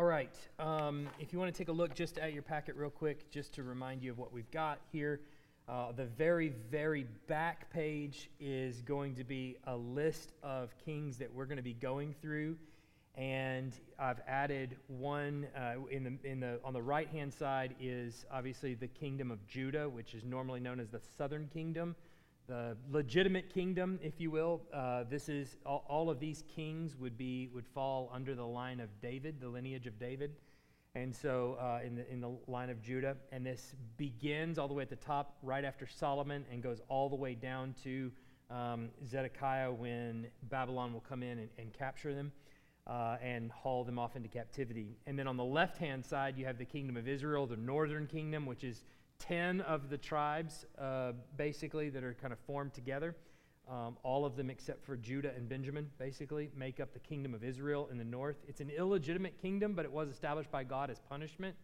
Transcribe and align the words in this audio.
All 0.00 0.06
right. 0.06 0.34
Um, 0.58 1.10
if 1.18 1.30
you 1.30 1.38
want 1.38 1.54
to 1.54 1.58
take 1.58 1.68
a 1.68 1.72
look 1.72 1.94
just 1.94 2.16
at 2.16 2.32
your 2.32 2.42
packet, 2.42 2.74
real 2.74 2.88
quick, 2.88 3.30
just 3.30 3.52
to 3.56 3.62
remind 3.62 4.02
you 4.02 4.10
of 4.10 4.16
what 4.16 4.32
we've 4.32 4.50
got 4.50 4.78
here, 4.90 5.20
uh, 5.68 5.92
the 5.92 6.06
very, 6.06 6.54
very 6.70 7.04
back 7.26 7.70
page 7.70 8.30
is 8.40 8.80
going 8.80 9.14
to 9.16 9.24
be 9.24 9.58
a 9.66 9.76
list 9.76 10.32
of 10.42 10.74
kings 10.82 11.18
that 11.18 11.30
we're 11.30 11.44
going 11.44 11.58
to 11.58 11.62
be 11.62 11.74
going 11.74 12.14
through. 12.22 12.56
And 13.14 13.74
I've 13.98 14.22
added 14.26 14.74
one 14.86 15.46
uh, 15.54 15.74
in 15.90 16.04
the, 16.04 16.16
in 16.26 16.40
the, 16.40 16.60
on 16.64 16.72
the 16.72 16.80
right 16.80 17.08
hand 17.10 17.30
side 17.30 17.74
is 17.78 18.24
obviously 18.32 18.72
the 18.72 18.88
kingdom 18.88 19.30
of 19.30 19.46
Judah, 19.46 19.86
which 19.86 20.14
is 20.14 20.24
normally 20.24 20.60
known 20.60 20.80
as 20.80 20.88
the 20.88 21.00
southern 21.18 21.46
kingdom 21.52 21.94
the 22.50 22.76
legitimate 22.90 23.48
kingdom, 23.48 24.00
if 24.02 24.20
you 24.20 24.28
will. 24.28 24.60
Uh, 24.74 25.04
this 25.08 25.28
is 25.28 25.56
all, 25.64 25.84
all, 25.88 26.10
of 26.10 26.18
these 26.18 26.42
kings 26.52 26.96
would 26.96 27.16
be 27.16 27.48
would 27.54 27.64
fall 27.64 28.10
under 28.12 28.34
the 28.34 28.44
line 28.44 28.80
of 28.80 28.88
David, 29.00 29.40
the 29.40 29.48
lineage 29.48 29.86
of 29.86 30.00
David, 30.00 30.32
and 30.96 31.14
so 31.14 31.56
uh, 31.60 31.78
in 31.86 31.94
the 31.94 32.10
in 32.10 32.20
the 32.20 32.32
line 32.48 32.68
of 32.68 32.82
Judah. 32.82 33.16
And 33.30 33.46
this 33.46 33.76
begins 33.96 34.58
all 34.58 34.66
the 34.66 34.74
way 34.74 34.82
at 34.82 34.90
the 34.90 34.96
top, 34.96 35.36
right 35.44 35.64
after 35.64 35.86
Solomon, 35.86 36.44
and 36.50 36.60
goes 36.60 36.80
all 36.88 37.08
the 37.08 37.14
way 37.14 37.36
down 37.36 37.72
to 37.84 38.10
um, 38.50 38.88
Zedekiah 39.06 39.70
when 39.70 40.26
Babylon 40.42 40.92
will 40.92 41.04
come 41.08 41.22
in 41.22 41.38
and, 41.38 41.48
and 41.56 41.72
capture 41.72 42.12
them. 42.12 42.32
Uh, 42.86 43.18
and 43.22 43.52
haul 43.52 43.84
them 43.84 44.00
off 44.00 44.16
into 44.16 44.28
captivity. 44.28 44.96
And 45.06 45.16
then 45.16 45.28
on 45.28 45.36
the 45.36 45.44
left 45.44 45.76
hand 45.76 46.04
side, 46.04 46.36
you 46.36 46.46
have 46.46 46.58
the 46.58 46.64
kingdom 46.64 46.96
of 46.96 47.06
Israel, 47.06 47.46
the 47.46 47.56
northern 47.56 48.08
kingdom, 48.08 48.46
which 48.46 48.64
is 48.64 48.82
10 49.20 49.60
of 49.60 49.88
the 49.88 49.98
tribes, 49.98 50.66
uh, 50.78 51.12
basically, 51.36 51.90
that 51.90 52.02
are 52.02 52.14
kind 52.14 52.32
of 52.32 52.38
formed 52.40 52.74
together. 52.74 53.14
Um, 53.70 53.96
all 54.02 54.24
of 54.24 54.34
them 54.34 54.50
except 54.50 54.84
for 54.84 54.96
Judah 54.96 55.30
and 55.36 55.48
Benjamin, 55.48 55.88
basically, 55.98 56.50
make 56.56 56.80
up 56.80 56.92
the 56.92 56.98
kingdom 56.98 57.34
of 57.34 57.44
Israel 57.44 57.88
in 57.92 57.98
the 57.98 58.04
north. 58.04 58.36
It's 58.48 58.60
an 58.60 58.70
illegitimate 58.70 59.40
kingdom, 59.40 59.74
but 59.74 59.84
it 59.84 59.92
was 59.92 60.08
established 60.08 60.50
by 60.50 60.64
God 60.64 60.90
as 60.90 60.98
punishment 60.98 61.54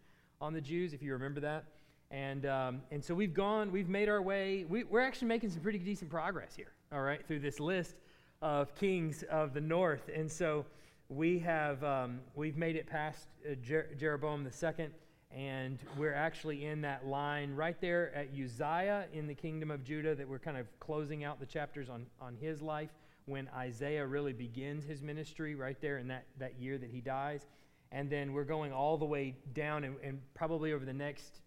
on 0.41 0.53
the 0.53 0.61
Jews, 0.61 0.93
if 0.93 1.03
you 1.03 1.13
remember 1.13 1.41
that. 1.41 1.65
And, 2.13 2.47
um, 2.47 2.83
and 2.93 3.05
so 3.05 3.15
we've 3.15 3.35
gone, 3.35 3.73
we've 3.73 3.89
made 3.89 4.09
our 4.09 4.23
way, 4.23 4.65
we, 4.69 4.85
we're 4.85 5.01
actually 5.01 5.29
making 5.29 5.51
some 5.51 5.61
pretty 5.61 5.81
decent 5.81 6.09
progress 6.09 6.55
here, 6.55 6.73
all 6.93 7.03
right, 7.03 7.27
through 7.27 7.41
this 7.41 7.59
list 7.59 7.97
of 8.43 8.73
kings 8.77 9.25
of 9.25 9.55
the 9.55 9.61
north. 9.61 10.09
And 10.15 10.31
so 10.31 10.65
we 11.09 11.41
have, 11.41 11.83
um, 11.83 12.21
we've 12.37 12.57
made 12.57 12.77
it 12.77 12.87
past 12.87 13.27
uh, 13.45 13.55
Jer- 13.63 13.89
Jeroboam 13.99 14.45
the 14.45 14.53
second 14.53 14.93
and 15.37 15.79
we're 15.99 16.15
actually 16.15 16.65
in 16.65 16.81
that 16.81 17.07
line 17.07 17.55
right 17.55 17.79
there 17.79 18.11
at 18.15 18.29
Uzziah 18.33 19.05
in 19.13 19.27
the 19.27 19.35
kingdom 19.35 19.71
of 19.71 19.85
Judah 19.85 20.15
that 20.15 20.27
we're 20.27 20.39
kind 20.39 20.57
of 20.57 20.67
closing 20.81 21.25
out 21.25 21.39
the 21.39 21.47
chapters 21.47 21.91
on, 21.91 22.07
on 22.23 22.35
his 22.41 22.63
life 22.63 22.89
when 23.27 23.47
Isaiah 23.55 24.07
really 24.07 24.33
begins 24.33 24.85
his 24.85 25.03
ministry 25.03 25.55
right 25.55 25.79
there 25.83 25.99
in 25.99 26.09
that, 26.09 26.25
that 26.39 26.59
year 26.59 26.79
that 26.79 26.89
he 26.89 27.03
dies. 27.03 27.47
And 27.93 28.09
then 28.09 28.33
we're 28.33 28.45
going 28.45 28.73
all 28.73 28.97
the 28.97 29.05
way 29.05 29.37
down, 29.53 29.85
and, 29.85 29.97
and 30.03 30.21
probably 30.35 30.73
over 30.73 30.87
the 30.87 30.95
next 30.95 31.41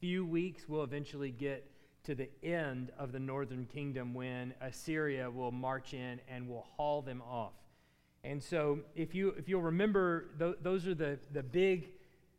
few 0.00 0.24
weeks, 0.24 0.64
we'll 0.66 0.82
eventually 0.82 1.30
get 1.30 1.70
to 2.04 2.14
the 2.14 2.30
end 2.42 2.92
of 2.98 3.12
the 3.12 3.18
northern 3.18 3.66
kingdom 3.66 4.14
when 4.14 4.54
Assyria 4.62 5.30
will 5.30 5.52
march 5.52 5.92
in 5.92 6.18
and 6.28 6.48
will 6.48 6.66
haul 6.76 7.02
them 7.02 7.20
off. 7.20 7.52
And 8.22 8.42
so, 8.42 8.78
if, 8.96 9.14
you, 9.14 9.34
if 9.38 9.50
you'll 9.50 9.62
remember, 9.62 10.30
th- 10.38 10.56
those 10.62 10.86
are 10.86 10.94
the, 10.94 11.18
the 11.32 11.42
big 11.42 11.88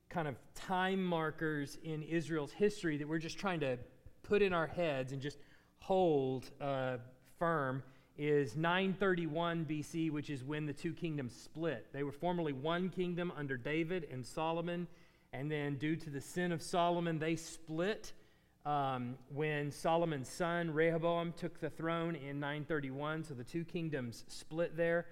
kind 0.09 0.27
of 0.27 0.35
time 0.53 1.03
markers 1.03 1.77
in 1.83 2.03
Israel's 2.03 2.51
history 2.51 2.97
that 2.97 3.07
we're 3.07 3.19
just 3.19 3.37
trying 3.37 3.59
to 3.59 3.77
put 4.23 4.41
in 4.41 4.53
our 4.53 4.67
heads 4.67 5.11
and 5.11 5.21
just 5.21 5.37
hold 5.79 6.49
uh, 6.61 6.97
firm 7.37 7.83
is 8.17 8.55
931 8.55 9.65
BC, 9.65 10.09
which 10.11 10.29
is 10.29 10.43
when 10.43 10.65
the 10.65 10.73
two 10.73 10.93
kingdoms 10.93 11.35
split. 11.35 11.87
They 11.91 12.03
were 12.03 12.11
formerly 12.11 12.53
one 12.53 12.89
kingdom 12.89 13.31
under 13.35 13.57
David 13.57 14.07
and 14.11 14.25
Solomon, 14.25 14.87
and 15.33 15.51
then 15.51 15.75
due 15.75 15.95
to 15.97 16.09
the 16.09 16.21
sin 16.21 16.51
of 16.51 16.61
Solomon, 16.61 17.19
they 17.19 17.35
split. 17.35 18.13
Um, 18.65 19.15
when 19.31 19.69
Solomon's 19.69 20.27
son 20.27 20.73
Rehoboam 20.73 21.33
took 21.37 21.59
the 21.59 21.69
throne 21.69 22.15
in 22.15 22.39
931, 22.39 23.25
so 23.25 23.35
the 23.35 23.43
two 23.43 23.63
kingdoms 23.63 24.23
split 24.27 24.75
there. 24.75 25.05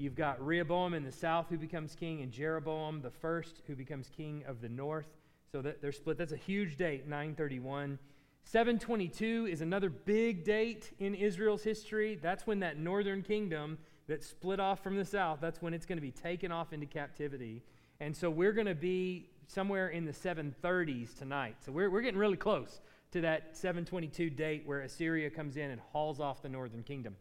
You've 0.00 0.14
got 0.14 0.44
Rehoboam 0.44 0.94
in 0.94 1.04
the 1.04 1.12
south 1.12 1.46
who 1.50 1.58
becomes 1.58 1.94
king, 1.94 2.22
and 2.22 2.32
Jeroboam 2.32 3.02
the 3.02 3.10
first 3.10 3.60
who 3.66 3.76
becomes 3.76 4.08
king 4.16 4.42
of 4.46 4.62
the 4.62 4.68
north. 4.68 5.06
So 5.52 5.60
that 5.62 5.82
they're 5.82 5.92
split. 5.92 6.16
That's 6.16 6.32
a 6.32 6.36
huge 6.36 6.76
date, 6.76 7.06
931. 7.06 7.98
722 8.44 9.48
is 9.50 9.60
another 9.60 9.90
big 9.90 10.44
date 10.44 10.92
in 11.00 11.14
Israel's 11.14 11.62
history. 11.62 12.18
That's 12.22 12.46
when 12.46 12.60
that 12.60 12.78
northern 12.78 13.22
kingdom 13.22 13.76
that 14.06 14.24
split 14.24 14.58
off 14.58 14.82
from 14.82 14.96
the 14.96 15.04
south, 15.04 15.38
that's 15.40 15.60
when 15.60 15.74
it's 15.74 15.86
going 15.86 15.98
to 15.98 16.02
be 16.02 16.10
taken 16.10 16.50
off 16.50 16.72
into 16.72 16.86
captivity. 16.86 17.62
And 18.00 18.16
so 18.16 18.30
we're 18.30 18.52
going 18.52 18.66
to 18.66 18.74
be 18.74 19.28
somewhere 19.46 19.88
in 19.88 20.04
the 20.04 20.12
730s 20.12 21.16
tonight. 21.16 21.56
So 21.64 21.72
we're, 21.72 21.90
we're 21.90 22.00
getting 22.00 22.18
really 22.18 22.36
close 22.36 22.80
to 23.12 23.20
that 23.20 23.56
722 23.56 24.30
date 24.30 24.62
where 24.64 24.80
Assyria 24.80 25.30
comes 25.30 25.56
in 25.56 25.70
and 25.70 25.80
hauls 25.92 26.20
off 26.20 26.42
the 26.42 26.48
northern 26.48 26.82
kingdom. 26.82 27.16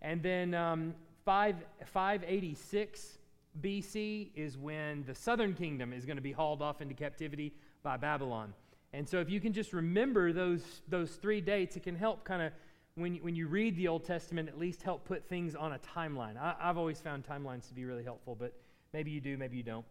And 0.00 0.22
then 0.22 0.54
um, 0.54 0.94
5, 1.24 1.56
586 1.84 3.18
BC 3.60 4.30
is 4.34 4.56
when 4.56 5.04
the 5.06 5.14
southern 5.14 5.54
kingdom 5.54 5.92
is 5.92 6.04
going 6.06 6.16
to 6.16 6.22
be 6.22 6.32
hauled 6.32 6.62
off 6.62 6.80
into 6.80 6.94
captivity 6.94 7.52
by 7.82 7.96
Babylon. 7.96 8.54
And 8.92 9.08
so, 9.08 9.18
if 9.18 9.30
you 9.30 9.40
can 9.40 9.52
just 9.52 9.72
remember 9.72 10.32
those, 10.32 10.82
those 10.88 11.12
three 11.12 11.40
dates, 11.40 11.76
it 11.76 11.82
can 11.82 11.94
help 11.94 12.24
kind 12.24 12.42
of, 12.42 12.52
when, 12.96 13.16
when 13.16 13.36
you 13.36 13.46
read 13.46 13.76
the 13.76 13.86
Old 13.86 14.04
Testament, 14.04 14.48
at 14.48 14.58
least 14.58 14.82
help 14.82 15.04
put 15.04 15.28
things 15.28 15.54
on 15.54 15.72
a 15.72 15.78
timeline. 15.78 16.36
I, 16.36 16.54
have 16.58 16.76
always 16.76 17.00
found 17.00 17.24
timelines 17.24 17.68
to 17.68 17.74
be 17.74 17.84
really 17.84 18.02
helpful, 18.02 18.34
but 18.34 18.52
maybe 18.92 19.10
you 19.10 19.20
do, 19.20 19.36
maybe 19.36 19.56
you 19.56 19.62
don't. 19.62 19.84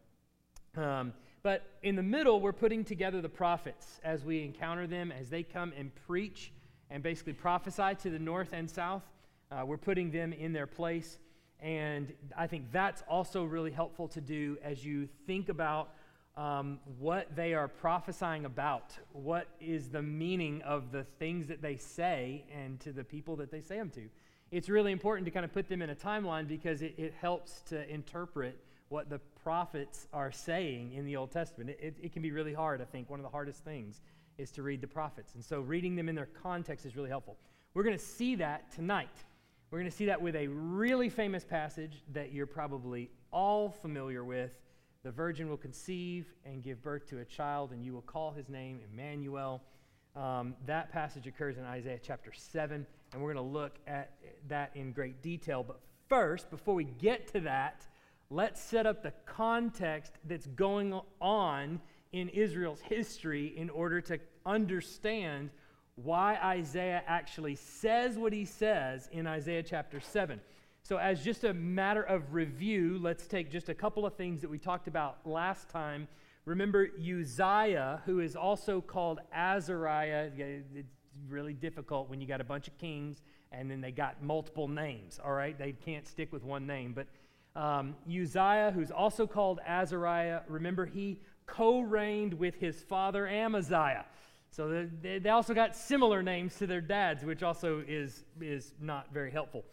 Um, 0.76 1.14
but 1.42 1.66
in 1.84 1.96
the 1.96 2.04
middle, 2.04 2.42
we're 2.42 2.52
putting 2.52 2.84
together 2.84 3.22
the 3.22 3.30
prophets 3.30 4.02
as 4.04 4.26
we 4.26 4.44
encounter 4.44 4.86
them, 4.86 5.14
as 5.14 5.30
they 5.30 5.44
come 5.44 5.72
and 5.78 5.92
preach 6.08 6.52
and 6.90 7.02
basically 7.02 7.34
prophesy 7.34 7.96
to 8.02 8.10
the 8.10 8.20
north 8.20 8.52
and 8.52 8.70
south. 8.70 9.04
Uh, 9.52 9.66
we're 9.66 9.78
putting 9.78 10.12
them 10.12 10.32
in 10.32 10.54
their 10.54 10.68
place. 10.68 11.18
And 11.60 12.14
I 12.38 12.48
think 12.48 12.72
that's 12.72 13.04
also 13.08 13.44
really 13.44 13.72
helpful 13.72 14.08
to 14.10 14.22
do 14.22 14.58
as 14.64 14.86
you 14.86 15.10
think 15.26 15.50
about 15.50 15.90
um, 16.38 16.80
what 17.00 17.36
they 17.36 17.54
are 17.54 17.68
prophesying 17.68 18.46
about. 18.46 18.94
What 19.12 19.48
is 19.60 19.90
the 19.90 20.02
meaning 20.02 20.62
of 20.62 20.92
the 20.92 21.04
things 21.04 21.48
that 21.48 21.62
they 21.62 21.76
say 21.76 22.46
and 22.56 22.80
to 22.82 22.94
the 22.94 23.04
people 23.04 23.36
that 23.38 23.52
they 23.52 23.62
say 23.62 23.78
them 23.78 23.90
to? 23.92 24.04
It's 24.52 24.70
really 24.70 24.92
important 24.92 25.26
to 25.26 25.32
kind 25.32 25.44
of 25.44 25.52
put 25.52 25.68
them 25.68 25.82
in 25.82 25.90
a 25.90 25.96
timeline 25.96 26.48
because 26.48 26.82
it, 26.82 26.94
it 26.98 27.14
helps 27.20 27.62
to 27.64 27.88
interpret 27.92 28.58
what 28.90 29.10
the 29.10 29.20
prophets 29.44 30.08
are 30.14 30.32
saying 30.32 30.94
in 30.94 31.06
the 31.06 31.16
Old 31.16 31.32
Testament. 31.32 31.72
It, 31.72 31.80
it, 31.82 31.96
it 32.04 32.14
can 32.14 32.22
be 32.22 32.32
really 32.32 32.54
hard, 32.54 32.82
I 32.82 32.86
think. 32.86 33.10
One 33.10 33.20
of 33.20 33.24
the 33.24 33.30
hardest 33.30 33.64
things 33.64 34.02
is 34.38 34.52
to 34.52 34.64
read 34.64 34.82
the 34.82 34.88
prophets. 34.88 35.36
And 35.36 35.44
so 35.44 35.60
reading 35.60 35.96
them 35.96 36.08
in 36.08 36.16
their 36.16 36.30
context 36.42 36.86
is 36.86 36.96
really 36.96 37.10
helpful. 37.10 37.38
We're 37.74 37.84
going 37.84 37.98
to 37.98 38.04
see 38.04 38.36
that 38.36 38.72
tonight. 38.72 39.10
We're 39.72 39.78
going 39.78 39.92
to 39.92 39.96
see 39.96 40.06
that 40.06 40.20
with 40.20 40.36
a 40.36 40.48
really 40.48 41.10
famous 41.10 41.46
passage 41.46 42.02
that 42.14 42.34
you're 42.34 42.48
probably 42.48 43.12
all 43.32 43.70
familiar 43.70 44.24
with. 44.24 44.50
The 45.04 45.12
virgin 45.12 45.48
will 45.48 45.58
conceive 45.58 46.26
and 46.44 46.64
give 46.64 46.82
birth 46.82 47.08
to 47.10 47.20
a 47.20 47.26
child, 47.26 47.72
and 47.72 47.86
you 47.86 47.94
will 47.94 48.02
call 48.02 48.32
his 48.32 48.50
name 48.50 48.80
Emmanuel. 48.92 49.62
Um, 50.16 50.56
that 50.66 50.92
passage 50.92 51.28
occurs 51.28 51.60
in 51.60 51.66
Isaiah 51.66 52.00
chapter 52.02 52.32
7, 52.36 52.84
and 53.14 53.22
we're 53.22 53.32
going 53.32 53.46
to 53.46 53.52
look 53.52 53.78
at 53.86 54.16
that 54.48 54.72
in 54.74 54.92
great 54.92 55.22
detail. 55.22 55.64
But 55.64 55.80
first, 56.08 56.50
before 56.50 56.74
we 56.74 56.86
get 56.86 57.32
to 57.34 57.40
that, 57.42 57.86
let's 58.32 58.60
set 58.60 58.88
up 58.88 59.04
the 59.04 59.14
context 59.28 60.14
that's 60.26 60.48
going 60.48 61.00
on 61.22 61.80
in 62.12 62.28
Israel's 62.30 62.82
history 62.82 63.54
in 63.56 63.70
order 63.70 64.02
to 64.02 64.20
understand 64.48 65.52
why 66.04 66.36
Isaiah 66.44 67.04
actually 67.08 67.56
says 67.56 68.18
what 68.18 68.34
he 68.34 68.46
says 68.46 69.10
in 69.12 69.28
Isaiah 69.28 69.64
chapter 69.64 70.00
7. 70.00 70.40
So, 70.84 70.98
as 70.98 71.24
just 71.24 71.44
a 71.44 71.54
matter 71.54 72.02
of 72.02 72.34
review, 72.34 73.00
let's 73.02 73.28
take 73.28 73.52
just 73.52 73.70
a 73.70 73.76
couple 73.76 74.06
of 74.06 74.16
things 74.16 74.42
that 74.42 74.50
we 74.50 74.58
talked 74.58 74.88
about 74.88 75.18
last 75.26 75.70
time. 75.70 76.08
Remember 76.46 76.90
Uzziah, 76.98 78.02
who 78.06 78.22
is 78.22 78.36
also 78.36 78.82
called 78.82 79.20
Azariah. 79.34 80.32
It's 80.36 80.98
really 81.28 81.54
difficult 81.54 82.10
when 82.10 82.22
you 82.22 82.28
got 82.28 82.42
a 82.42 82.46
bunch 82.46 82.68
of 82.68 82.78
kings 82.78 83.22
and 83.52 83.70
then 83.70 83.82
they 83.82 83.92
got 83.92 84.24
multiple 84.24 84.68
names, 84.68 85.20
all 85.24 85.34
right? 85.34 85.58
They 85.58 85.74
can't 85.74 86.08
stick 86.08 86.32
with 86.32 86.44
one 86.44 86.66
name. 86.66 86.94
But 86.94 87.08
um, 87.60 87.96
Uzziah, 88.08 88.72
who's 88.74 88.92
also 88.92 89.28
called 89.28 89.60
Azariah, 89.68 90.42
remember 90.48 90.86
he 90.86 91.20
co 91.46 91.82
reigned 91.82 92.34
with 92.34 92.56
his 92.56 92.82
father 92.82 93.28
Amaziah. 93.28 94.06
So 94.52 94.88
they, 95.02 95.20
they 95.20 95.30
also 95.30 95.54
got 95.54 95.76
similar 95.76 96.24
names 96.24 96.56
to 96.58 96.68
their 96.68 96.82
dads, 96.82 97.24
which 97.24 97.44
also 97.44 97.84
is, 97.88 98.24
is 98.42 98.74
not 98.82 99.14
very 99.14 99.32
helpful. 99.32 99.64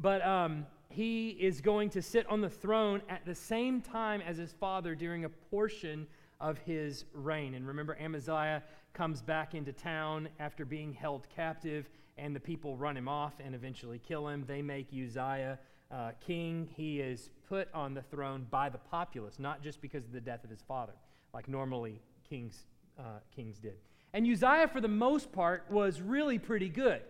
But 0.00 0.24
um, 0.26 0.66
he 0.88 1.30
is 1.30 1.60
going 1.60 1.90
to 1.90 2.02
sit 2.02 2.26
on 2.28 2.40
the 2.40 2.48
throne 2.48 3.02
at 3.08 3.24
the 3.26 3.34
same 3.34 3.80
time 3.80 4.22
as 4.22 4.36
his 4.36 4.52
father 4.52 4.94
during 4.94 5.24
a 5.24 5.28
portion 5.28 6.06
of 6.40 6.58
his 6.58 7.04
reign. 7.12 7.54
And 7.54 7.66
remember, 7.66 7.96
Amaziah 8.00 8.62
comes 8.94 9.22
back 9.22 9.54
into 9.54 9.72
town 9.72 10.28
after 10.40 10.64
being 10.64 10.92
held 10.92 11.28
captive, 11.34 11.88
and 12.18 12.34
the 12.34 12.40
people 12.40 12.76
run 12.76 12.96
him 12.96 13.08
off 13.08 13.34
and 13.44 13.54
eventually 13.54 13.98
kill 13.98 14.28
him. 14.28 14.44
They 14.46 14.60
make 14.60 14.88
Uzziah 14.92 15.58
uh, 15.90 16.12
king. 16.26 16.68
He 16.74 17.00
is 17.00 17.30
put 17.48 17.68
on 17.72 17.94
the 17.94 18.02
throne 18.02 18.46
by 18.50 18.68
the 18.68 18.78
populace, 18.78 19.38
not 19.38 19.62
just 19.62 19.80
because 19.80 20.04
of 20.04 20.12
the 20.12 20.20
death 20.20 20.44
of 20.44 20.50
his 20.50 20.62
father, 20.62 20.94
like 21.32 21.48
normally 21.48 22.00
kings, 22.28 22.64
uh, 22.98 23.20
kings 23.34 23.58
did. 23.58 23.76
And 24.14 24.26
Uzziah, 24.26 24.68
for 24.68 24.80
the 24.80 24.88
most 24.88 25.32
part, 25.32 25.64
was 25.70 26.02
really 26.02 26.38
pretty 26.38 26.68
good. 26.68 27.00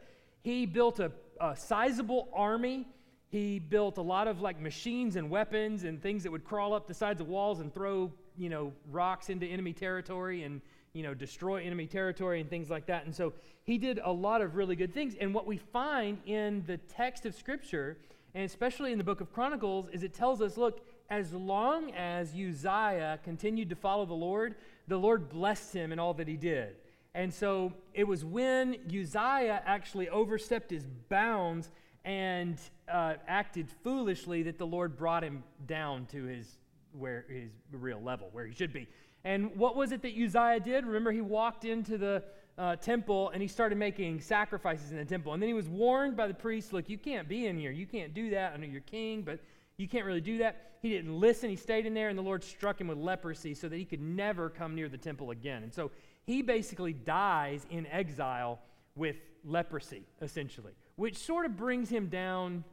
He 0.42 0.66
built 0.66 1.00
a, 1.00 1.10
a 1.40 1.56
sizable 1.56 2.28
army. 2.32 2.86
He 3.28 3.58
built 3.58 3.98
a 3.98 4.02
lot 4.02 4.28
of 4.28 4.40
like 4.40 4.60
machines 4.60 5.16
and 5.16 5.28
weapons 5.28 5.82
and 5.82 6.00
things 6.00 6.22
that 6.22 6.30
would 6.30 6.44
crawl 6.44 6.74
up 6.74 6.86
the 6.86 6.94
sides 6.94 7.20
of 7.20 7.28
walls 7.28 7.58
and 7.58 7.74
throw, 7.74 8.12
you 8.38 8.48
know, 8.48 8.72
rocks 8.90 9.30
into 9.30 9.46
enemy 9.46 9.72
territory 9.72 10.44
and, 10.44 10.60
you 10.92 11.02
know, 11.02 11.12
destroy 11.12 11.62
enemy 11.64 11.86
territory 11.86 12.40
and 12.40 12.48
things 12.48 12.70
like 12.70 12.86
that. 12.86 13.04
And 13.04 13.14
so 13.14 13.32
he 13.64 13.78
did 13.78 13.98
a 14.04 14.12
lot 14.12 14.40
of 14.40 14.54
really 14.54 14.76
good 14.76 14.94
things. 14.94 15.14
And 15.20 15.34
what 15.34 15.46
we 15.46 15.56
find 15.56 16.18
in 16.26 16.62
the 16.66 16.76
text 16.76 17.26
of 17.26 17.34
Scripture, 17.34 17.96
and 18.34 18.44
especially 18.44 18.92
in 18.92 18.98
the 18.98 19.04
book 19.04 19.20
of 19.20 19.32
Chronicles, 19.32 19.88
is 19.92 20.04
it 20.04 20.14
tells 20.14 20.40
us 20.40 20.56
look, 20.56 20.86
as 21.10 21.32
long 21.32 21.90
as 21.92 22.32
Uzziah 22.32 23.18
continued 23.24 23.70
to 23.70 23.76
follow 23.76 24.06
the 24.06 24.14
Lord, 24.14 24.54
the 24.86 24.96
Lord 24.96 25.28
blessed 25.28 25.74
him 25.74 25.90
in 25.90 25.98
all 25.98 26.14
that 26.14 26.28
he 26.28 26.36
did. 26.36 26.76
And 27.14 27.32
so 27.32 27.72
it 27.92 28.04
was 28.04 28.24
when 28.24 28.76
Uzziah 28.86 29.62
actually 29.66 30.08
overstepped 30.08 30.70
his 30.70 30.86
bounds 31.08 31.70
and 32.04 32.58
uh, 32.90 33.14
acted 33.28 33.68
foolishly 33.84 34.42
that 34.44 34.58
the 34.58 34.66
Lord 34.66 34.96
brought 34.96 35.22
him 35.22 35.44
down 35.66 36.06
to 36.06 36.24
his 36.24 36.58
where 36.98 37.24
his 37.28 37.50
real 37.70 38.00
level, 38.02 38.28
where 38.32 38.46
he 38.46 38.54
should 38.54 38.72
be. 38.72 38.86
And 39.24 39.56
what 39.56 39.76
was 39.76 39.92
it 39.92 40.02
that 40.02 40.12
Uzziah 40.12 40.60
did? 40.60 40.84
Remember, 40.84 41.12
he 41.12 41.20
walked 41.20 41.64
into 41.64 41.96
the 41.96 42.22
uh, 42.58 42.76
temple 42.76 43.30
and 43.30 43.40
he 43.40 43.48
started 43.48 43.78
making 43.78 44.20
sacrifices 44.20 44.90
in 44.90 44.98
the 44.98 45.04
temple. 45.04 45.32
And 45.32 45.42
then 45.42 45.48
he 45.48 45.54
was 45.54 45.68
warned 45.68 46.16
by 46.16 46.26
the 46.26 46.34
priest, 46.34 46.72
look, 46.72 46.88
you 46.88 46.98
can't 46.98 47.28
be 47.28 47.46
in 47.46 47.56
here. 47.56 47.70
You 47.70 47.86
can't 47.86 48.12
do 48.12 48.30
that. 48.30 48.52
I 48.52 48.56
know 48.56 48.66
you're 48.66 48.80
king, 48.82 49.22
but 49.22 49.40
you 49.76 49.88
can't 49.88 50.04
really 50.04 50.20
do 50.20 50.38
that. 50.38 50.72
He 50.82 50.90
didn't 50.90 51.18
listen. 51.18 51.48
He 51.48 51.56
stayed 51.56 51.86
in 51.86 51.94
there, 51.94 52.08
and 52.08 52.18
the 52.18 52.22
Lord 52.22 52.42
struck 52.42 52.80
him 52.80 52.88
with 52.88 52.98
leprosy 52.98 53.54
so 53.54 53.68
that 53.68 53.76
he 53.76 53.84
could 53.84 54.02
never 54.02 54.50
come 54.50 54.74
near 54.74 54.88
the 54.88 54.98
temple 54.98 55.30
again. 55.30 55.62
And 55.62 55.72
so 55.72 55.90
he 56.24 56.42
basically 56.42 56.92
dies 56.92 57.66
in 57.70 57.86
exile 57.86 58.60
with 58.94 59.16
leprosy, 59.44 60.04
essentially, 60.20 60.72
which 60.96 61.16
sort 61.16 61.46
of 61.46 61.56
brings 61.56 61.88
him 61.88 62.08
down 62.08 62.64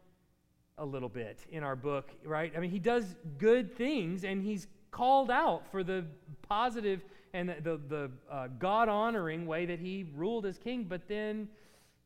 a 0.77 0.85
little 0.85 1.09
bit 1.09 1.39
in 1.51 1.63
our 1.63 1.75
book, 1.75 2.09
right? 2.23 2.53
I 2.55 2.59
mean, 2.59 2.71
he 2.71 2.79
does 2.79 3.15
good 3.37 3.75
things 3.75 4.23
and 4.23 4.43
he's 4.43 4.67
called 4.91 5.29
out 5.29 5.63
for 5.71 5.83
the 5.83 6.05
positive 6.47 7.01
and 7.33 7.49
the, 7.49 7.55
the, 7.61 7.81
the 7.87 8.11
uh, 8.31 8.47
God 8.57 8.89
honoring 8.89 9.45
way 9.45 9.65
that 9.65 9.79
he 9.79 10.07
ruled 10.15 10.45
as 10.45 10.57
king, 10.57 10.85
but 10.85 11.07
then 11.07 11.47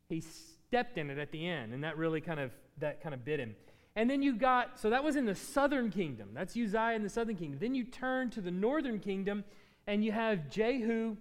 he 0.09 0.21
stepped 0.21 0.97
in 0.97 1.09
it 1.09 1.17
at 1.17 1.31
the 1.31 1.47
end, 1.47 1.73
and 1.73 1.83
that 1.83 1.97
really 1.97 2.19
kind 2.19 2.39
of 2.39 2.51
that 2.79 3.01
kind 3.01 3.13
of 3.13 3.23
bit 3.23 3.39
him. 3.39 3.55
And 3.95 4.09
then 4.09 4.21
you 4.21 4.35
got 4.35 4.79
so 4.79 4.89
that 4.89 5.03
was 5.03 5.15
in 5.15 5.25
the 5.25 5.35
southern 5.35 5.91
kingdom. 5.91 6.29
That's 6.33 6.57
Uzziah 6.57 6.93
in 6.95 7.03
the 7.03 7.09
southern 7.09 7.35
kingdom. 7.35 7.59
Then 7.59 7.75
you 7.75 7.83
turn 7.83 8.29
to 8.31 8.41
the 8.41 8.51
northern 8.51 8.99
kingdom, 8.99 9.43
and 9.87 10.03
you 10.03 10.11
have 10.11 10.49
Jehu 10.49 11.15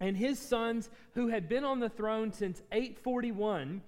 and 0.00 0.16
his 0.16 0.38
sons 0.38 0.90
who 1.14 1.28
had 1.28 1.48
been 1.48 1.64
on 1.64 1.80
the 1.80 1.88
throne 1.88 2.32
since 2.32 2.62
841. 2.72 3.82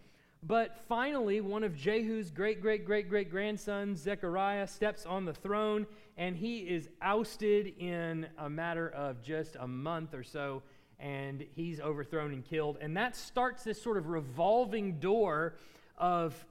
But 0.45 0.77
finally, 0.89 1.41
one 1.41 1.63
of 1.63 1.77
Jehu's 1.77 2.31
great, 2.31 2.61
great, 2.61 2.85
great, 2.85 3.09
great 3.09 3.31
grandsons, 3.31 4.01
Zechariah, 4.01 4.67
steps 4.67 5.07
on 5.07 5.25
the 5.25 5.33
throne 5.33 5.87
and 6.17 6.37
he 6.37 6.59
is 6.59 6.89
ousted 7.01 7.75
in 7.79 8.27
a 8.39 8.49
matter 8.51 8.89
of 8.91 9.23
just 9.23 9.57
a 9.59 9.67
month 9.67 10.15
or 10.15 10.23
so, 10.23 10.63
and 10.99 11.45
he's 11.55 11.81
overthrown 11.81 12.33
and 12.33 12.45
killed. 12.45 12.79
And 12.81 12.97
that 12.97 13.17
starts 13.17 13.65
this 13.65 13.81
sort 13.81 13.97
of 13.97 14.09
revolving 14.09 14.99
door 14.99 15.55
of, 15.97 16.45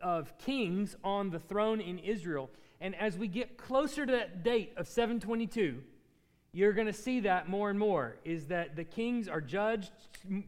of 0.00 0.36
kings 0.38 0.96
on 1.02 1.30
the 1.30 1.38
throne 1.38 1.80
in 1.80 1.98
Israel. 1.98 2.48
And 2.80 2.94
as 2.94 3.18
we 3.18 3.26
get 3.26 3.58
closer 3.58 4.06
to 4.06 4.12
that 4.12 4.44
date 4.44 4.72
of 4.76 4.86
722, 4.86 5.82
you're 6.52 6.72
going 6.72 6.86
to 6.86 6.92
see 6.92 7.20
that 7.20 7.48
more 7.48 7.70
and 7.70 7.78
more 7.78 8.16
is 8.24 8.46
that 8.46 8.76
the 8.76 8.84
kings 8.84 9.28
are 9.28 9.40
judged 9.40 9.92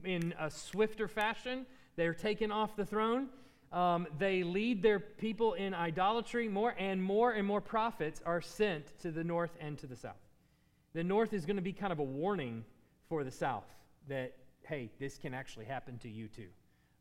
in 0.04 0.34
a 0.38 0.50
swifter 0.50 1.08
fashion. 1.08 1.66
They're 1.96 2.14
taken 2.14 2.50
off 2.50 2.76
the 2.76 2.86
throne. 2.86 3.28
Um, 3.72 4.06
they 4.18 4.42
lead 4.42 4.82
their 4.82 4.98
people 4.98 5.54
in 5.54 5.74
idolatry 5.74 6.48
more, 6.48 6.74
and 6.76 7.02
more 7.02 7.32
and 7.32 7.46
more 7.46 7.60
prophets 7.60 8.20
are 8.26 8.40
sent 8.40 8.98
to 9.00 9.12
the 9.12 9.22
north 9.22 9.56
and 9.60 9.78
to 9.78 9.86
the 9.86 9.94
south. 9.94 10.16
The 10.92 11.04
north 11.04 11.32
is 11.32 11.46
going 11.46 11.56
to 11.56 11.62
be 11.62 11.72
kind 11.72 11.92
of 11.92 12.00
a 12.00 12.04
warning 12.04 12.64
for 13.08 13.22
the 13.22 13.30
south 13.30 13.66
that, 14.08 14.34
hey, 14.66 14.90
this 14.98 15.18
can 15.18 15.34
actually 15.34 15.66
happen 15.66 15.98
to 15.98 16.08
you 16.08 16.26
too. 16.28 16.48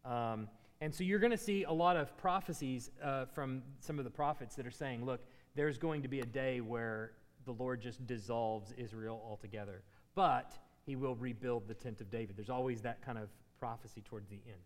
Um, 0.09 0.47
and 0.81 0.93
so 0.93 1.03
you're 1.03 1.19
going 1.19 1.31
to 1.31 1.37
see 1.37 1.63
a 1.63 1.71
lot 1.71 1.97
of 1.97 2.15
prophecies 2.17 2.91
uh, 3.03 3.25
from 3.25 3.63
some 3.79 3.97
of 3.97 4.05
the 4.05 4.11
prophets 4.11 4.55
that 4.55 4.67
are 4.67 4.71
saying, 4.71 5.05
look, 5.05 5.21
there's 5.55 5.77
going 5.77 6.03
to 6.03 6.07
be 6.07 6.19
a 6.19 6.25
day 6.25 6.61
where 6.61 7.13
the 7.49 7.63
Lord 7.63 7.81
just 7.81 8.05
dissolves 8.05 8.73
Israel 8.77 9.21
altogether. 9.27 9.81
But 10.13 10.53
he 10.85 10.95
will 10.95 11.15
rebuild 11.15 11.67
the 11.67 11.73
tent 11.73 11.99
of 11.99 12.11
David. 12.11 12.37
There's 12.37 12.49
always 12.49 12.81
that 12.81 13.03
kind 13.03 13.17
of 13.17 13.29
prophecy 13.59 14.01
towards 14.01 14.29
the 14.29 14.39
end. 14.47 14.61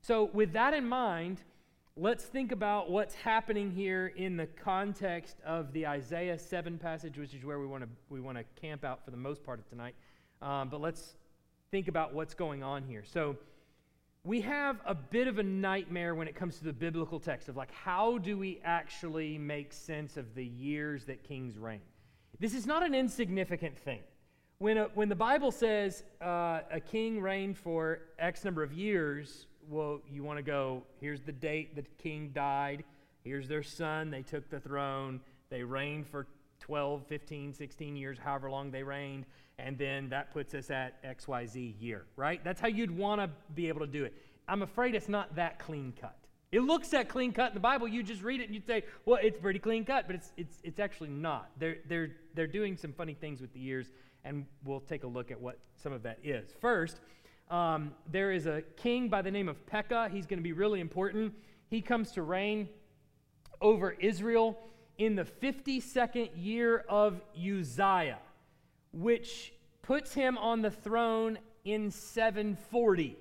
So, 0.00 0.30
with 0.32 0.52
that 0.52 0.72
in 0.72 0.86
mind, 0.88 1.42
let's 1.96 2.24
think 2.24 2.52
about 2.52 2.88
what's 2.90 3.14
happening 3.14 3.70
here 3.70 4.12
in 4.16 4.36
the 4.36 4.46
context 4.46 5.38
of 5.44 5.72
the 5.72 5.86
Isaiah 5.86 6.38
7 6.38 6.78
passage, 6.78 7.18
which 7.18 7.34
is 7.34 7.44
where 7.44 7.58
we 7.58 7.66
want 7.66 7.82
to 7.82 7.88
we 8.08 8.20
want 8.20 8.38
to 8.38 8.44
camp 8.60 8.84
out 8.84 9.04
for 9.04 9.10
the 9.10 9.16
most 9.16 9.42
part 9.44 9.58
of 9.58 9.68
tonight. 9.68 9.94
Um, 10.40 10.68
but 10.68 10.80
let's 10.80 11.16
think 11.70 11.88
about 11.88 12.14
what's 12.14 12.34
going 12.34 12.62
on 12.62 12.84
here. 12.84 13.02
So, 13.04 13.36
we 14.22 14.40
have 14.42 14.76
a 14.86 14.94
bit 14.94 15.26
of 15.26 15.38
a 15.38 15.42
nightmare 15.42 16.14
when 16.14 16.28
it 16.28 16.36
comes 16.36 16.58
to 16.58 16.64
the 16.64 16.72
biblical 16.72 17.18
text 17.18 17.48
of 17.48 17.56
like, 17.56 17.72
how 17.72 18.18
do 18.18 18.38
we 18.38 18.60
actually 18.64 19.36
make 19.38 19.72
sense 19.72 20.16
of 20.16 20.34
the 20.34 20.44
years 20.44 21.04
that 21.06 21.24
kings 21.24 21.58
reign? 21.58 21.80
This 22.40 22.54
is 22.54 22.66
not 22.66 22.82
an 22.82 22.94
insignificant 22.94 23.78
thing. 23.78 24.00
When, 24.56 24.78
a, 24.78 24.84
when 24.94 25.10
the 25.10 25.14
Bible 25.14 25.52
says 25.52 26.04
uh, 26.22 26.60
a 26.70 26.80
king 26.80 27.20
reigned 27.20 27.58
for 27.58 28.00
X 28.18 28.46
number 28.46 28.62
of 28.62 28.72
years, 28.72 29.46
well, 29.68 30.00
you 30.10 30.24
want 30.24 30.38
to 30.38 30.42
go, 30.42 30.82
here's 31.00 31.20
the 31.20 31.32
date 31.32 31.76
the 31.76 31.84
king 32.02 32.30
died, 32.34 32.82
here's 33.24 33.46
their 33.46 33.62
son, 33.62 34.10
they 34.10 34.22
took 34.22 34.48
the 34.48 34.58
throne, 34.58 35.20
they 35.50 35.62
reigned 35.62 36.06
for 36.06 36.26
12, 36.60 37.06
15, 37.06 37.52
16 37.52 37.96
years, 37.96 38.16
however 38.18 38.50
long 38.50 38.70
they 38.70 38.82
reigned, 38.82 39.26
and 39.58 39.76
then 39.76 40.08
that 40.08 40.32
puts 40.32 40.54
us 40.54 40.70
at 40.70 41.02
XYZ 41.04 41.74
year, 41.78 42.06
right? 42.16 42.42
That's 42.42 42.60
how 42.60 42.68
you'd 42.68 42.90
want 42.90 43.20
to 43.20 43.28
be 43.54 43.68
able 43.68 43.80
to 43.80 43.86
do 43.86 44.04
it. 44.04 44.14
I'm 44.48 44.62
afraid 44.62 44.94
it's 44.94 45.10
not 45.10 45.36
that 45.36 45.58
clean 45.58 45.92
cut. 46.00 46.16
It 46.52 46.60
looks 46.60 46.88
that 46.88 47.08
clean 47.08 47.32
cut 47.32 47.48
in 47.48 47.54
the 47.54 47.60
Bible. 47.60 47.86
You 47.86 48.02
just 48.02 48.22
read 48.22 48.40
it 48.40 48.44
and 48.44 48.54
you'd 48.54 48.66
say, 48.66 48.84
well, 49.04 49.18
it's 49.22 49.38
pretty 49.38 49.60
clean 49.60 49.84
cut, 49.84 50.06
but 50.06 50.16
it's, 50.16 50.32
it's, 50.36 50.56
it's 50.64 50.80
actually 50.80 51.10
not. 51.10 51.50
They're, 51.58 51.76
they're, 51.88 52.10
they're 52.34 52.48
doing 52.48 52.76
some 52.76 52.92
funny 52.92 53.14
things 53.14 53.40
with 53.40 53.52
the 53.52 53.60
years, 53.60 53.92
and 54.24 54.46
we'll 54.64 54.80
take 54.80 55.04
a 55.04 55.06
look 55.06 55.30
at 55.30 55.40
what 55.40 55.58
some 55.76 55.92
of 55.92 56.02
that 56.02 56.18
is. 56.24 56.50
First, 56.60 57.00
um, 57.50 57.92
there 58.10 58.32
is 58.32 58.46
a 58.46 58.62
king 58.76 59.08
by 59.08 59.22
the 59.22 59.30
name 59.30 59.48
of 59.48 59.64
Pekah. 59.66 60.08
He's 60.10 60.26
going 60.26 60.38
to 60.38 60.42
be 60.42 60.52
really 60.52 60.80
important. 60.80 61.34
He 61.68 61.80
comes 61.80 62.10
to 62.12 62.22
reign 62.22 62.68
over 63.60 63.92
Israel 63.92 64.58
in 64.98 65.14
the 65.14 65.24
52nd 65.24 66.30
year 66.36 66.84
of 66.88 67.20
Uzziah, 67.36 68.18
which 68.92 69.52
puts 69.82 70.14
him 70.14 70.36
on 70.36 70.62
the 70.62 70.70
throne 70.70 71.38
in 71.64 71.90
740. 71.92 73.16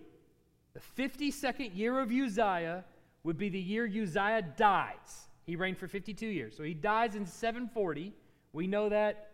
The 0.74 1.03
52nd 1.03 1.75
year 1.75 2.00
of 2.00 2.12
Uzziah 2.12 2.83
would 3.29 3.38
be 3.38 3.50
the 3.50 3.59
year 3.59 3.86
Uzziah 3.86 4.41
dies. 4.57 5.27
He 5.45 5.55
reigned 5.55 5.77
for 5.77 5.88
52 5.88 6.25
years. 6.25 6.57
So 6.57 6.63
he 6.63 6.74
dies 6.74 7.13
in 7.13 7.27
740. 7.27 8.12
We 8.53 8.65
know 8.65 8.89
that 8.89 9.33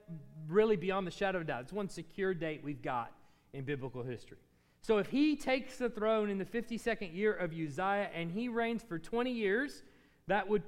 really 0.50 0.76
beyond 0.76 1.08
the 1.08 1.12
shadow 1.12 1.38
of 1.38 1.44
a 1.44 1.48
doubt. 1.48 1.62
It's 1.62 1.72
one 1.72 1.88
secure 1.88 2.34
date 2.34 2.60
we've 2.62 2.82
got 2.82 3.14
in 3.54 3.64
biblical 3.64 4.04
history. 4.04 4.40
So 4.82 4.98
if 4.98 5.08
he 5.08 5.38
takes 5.38 5.78
the 5.78 5.90
throne 5.90 6.30
in 6.30 6.38
the 6.38 6.44
52nd 6.44 7.16
year 7.16 7.32
of 7.32 7.54
Uzziah 7.54 8.10
and 8.14 8.30
he 8.30 8.50
reigns 8.50 8.84
for 8.84 9.00
20 9.00 9.32
years, 9.32 9.82
that 10.28 10.50
would 10.50 10.64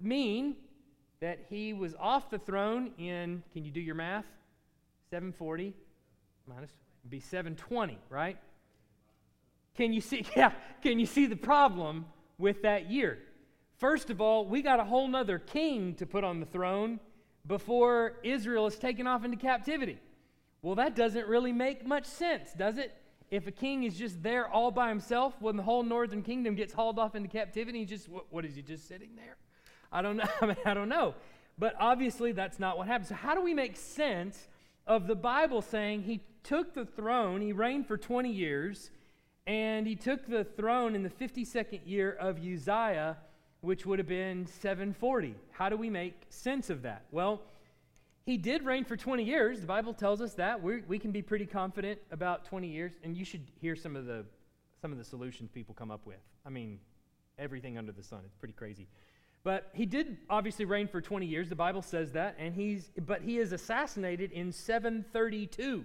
mean 0.00 0.56
that 1.20 1.46
he 1.48 1.72
was 1.72 1.94
off 2.00 2.30
the 2.30 2.38
throne 2.40 2.90
in, 2.98 3.44
can 3.52 3.64
you 3.64 3.70
do 3.70 3.80
your 3.80 3.94
math? 3.94 4.26
740 5.10 5.72
minus, 6.48 6.72
be 7.08 7.20
720, 7.20 7.96
right? 8.10 8.38
Can 9.76 9.92
you 9.92 10.00
see, 10.00 10.26
yeah, 10.36 10.50
can 10.82 10.98
you 10.98 11.06
see 11.06 11.26
the 11.26 11.36
problem 11.36 12.06
with 12.42 12.62
that 12.62 12.90
year. 12.90 13.20
First 13.78 14.10
of 14.10 14.20
all, 14.20 14.44
we 14.44 14.60
got 14.60 14.80
a 14.80 14.84
whole 14.84 15.08
nother 15.08 15.38
king 15.38 15.94
to 15.94 16.04
put 16.04 16.24
on 16.24 16.40
the 16.40 16.46
throne 16.46 17.00
before 17.46 18.18
Israel 18.24 18.66
is 18.66 18.76
taken 18.76 19.06
off 19.06 19.24
into 19.24 19.36
captivity. 19.36 19.98
Well, 20.60 20.74
that 20.74 20.94
doesn't 20.94 21.26
really 21.26 21.52
make 21.52 21.86
much 21.86 22.04
sense, 22.04 22.52
does 22.52 22.78
it? 22.78 22.94
If 23.30 23.46
a 23.46 23.50
king 23.52 23.84
is 23.84 23.96
just 23.96 24.22
there 24.22 24.46
all 24.46 24.70
by 24.70 24.88
himself 24.88 25.34
when 25.40 25.56
the 25.56 25.62
whole 25.62 25.82
northern 25.82 26.22
kingdom 26.22 26.54
gets 26.54 26.74
hauled 26.74 26.98
off 26.98 27.14
into 27.14 27.28
captivity, 27.28 27.78
he 27.78 27.84
just 27.84 28.08
what, 28.08 28.26
what 28.30 28.44
is 28.44 28.54
he 28.54 28.62
just 28.62 28.86
sitting 28.86 29.10
there? 29.16 29.36
I 29.90 30.02
don't 30.02 30.16
know. 30.16 30.28
I, 30.40 30.46
mean, 30.46 30.56
I 30.66 30.74
don't 30.74 30.88
know. 30.88 31.14
But 31.58 31.74
obviously 31.78 32.32
that's 32.32 32.58
not 32.58 32.76
what 32.76 32.88
happened. 32.88 33.08
So 33.08 33.14
how 33.14 33.34
do 33.34 33.40
we 33.40 33.54
make 33.54 33.76
sense 33.76 34.48
of 34.86 35.06
the 35.06 35.14
Bible 35.14 35.62
saying 35.62 36.02
he 36.02 36.22
took 36.42 36.74
the 36.74 36.84
throne, 36.84 37.40
he 37.40 37.52
reigned 37.52 37.86
for 37.86 37.96
20 37.96 38.30
years, 38.30 38.90
and 39.46 39.86
he 39.86 39.96
took 39.96 40.26
the 40.26 40.44
throne 40.44 40.94
in 40.94 41.02
the 41.02 41.10
52nd 41.10 41.80
year 41.84 42.12
of 42.12 42.38
Uzziah, 42.38 43.16
which 43.60 43.84
would 43.86 43.98
have 43.98 44.08
been 44.08 44.46
740. 44.46 45.34
How 45.50 45.68
do 45.68 45.76
we 45.76 45.90
make 45.90 46.14
sense 46.28 46.70
of 46.70 46.82
that? 46.82 47.04
Well, 47.10 47.42
he 48.24 48.36
did 48.36 48.64
reign 48.64 48.84
for 48.84 48.96
20 48.96 49.24
years. 49.24 49.60
The 49.60 49.66
Bible 49.66 49.94
tells 49.94 50.20
us 50.20 50.34
that. 50.34 50.62
we 50.62 50.82
we 50.82 50.98
can 50.98 51.10
be 51.10 51.22
pretty 51.22 51.46
confident 51.46 52.00
about 52.10 52.44
20 52.44 52.68
years, 52.68 52.92
and 53.02 53.16
you 53.16 53.24
should 53.24 53.46
hear 53.60 53.74
some 53.74 53.96
of 53.96 54.06
the 54.06 54.24
some 54.80 54.92
of 54.92 54.98
the 54.98 55.04
solutions 55.04 55.50
people 55.50 55.74
come 55.74 55.90
up 55.90 56.06
with. 56.06 56.20
I 56.46 56.50
mean, 56.50 56.78
everything 57.38 57.78
under 57.78 57.92
the 57.92 58.02
sun. 58.02 58.20
It's 58.24 58.36
pretty 58.36 58.54
crazy. 58.54 58.86
But 59.44 59.70
he 59.74 59.86
did 59.86 60.18
obviously 60.30 60.64
reign 60.64 60.86
for 60.86 61.00
20 61.00 61.26
years. 61.26 61.48
The 61.48 61.56
Bible 61.56 61.82
says 61.82 62.12
that, 62.12 62.36
and 62.38 62.54
he's 62.54 62.90
but 63.06 63.22
he 63.22 63.38
is 63.38 63.52
assassinated 63.52 64.30
in 64.30 64.52
732. 64.52 65.84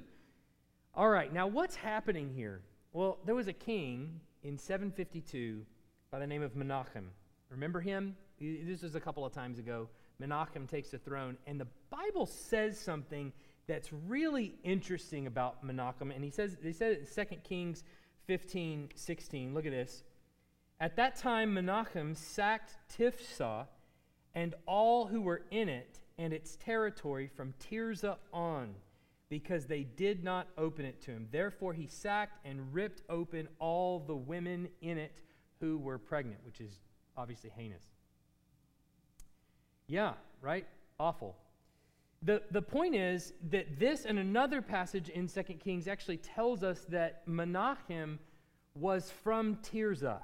All 0.93 1.09
right, 1.09 1.31
now 1.33 1.47
what's 1.47 1.75
happening 1.75 2.31
here? 2.35 2.61
Well, 2.97 3.19
there 3.25 3.35
was 3.35 3.47
a 3.47 3.53
king 3.53 4.21
in 4.41 4.57
752 4.57 5.63
by 6.09 6.17
the 6.17 6.25
name 6.25 6.41
of 6.41 6.55
Menachem. 6.55 7.03
Remember 7.51 7.79
him? 7.79 8.15
This 8.41 8.81
was 8.81 8.95
a 8.95 8.99
couple 8.99 9.23
of 9.23 9.31
times 9.31 9.59
ago. 9.59 9.87
Menachem 10.19 10.67
takes 10.67 10.89
the 10.89 10.97
throne, 10.97 11.37
and 11.45 11.59
the 11.59 11.67
Bible 11.91 12.25
says 12.25 12.79
something 12.79 13.31
that's 13.67 13.93
really 14.07 14.55
interesting 14.63 15.27
about 15.27 15.63
Menachem. 15.63 16.11
And 16.11 16.23
he 16.23 16.31
says, 16.31 16.57
they 16.59 16.71
said 16.71 16.93
it 16.93 17.07
in 17.15 17.25
2 17.25 17.35
Kings 17.43 17.83
15, 18.25 18.89
16. 18.95 19.53
Look 19.53 19.67
at 19.67 19.71
this. 19.71 20.01
At 20.79 20.95
that 20.95 21.17
time, 21.17 21.53
Menachem 21.53 22.17
sacked 22.17 22.77
Tiphsah 22.97 23.67
and 24.33 24.55
all 24.65 25.05
who 25.05 25.21
were 25.21 25.43
in 25.51 25.69
it 25.69 25.99
and 26.17 26.33
its 26.33 26.55
territory 26.55 27.27
from 27.27 27.53
Tirzah 27.69 28.17
on, 28.33 28.73
because 29.29 29.65
they 29.65 29.83
did 29.83 30.23
not 30.23 30.47
open 30.57 30.85
it 30.85 31.01
to 31.01 31.11
him. 31.11 31.27
Therefore, 31.31 31.73
he 31.73 31.87
sacked 31.87 32.45
and 32.45 32.73
ripped 32.73 33.01
open 33.09 33.47
all 33.59 33.99
the 33.99 34.15
women 34.15 34.69
in 34.81 34.97
it 34.97 35.13
who 35.59 35.77
were 35.77 35.97
pregnant, 35.97 36.39
which 36.45 36.61
is 36.61 36.79
obviously 37.17 37.51
heinous. 37.55 37.83
Yeah, 39.87 40.13
right? 40.41 40.65
Awful. 40.99 41.35
The, 42.23 42.41
the 42.51 42.61
point 42.61 42.95
is 42.95 43.33
that 43.49 43.79
this 43.79 44.05
and 44.05 44.17
another 44.17 44.61
passage 44.61 45.09
in 45.09 45.27
2 45.27 45.43
Kings 45.43 45.87
actually 45.87 46.17
tells 46.17 46.63
us 46.63 46.85
that 46.89 47.27
Menachem 47.27 48.17
was 48.75 49.11
from 49.23 49.57
Tirzah. 49.57 50.19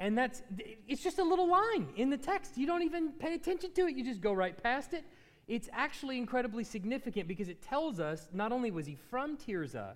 And 0.00 0.16
that's, 0.16 0.42
it's 0.86 1.02
just 1.02 1.18
a 1.18 1.24
little 1.24 1.48
line 1.48 1.88
in 1.96 2.08
the 2.08 2.16
text. 2.16 2.56
You 2.56 2.66
don't 2.66 2.82
even 2.82 3.12
pay 3.12 3.34
attention 3.34 3.72
to 3.72 3.86
it, 3.86 3.96
you 3.96 4.04
just 4.04 4.20
go 4.20 4.32
right 4.32 4.60
past 4.62 4.92
it. 4.92 5.04
It's 5.48 5.68
actually 5.72 6.18
incredibly 6.18 6.62
significant 6.62 7.26
because 7.26 7.48
it 7.48 7.62
tells 7.62 7.98
us 7.98 8.28
not 8.32 8.52
only 8.52 8.70
was 8.70 8.86
he 8.86 8.96
from 9.10 9.38
Tirzah, 9.38 9.94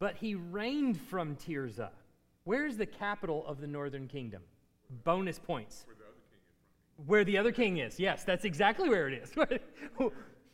but 0.00 0.16
he 0.16 0.34
reigned 0.34 1.00
from 1.00 1.36
Tirzah. 1.36 1.90
Where's 2.42 2.76
the 2.76 2.86
capital 2.86 3.46
of 3.46 3.60
the 3.60 3.68
northern 3.68 4.08
kingdom? 4.08 4.42
Bonus 5.04 5.38
points. 5.38 5.86
Where 7.06 7.24
the 7.24 7.38
other 7.38 7.52
king 7.52 7.78
is. 7.78 7.98
Yes, 7.98 8.24
that's 8.24 8.44
exactly 8.44 8.88
where 8.88 9.08
it 9.08 9.22
is. 9.22 9.32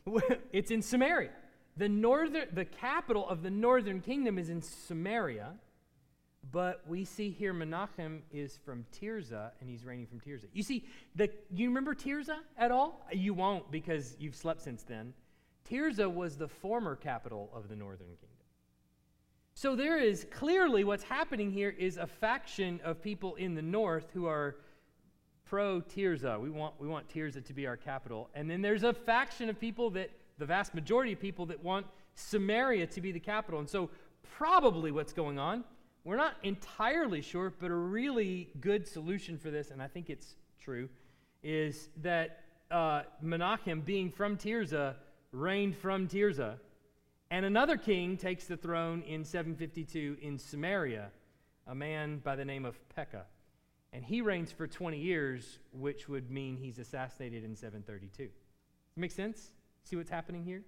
it's 0.52 0.70
in 0.70 0.82
Samaria. 0.82 1.30
The 1.76 1.88
northern 1.88 2.48
the 2.52 2.64
capital 2.64 3.26
of 3.28 3.42
the 3.42 3.50
northern 3.50 4.00
kingdom 4.00 4.38
is 4.38 4.50
in 4.50 4.60
Samaria. 4.60 5.54
But 6.52 6.82
we 6.88 7.04
see 7.04 7.30
here 7.30 7.52
Menachem 7.52 8.20
is 8.32 8.58
from 8.64 8.84
Tirzah, 8.98 9.50
and 9.60 9.68
he's 9.68 9.84
reigning 9.84 10.06
from 10.06 10.20
Tirzah. 10.20 10.46
You 10.52 10.62
see, 10.62 10.84
the, 11.14 11.30
you 11.52 11.68
remember 11.68 11.94
Tirzah 11.94 12.38
at 12.58 12.70
all? 12.70 13.06
You 13.12 13.34
won't 13.34 13.70
because 13.70 14.16
you've 14.18 14.34
slept 14.34 14.62
since 14.62 14.82
then. 14.82 15.12
Tirzah 15.70 16.12
was 16.12 16.36
the 16.36 16.48
former 16.48 16.96
capital 16.96 17.50
of 17.54 17.68
the 17.68 17.76
northern 17.76 18.08
kingdom. 18.08 18.28
So 19.54 19.76
there 19.76 19.98
is 19.98 20.26
clearly 20.30 20.84
what's 20.84 21.04
happening 21.04 21.50
here 21.50 21.74
is 21.78 21.98
a 21.98 22.06
faction 22.06 22.80
of 22.82 23.02
people 23.02 23.34
in 23.34 23.54
the 23.54 23.62
north 23.62 24.10
who 24.12 24.26
are 24.26 24.56
pro 25.44 25.80
Tirzah. 25.80 26.40
We 26.40 26.50
want, 26.50 26.74
we 26.78 26.88
want 26.88 27.08
Tirzah 27.08 27.44
to 27.44 27.52
be 27.52 27.66
our 27.66 27.76
capital. 27.76 28.30
And 28.34 28.48
then 28.48 28.62
there's 28.62 28.84
a 28.84 28.94
faction 28.94 29.50
of 29.50 29.60
people 29.60 29.90
that, 29.90 30.10
the 30.38 30.46
vast 30.46 30.74
majority 30.74 31.12
of 31.12 31.20
people, 31.20 31.46
that 31.46 31.62
want 31.62 31.86
Samaria 32.14 32.86
to 32.86 33.00
be 33.00 33.12
the 33.12 33.20
capital. 33.20 33.60
And 33.60 33.68
so 33.68 33.90
probably 34.22 34.90
what's 34.90 35.12
going 35.12 35.38
on 35.38 35.64
we're 36.04 36.16
not 36.16 36.36
entirely 36.42 37.20
sure, 37.20 37.52
but 37.60 37.70
a 37.70 37.74
really 37.74 38.48
good 38.60 38.86
solution 38.86 39.38
for 39.38 39.50
this, 39.50 39.70
and 39.70 39.82
I 39.82 39.88
think 39.88 40.08
it's 40.08 40.34
true, 40.60 40.88
is 41.42 41.88
that 42.02 42.40
uh, 42.70 43.02
Menachem, 43.22 43.84
being 43.84 44.10
from 44.10 44.36
Tirzah, 44.36 44.94
reigned 45.32 45.76
from 45.76 46.08
Tirzah. 46.08 46.56
And 47.30 47.44
another 47.44 47.76
king 47.76 48.16
takes 48.16 48.46
the 48.46 48.56
throne 48.56 49.02
in 49.02 49.24
752 49.24 50.16
in 50.20 50.38
Samaria, 50.38 51.10
a 51.66 51.74
man 51.74 52.18
by 52.18 52.34
the 52.34 52.44
name 52.44 52.64
of 52.64 52.76
Pekah. 52.94 53.26
And 53.92 54.04
he 54.04 54.20
reigns 54.20 54.52
for 54.52 54.66
20 54.66 54.98
years, 54.98 55.58
which 55.72 56.08
would 56.08 56.30
mean 56.30 56.56
he's 56.56 56.78
assassinated 56.78 57.44
in 57.44 57.54
732. 57.56 58.28
Make 58.96 59.10
sense? 59.10 59.52
See 59.84 59.96
what's 59.96 60.10
happening 60.10 60.44
here? 60.44 60.62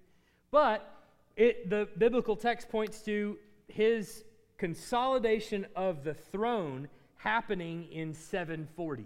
But 0.51 0.89
it, 1.35 1.69
the 1.69 1.87
biblical 1.97 2.35
text 2.35 2.69
points 2.69 3.01
to 3.01 3.37
his 3.67 4.23
consolidation 4.63 5.67
of 5.75 6.05
the 6.05 6.13
throne 6.13 6.87
happening 7.17 7.85
in 7.91 8.13
740. 8.13 9.03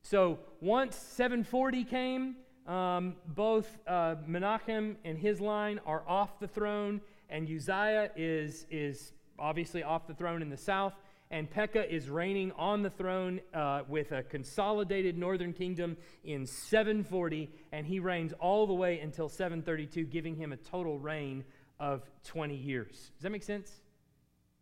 So 0.00 0.38
once 0.62 0.96
740 0.96 1.84
came, 1.84 2.36
um, 2.66 3.16
both 3.26 3.68
uh, 3.86 4.14
Menachem 4.26 4.96
and 5.04 5.18
his 5.18 5.38
line 5.38 5.80
are 5.84 6.02
off 6.08 6.40
the 6.40 6.48
throne, 6.48 7.02
and 7.28 7.46
Uzziah 7.46 8.10
is, 8.16 8.64
is 8.70 9.12
obviously 9.38 9.82
off 9.82 10.06
the 10.06 10.14
throne 10.14 10.40
in 10.40 10.48
the 10.48 10.56
south, 10.56 10.94
and 11.30 11.50
Pekah 11.50 11.94
is 11.94 12.08
reigning 12.08 12.50
on 12.52 12.82
the 12.82 12.88
throne 12.88 13.42
uh, 13.52 13.82
with 13.86 14.12
a 14.12 14.22
consolidated 14.22 15.18
northern 15.18 15.52
kingdom 15.52 15.98
in 16.24 16.46
740, 16.46 17.50
and 17.70 17.86
he 17.86 18.00
reigns 18.00 18.32
all 18.40 18.66
the 18.66 18.72
way 18.72 19.00
until 19.00 19.28
732, 19.28 20.06
giving 20.06 20.36
him 20.36 20.52
a 20.52 20.56
total 20.56 20.98
reign 20.98 21.44
of 21.78 22.00
20 22.24 22.56
years. 22.56 23.10
Does 23.16 23.24
that 23.24 23.30
make 23.30 23.42
sense? 23.42 23.70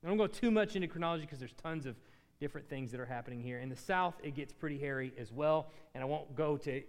I 0.04 0.08
don't 0.08 0.18
go 0.18 0.26
too 0.26 0.50
much 0.50 0.76
into 0.76 0.86
chronology 0.86 1.22
because 1.22 1.38
there's 1.38 1.54
tons 1.54 1.86
of 1.86 1.96
different 2.38 2.68
things 2.68 2.90
that 2.90 3.00
are 3.00 3.06
happening 3.06 3.40
here. 3.40 3.58
In 3.58 3.70
the 3.70 3.76
south, 3.76 4.14
it 4.22 4.34
gets 4.34 4.52
pretty 4.52 4.78
hairy 4.78 5.12
as 5.16 5.32
well, 5.32 5.70
and 5.94 6.02
I 6.02 6.06
won't 6.06 6.36
go 6.36 6.58
to 6.58 6.82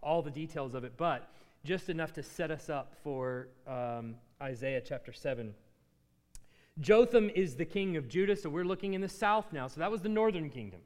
all 0.00 0.22
the 0.22 0.30
details 0.30 0.74
of 0.74 0.84
it, 0.84 0.92
but 0.96 1.28
just 1.64 1.88
enough 1.88 2.12
to 2.12 2.22
set 2.22 2.52
us 2.52 2.70
up 2.70 2.94
for 3.02 3.48
um, 3.66 4.14
Isaiah 4.40 4.80
chapter 4.80 5.12
7. 5.12 5.54
Jotham 6.80 7.30
is 7.34 7.56
the 7.56 7.64
king 7.64 7.96
of 7.96 8.08
Judah, 8.08 8.36
so 8.36 8.48
we're 8.48 8.64
looking 8.64 8.94
in 8.94 9.00
the 9.00 9.08
south 9.08 9.52
now. 9.52 9.66
So 9.66 9.80
that 9.80 9.90
was 9.90 10.00
the 10.00 10.08
northern 10.08 10.48
kingdom. 10.48 10.80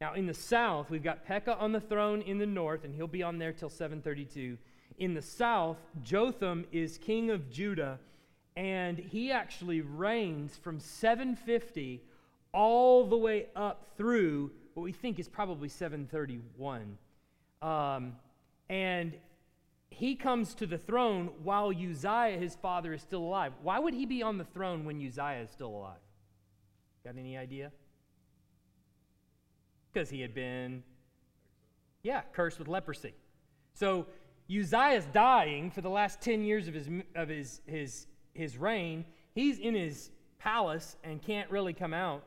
Now, 0.00 0.14
in 0.14 0.26
the 0.26 0.34
south, 0.34 0.90
we've 0.90 1.04
got 1.04 1.24
Pekah 1.24 1.56
on 1.56 1.72
the 1.72 1.80
throne 1.80 2.20
in 2.22 2.38
the 2.38 2.46
north, 2.46 2.84
and 2.84 2.94
he'll 2.94 3.06
be 3.06 3.22
on 3.22 3.38
there 3.38 3.52
till 3.52 3.70
732. 3.70 4.58
In 4.98 5.14
the 5.14 5.22
south, 5.22 5.78
Jotham 6.02 6.66
is 6.72 6.98
king 6.98 7.30
of 7.30 7.48
Judah 7.48 7.98
and 8.56 8.98
he 8.98 9.30
actually 9.30 9.82
reigns 9.82 10.56
from 10.56 10.80
750 10.80 12.02
all 12.52 13.06
the 13.06 13.16
way 13.16 13.46
up 13.54 13.86
through 13.98 14.50
what 14.74 14.82
we 14.82 14.92
think 14.92 15.18
is 15.18 15.28
probably 15.28 15.68
731. 15.68 16.96
Um, 17.60 18.16
and 18.70 19.14
he 19.90 20.14
comes 20.14 20.54
to 20.54 20.66
the 20.66 20.78
throne 20.78 21.30
while 21.42 21.70
Uzziah, 21.70 22.38
his 22.38 22.54
father, 22.56 22.94
is 22.94 23.02
still 23.02 23.22
alive. 23.22 23.52
Why 23.62 23.78
would 23.78 23.94
he 23.94 24.06
be 24.06 24.22
on 24.22 24.38
the 24.38 24.44
throne 24.44 24.84
when 24.84 24.96
Uzziah 25.06 25.42
is 25.42 25.50
still 25.50 25.68
alive? 25.68 25.98
Got 27.04 27.16
any 27.18 27.36
idea? 27.36 27.72
Because 29.92 30.08
he 30.08 30.20
had 30.20 30.34
been, 30.34 30.82
yeah, 32.02 32.22
cursed 32.32 32.58
with 32.58 32.68
leprosy. 32.68 33.14
So 33.74 34.06
Uzziah's 34.50 35.06
dying 35.12 35.70
for 35.70 35.82
the 35.82 35.90
last 35.90 36.20
10 36.22 36.42
years 36.42 36.68
of 36.68 36.74
his, 36.74 36.88
of 37.14 37.28
his, 37.28 37.60
his 37.66 38.06
his 38.36 38.56
reign, 38.56 39.04
he's 39.34 39.58
in 39.58 39.74
his 39.74 40.10
palace 40.38 40.96
and 41.02 41.22
can't 41.22 41.50
really 41.50 41.72
come 41.72 41.94
out. 41.94 42.24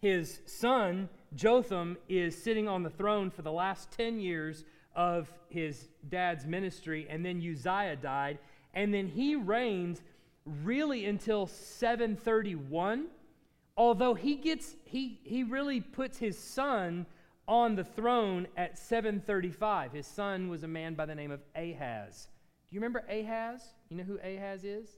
His 0.00 0.40
son, 0.46 1.08
Jotham, 1.34 1.96
is 2.08 2.40
sitting 2.40 2.68
on 2.68 2.82
the 2.82 2.90
throne 2.90 3.30
for 3.30 3.42
the 3.42 3.52
last 3.52 3.90
10 3.92 4.20
years 4.20 4.64
of 4.94 5.30
his 5.48 5.88
dad's 6.08 6.46
ministry, 6.46 7.06
and 7.10 7.24
then 7.24 7.38
Uzziah 7.38 7.96
died, 7.96 8.38
and 8.74 8.92
then 8.92 9.08
he 9.08 9.36
reigns 9.36 10.02
really 10.44 11.06
until 11.06 11.46
731 11.46 13.06
although 13.76 14.14
he 14.14 14.36
gets 14.36 14.76
he 14.84 15.20
he 15.24 15.42
really 15.42 15.80
puts 15.80 16.18
his 16.18 16.38
son 16.38 17.06
on 17.48 17.74
the 17.74 17.84
throne 17.84 18.46
at 18.56 18.78
735 18.78 19.92
his 19.92 20.06
son 20.06 20.48
was 20.48 20.62
a 20.62 20.68
man 20.68 20.94
by 20.94 21.06
the 21.06 21.14
name 21.14 21.30
of 21.30 21.40
ahaz. 21.54 22.28
Do 22.70 22.74
you 22.74 22.80
remember 22.80 23.04
ahaz? 23.08 23.62
You 23.88 23.96
know 23.96 24.04
who 24.04 24.18
ahaz 24.18 24.64
is 24.64 24.88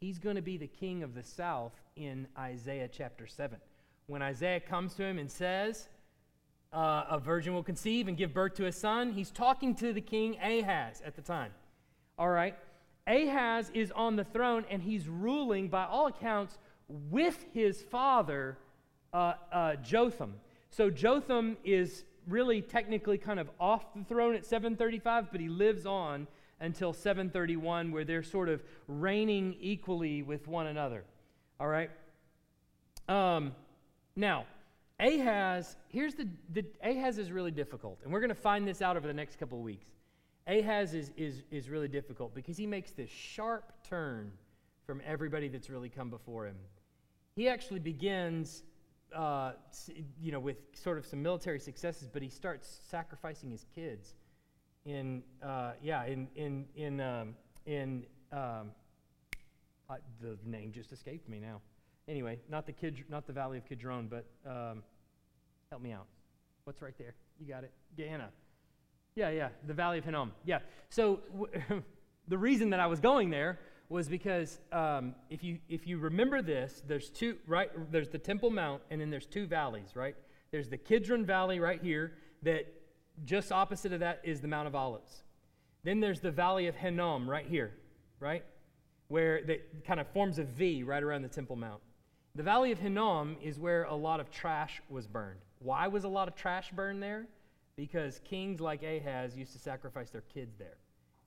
He's 0.00 0.18
going 0.18 0.36
to 0.36 0.42
be 0.42 0.58
the 0.58 0.66
king 0.66 1.02
of 1.02 1.14
the 1.14 1.22
south 1.22 1.72
in 1.96 2.26
Isaiah 2.38 2.88
chapter 2.88 3.26
7. 3.26 3.58
When 4.06 4.22
Isaiah 4.22 4.60
comes 4.60 4.94
to 4.94 5.04
him 5.04 5.18
and 5.18 5.30
says, 5.30 5.88
uh, 6.72 7.04
A 7.10 7.18
virgin 7.18 7.54
will 7.54 7.62
conceive 7.62 8.06
and 8.06 8.16
give 8.16 8.34
birth 8.34 8.54
to 8.54 8.66
a 8.66 8.72
son, 8.72 9.12
he's 9.12 9.30
talking 9.30 9.74
to 9.76 9.92
the 9.92 10.00
king 10.00 10.36
Ahaz 10.38 11.02
at 11.04 11.16
the 11.16 11.22
time. 11.22 11.50
All 12.18 12.28
right? 12.28 12.54
Ahaz 13.06 13.70
is 13.72 13.90
on 13.92 14.16
the 14.16 14.24
throne 14.24 14.64
and 14.70 14.82
he's 14.82 15.08
ruling, 15.08 15.68
by 15.68 15.84
all 15.84 16.08
accounts, 16.08 16.58
with 16.88 17.46
his 17.54 17.82
father, 17.82 18.58
uh, 19.14 19.34
uh, 19.50 19.76
Jotham. 19.76 20.34
So 20.68 20.90
Jotham 20.90 21.56
is 21.64 22.04
really 22.28 22.60
technically 22.60 23.16
kind 23.16 23.40
of 23.40 23.48
off 23.58 23.94
the 23.94 24.04
throne 24.04 24.34
at 24.34 24.44
735, 24.44 25.30
but 25.32 25.40
he 25.40 25.48
lives 25.48 25.86
on 25.86 26.26
until 26.60 26.92
731, 26.92 27.92
where 27.92 28.04
they're 28.04 28.22
sort 28.22 28.48
of 28.48 28.62
reigning 28.88 29.56
equally 29.60 30.22
with 30.22 30.48
one 30.48 30.66
another. 30.66 31.04
All 31.60 31.68
right? 31.68 31.90
Um, 33.08 33.54
now, 34.14 34.46
Ahaz, 34.98 35.76
here's 35.88 36.14
the, 36.14 36.26
the 36.52 36.64
Ahaz 36.82 37.18
is 37.18 37.30
really 37.30 37.50
difficult, 37.50 38.00
and 38.02 38.12
we're 38.12 38.20
going 38.20 38.28
to 38.28 38.34
find 38.34 38.66
this 38.66 38.80
out 38.80 38.96
over 38.96 39.06
the 39.06 39.14
next 39.14 39.38
couple 39.38 39.58
of 39.58 39.64
weeks. 39.64 39.86
Ahaz 40.46 40.94
is, 40.94 41.12
is, 41.16 41.42
is 41.50 41.68
really 41.68 41.88
difficult 41.88 42.34
because 42.34 42.56
he 42.56 42.66
makes 42.66 42.92
this 42.92 43.10
sharp 43.10 43.72
turn 43.88 44.32
from 44.86 45.02
everybody 45.04 45.48
that's 45.48 45.68
really 45.68 45.88
come 45.88 46.08
before 46.08 46.46
him. 46.46 46.56
He 47.34 47.48
actually 47.48 47.80
begins, 47.80 48.62
uh, 49.14 49.52
you 50.20 50.32
know, 50.32 50.38
with 50.38 50.56
sort 50.72 50.96
of 50.96 51.06
some 51.06 51.22
military 51.22 51.58
successes, 51.58 52.08
but 52.10 52.22
he 52.22 52.28
starts 52.28 52.80
sacrificing 52.88 53.50
his 53.50 53.66
kids. 53.74 54.14
In 54.86 55.22
uh, 55.42 55.72
yeah, 55.82 56.04
in 56.06 56.28
in 56.36 56.64
in 56.76 57.00
um, 57.00 57.34
in 57.66 58.06
um, 58.32 58.70
the 60.20 60.38
name 60.44 60.72
just 60.72 60.92
escaped 60.92 61.28
me 61.28 61.40
now. 61.40 61.60
Anyway, 62.08 62.38
not 62.48 62.66
the 62.66 62.72
kid, 62.72 63.04
not 63.08 63.26
the 63.26 63.32
Valley 63.32 63.58
of 63.58 63.68
Kidron, 63.68 64.06
but 64.08 64.26
um, 64.48 64.82
help 65.70 65.82
me 65.82 65.92
out. 65.92 66.06
What's 66.64 66.80
right 66.80 66.96
there? 66.98 67.14
You 67.40 67.46
got 67.46 67.64
it. 67.64 67.72
Gehenna. 67.96 68.30
Yeah, 69.16 69.30
yeah, 69.30 69.48
the 69.66 69.74
Valley 69.74 69.98
of 69.98 70.04
Hinnom. 70.04 70.32
Yeah. 70.44 70.60
So 70.88 71.20
w- 71.32 71.82
the 72.28 72.38
reason 72.38 72.70
that 72.70 72.80
I 72.80 72.86
was 72.86 73.00
going 73.00 73.30
there 73.30 73.58
was 73.88 74.08
because 74.08 74.60
um, 74.72 75.14
if 75.30 75.42
you 75.42 75.58
if 75.68 75.86
you 75.86 75.98
remember 75.98 76.42
this, 76.42 76.82
there's 76.86 77.10
two 77.10 77.38
right. 77.46 77.70
There's 77.90 78.08
the 78.08 78.18
Temple 78.18 78.50
Mount, 78.50 78.82
and 78.90 79.00
then 79.00 79.10
there's 79.10 79.26
two 79.26 79.46
valleys, 79.46 79.96
right? 79.96 80.14
There's 80.52 80.68
the 80.68 80.76
Kidron 80.78 81.24
Valley 81.24 81.58
right 81.58 81.82
here. 81.82 82.12
That 82.42 82.66
just 83.24 83.52
opposite 83.52 83.92
of 83.92 84.00
that 84.00 84.20
is 84.22 84.40
the 84.40 84.48
Mount 84.48 84.68
of 84.68 84.74
Olives. 84.74 85.22
Then 85.84 86.00
there's 86.00 86.20
the 86.20 86.30
Valley 86.30 86.66
of 86.66 86.74
Hinnom 86.74 87.28
right 87.28 87.46
here, 87.46 87.72
right, 88.20 88.44
where 89.08 89.42
that 89.44 89.84
kind 89.84 90.00
of 90.00 90.06
forms 90.08 90.38
a 90.38 90.44
V 90.44 90.82
right 90.82 91.02
around 91.02 91.22
the 91.22 91.28
Temple 91.28 91.56
Mount. 91.56 91.80
The 92.34 92.42
Valley 92.42 92.72
of 92.72 92.78
Hinnom 92.78 93.36
is 93.42 93.58
where 93.58 93.84
a 93.84 93.94
lot 93.94 94.20
of 94.20 94.30
trash 94.30 94.82
was 94.90 95.06
burned. 95.06 95.40
Why 95.60 95.88
was 95.88 96.04
a 96.04 96.08
lot 96.08 96.28
of 96.28 96.34
trash 96.34 96.70
burned 96.72 97.02
there? 97.02 97.26
Because 97.76 98.20
kings 98.24 98.60
like 98.60 98.82
Ahaz 98.82 99.36
used 99.36 99.52
to 99.52 99.58
sacrifice 99.58 100.10
their 100.10 100.24
kids 100.34 100.56
there 100.58 100.76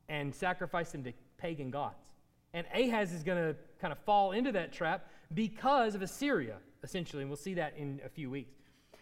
and 0.07 0.33
sacrifice 0.33 0.91
them 0.91 1.03
to 1.03 1.13
pagan 1.37 1.71
gods. 1.71 2.11
And 2.53 2.65
Ahaz 2.73 3.13
is 3.13 3.23
going 3.23 3.37
to 3.37 3.55
kind 3.79 3.91
of 3.91 3.99
fall 3.99 4.31
into 4.31 4.51
that 4.51 4.73
trap 4.73 5.07
because 5.33 5.95
of 5.95 6.01
Assyria, 6.01 6.57
essentially. 6.83 7.21
And 7.21 7.29
we'll 7.29 7.37
see 7.37 7.53
that 7.55 7.75
in 7.77 8.01
a 8.05 8.09
few 8.09 8.29
weeks. 8.29 8.58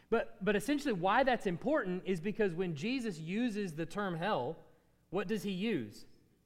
But, 0.09 0.37
but 0.41 0.55
essentially, 0.55 0.93
why 0.93 1.23
that's 1.23 1.45
important 1.45 2.03
is 2.05 2.21
because 2.21 2.53
when 2.53 2.75
Jesus 2.75 3.19
uses 3.19 3.73
the 3.73 3.85
term 3.85 4.15
hell, 4.15 4.55
what 5.09 5.27
does 5.27 5.43
he 5.43 5.51
use? 5.51 6.05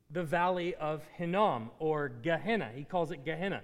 The 0.09 0.23
valley 0.23 0.75
of 0.75 1.03
Hinnom 1.15 1.71
or 1.79 2.09
Gehenna. 2.09 2.71
He 2.75 2.83
calls 2.83 3.11
it 3.11 3.23
Gehenna, 3.23 3.61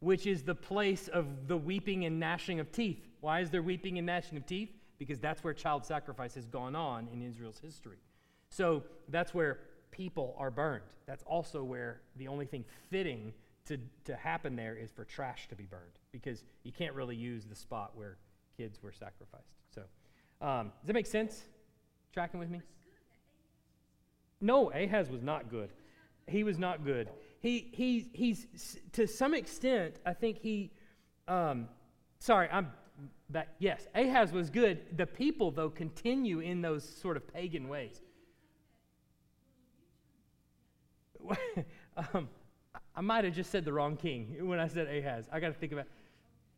which 0.00 0.26
is 0.26 0.42
the 0.42 0.54
place 0.54 1.08
of 1.08 1.46
the 1.46 1.56
weeping 1.56 2.04
and 2.04 2.18
gnashing 2.18 2.60
of 2.60 2.72
teeth. 2.72 3.06
Why 3.20 3.40
is 3.40 3.50
there 3.50 3.62
weeping 3.62 3.98
and 3.98 4.06
gnashing 4.06 4.36
of 4.36 4.46
teeth? 4.46 4.70
Because 4.98 5.20
that's 5.20 5.44
where 5.44 5.54
child 5.54 5.84
sacrifice 5.84 6.34
has 6.34 6.46
gone 6.46 6.74
on 6.74 7.08
in 7.12 7.22
Israel's 7.22 7.58
history. 7.58 7.98
So 8.50 8.82
that's 9.08 9.32
where 9.32 9.60
people 9.90 10.34
are 10.38 10.50
burned. 10.50 10.84
That's 11.06 11.22
also 11.24 11.62
where 11.62 12.00
the 12.16 12.28
only 12.28 12.46
thing 12.46 12.64
fitting 12.90 13.32
to, 13.66 13.78
to 14.04 14.16
happen 14.16 14.56
there 14.56 14.76
is 14.76 14.90
for 14.90 15.04
trash 15.04 15.48
to 15.48 15.54
be 15.54 15.64
burned 15.64 15.98
because 16.12 16.44
you 16.62 16.72
can't 16.72 16.94
really 16.94 17.16
use 17.16 17.44
the 17.44 17.54
spot 17.54 17.92
where 17.94 18.16
kids 18.56 18.82
were 18.82 18.92
sacrificed. 18.92 19.54
So, 19.74 19.82
um, 20.40 20.72
does 20.80 20.88
that 20.88 20.94
make 20.94 21.06
sense? 21.06 21.42
Tracking 22.12 22.40
with 22.40 22.50
me? 22.50 22.60
No, 24.40 24.70
Ahaz 24.70 25.10
was 25.10 25.22
not 25.22 25.50
good. 25.50 25.70
He 26.26 26.44
was 26.44 26.58
not 26.58 26.84
good. 26.84 27.08
He, 27.40 27.68
he, 27.72 28.10
he's, 28.12 28.46
to 28.92 29.06
some 29.06 29.34
extent, 29.34 29.96
I 30.04 30.12
think 30.12 30.38
he, 30.38 30.72
um, 31.28 31.68
sorry, 32.18 32.48
I'm 32.50 32.72
back. 33.30 33.48
Yes, 33.58 33.86
Ahaz 33.94 34.32
was 34.32 34.50
good. 34.50 34.96
The 34.96 35.06
people, 35.06 35.50
though, 35.50 35.70
continue 35.70 36.40
in 36.40 36.60
those 36.60 36.84
sort 36.84 37.16
of 37.16 37.32
pagan 37.32 37.68
ways. 37.68 38.00
um, 42.14 42.28
I 42.94 43.00
might 43.00 43.24
have 43.24 43.34
just 43.34 43.50
said 43.50 43.64
the 43.64 43.72
wrong 43.72 43.96
king 43.96 44.36
when 44.40 44.58
I 44.58 44.68
said 44.68 44.86
Ahaz. 44.88 45.28
I 45.32 45.40
got 45.40 45.48
to 45.48 45.54
think 45.54 45.72
about. 45.72 45.86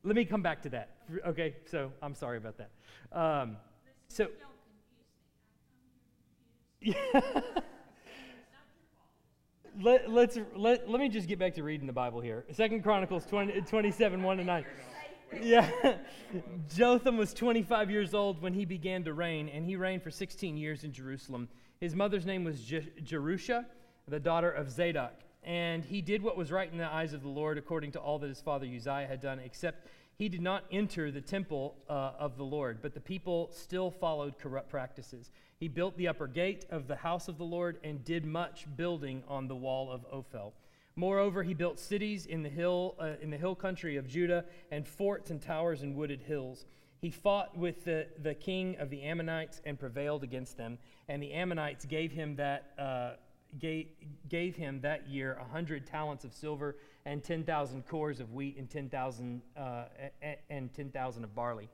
Let 0.05 0.17
me 0.17 0.25
come 0.25 0.43
back 0.43 0.63
to 0.63 0.69
that. 0.71 0.91
Okay, 1.27 1.57
so 1.71 1.93
I'm 2.03 2.15
sorry 2.15 2.39
about 2.39 2.57
that. 2.59 2.71
Um, 3.13 3.57
so. 4.09 4.29
Yeah. 6.81 6.95
let, 9.83 10.11
let's 10.11 10.39
let, 10.55 10.89
let 10.89 11.01
me 11.01 11.09
just 11.09 11.29
get 11.29 11.39
back 11.39 11.55
to 11.55 11.63
reading 11.63 11.87
the 11.87 11.93
Bible 11.93 12.21
here. 12.21 12.45
Second 12.53 12.83
Chronicles 12.83 13.27
20, 13.27 13.63
27, 13.63 14.23
1 14.23 14.37
to 14.37 14.45
9. 14.45 14.65
Yeah. 15.43 15.69
Jotham 16.75 17.17
was 17.17 17.35
25 17.35 17.91
years 17.91 18.15
old 18.15 18.41
when 18.41 18.55
he 18.55 18.65
began 18.65 19.05
to 19.05 19.13
reign, 19.13 19.49
and 19.49 19.65
he 19.65 19.77
reigned 19.77 20.03
for 20.03 20.11
16 20.11 20.57
years 20.57 20.85
in 20.85 20.93
Jerusalem. 20.93 21.49
His 21.81 21.95
mother's 21.95 22.27
name 22.27 22.45
was 22.45 22.61
Je- 22.61 22.93
Jerusha 23.03 23.67
the 24.09 24.21
daughter 24.21 24.51
of 24.51 24.71
Zadok. 24.71 25.13
And 25.49 25.83
he 25.83 26.03
did 26.03 26.23
what 26.23 26.37
was 26.37 26.53
right 26.53 26.71
in 26.71 26.77
the 26.77 26.87
eyes 26.87 27.15
of 27.15 27.23
the 27.23 27.29
Lord, 27.29 27.57
according 27.57 27.93
to 27.93 27.99
all 27.99 28.19
that 28.19 28.29
his 28.29 28.43
father 28.43 28.67
Uzziah 28.67 29.07
had 29.09 29.23
done, 29.23 29.39
except 29.39 29.89
he 30.19 30.29
did 30.29 30.43
not 30.43 30.65
enter 30.71 31.11
the 31.11 31.23
temple 31.23 31.75
uh, 31.89 32.13
of 32.19 32.37
the 32.37 32.45
Lord, 32.45 32.81
but 32.83 32.93
the 32.93 33.01
people 33.01 33.49
still 33.51 33.91
followed 33.91 34.39
corrupt 34.39 34.69
practices. 34.69 35.31
He 35.59 35.67
built 35.67 35.97
the 35.97 36.07
upper 36.07 36.27
gate 36.27 36.67
of 36.69 36.87
the 36.87 36.97
house 36.97 37.29
of 37.29 37.39
the 37.39 37.45
Lord 37.45 37.79
and 37.83 38.05
did 38.05 38.27
much 38.27 38.67
building 38.77 39.25
on 39.27 39.49
the 39.49 39.57
wall 39.57 39.91
of 39.91 40.05
Ophel. 40.13 40.53
Moreover, 40.97 41.43
he 41.43 41.55
built 41.55 41.79
cities 41.79 42.27
in 42.27 42.43
the 42.43 42.51
hill 42.51 42.95
uh, 42.99 43.13
in 43.23 43.31
the 43.31 43.39
hill 43.39 43.55
country 43.55 43.97
of 43.97 44.07
Judah 44.07 44.45
and 44.71 44.87
forts 44.87 45.31
and 45.31 45.41
towers 45.41 45.83
in 45.83 45.95
wooded 45.95 46.21
hills. 46.21 46.67
He 47.01 47.11
fought 47.11 47.57
with 47.57 47.85
the, 47.85 48.07
the 48.23 48.35
king 48.35 48.77
of 48.79 48.91
the 48.91 49.03
Ammonites 49.03 49.63
and 49.65 49.81
prevailed 49.81 50.25
against 50.25 50.59
them. 50.59 50.77
And 51.09 51.23
the 51.23 51.33
Ammonites 51.33 51.87
gave 51.87 52.13
him 52.13 52.37
that 52.37 52.73
uh, 52.79 53.13
gave, 53.59 53.89
gave 54.29 54.57
him 54.57 54.81
that 54.83 55.09
year 55.09 55.35
a 55.35 55.43
100 55.43 55.87
talents 55.87 56.25
of 56.25 56.33
silver 56.33 56.77
and 57.07 57.23
10,000 57.23 57.87
cors 57.87 58.21
of 58.21 58.33
wheat 58.33 58.57
and 58.59 58.69
10,000 58.69 59.43
uh, 59.57 59.85
and 60.51 60.73
10,000 60.75 61.25
of 61.25 61.35
barley. 61.35 61.69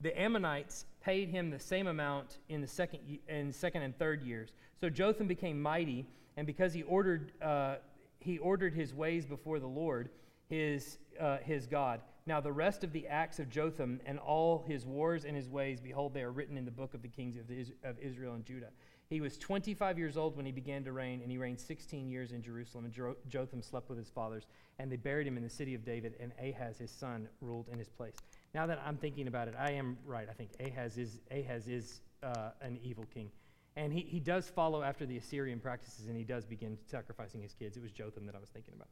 The 0.00 0.18
Ammonites 0.20 0.84
paid 1.00 1.28
him 1.28 1.50
the 1.50 1.58
same 1.58 1.86
amount 1.86 2.38
in 2.48 2.60
the 2.60 2.66
second, 2.66 3.00
in 3.28 3.52
second 3.52 3.82
and 3.82 3.96
third 3.96 4.22
years. 4.22 4.52
So 4.80 4.90
Jotham 4.90 5.26
became 5.26 5.60
mighty, 5.62 6.06
and 6.36 6.46
because 6.46 6.74
he 6.74 6.82
ordered, 6.82 7.32
uh, 7.40 7.76
he 8.18 8.38
ordered 8.38 8.74
his 8.74 8.92
ways 8.92 9.24
before 9.24 9.60
the 9.60 9.66
Lord, 9.66 10.10
his, 10.48 10.98
uh, 11.18 11.38
his 11.38 11.66
God. 11.66 12.00
Now 12.26 12.40
the 12.40 12.52
rest 12.52 12.84
of 12.84 12.92
the 12.92 13.06
acts 13.06 13.38
of 13.38 13.48
Jotham 13.48 14.00
and 14.04 14.18
all 14.18 14.64
his 14.66 14.84
wars 14.84 15.24
and 15.24 15.36
his 15.36 15.48
ways, 15.48 15.80
behold, 15.80 16.14
they 16.14 16.22
are 16.22 16.32
written 16.32 16.56
in 16.56 16.64
the 16.64 16.70
book 16.70 16.94
of 16.94 17.02
the 17.02 17.08
kings 17.08 17.36
of 17.36 17.98
Israel 17.98 18.34
and 18.34 18.44
Judah. 18.44 18.70
He 19.10 19.20
was 19.20 19.36
25 19.38 19.98
years 19.98 20.16
old 20.16 20.36
when 20.36 20.46
he 20.46 20.52
began 20.52 20.82
to 20.84 20.92
reign, 20.92 21.20
and 21.22 21.30
he 21.30 21.38
reigned 21.38 21.60
16 21.60 22.08
years 22.08 22.32
in 22.32 22.42
Jerusalem. 22.42 22.86
And 22.86 23.14
Jotham 23.28 23.62
slept 23.62 23.88
with 23.88 23.98
his 23.98 24.08
fathers, 24.08 24.46
and 24.78 24.90
they 24.90 24.96
buried 24.96 25.26
him 25.26 25.36
in 25.36 25.42
the 25.42 25.50
city 25.50 25.74
of 25.74 25.84
David, 25.84 26.14
and 26.20 26.32
Ahaz, 26.42 26.78
his 26.78 26.90
son, 26.90 27.28
ruled 27.40 27.68
in 27.70 27.78
his 27.78 27.88
place. 27.88 28.14
Now 28.54 28.66
that 28.66 28.80
I'm 28.84 28.96
thinking 28.96 29.28
about 29.28 29.48
it, 29.48 29.54
I 29.58 29.72
am 29.72 29.98
right. 30.06 30.26
I 30.28 30.32
think 30.32 30.50
Ahaz 30.60 30.96
is, 30.96 31.20
Ahaz 31.30 31.68
is 31.68 32.00
uh, 32.22 32.50
an 32.62 32.78
evil 32.82 33.04
king. 33.12 33.30
And 33.76 33.92
he, 33.92 34.00
he 34.00 34.20
does 34.20 34.48
follow 34.48 34.82
after 34.82 35.04
the 35.04 35.18
Assyrian 35.18 35.58
practices, 35.58 36.06
and 36.06 36.16
he 36.16 36.24
does 36.24 36.46
begin 36.46 36.78
sacrificing 36.86 37.42
his 37.42 37.54
kids. 37.54 37.76
It 37.76 37.82
was 37.82 37.92
Jotham 37.92 38.24
that 38.26 38.34
I 38.34 38.38
was 38.38 38.48
thinking 38.48 38.74
about. 38.74 38.88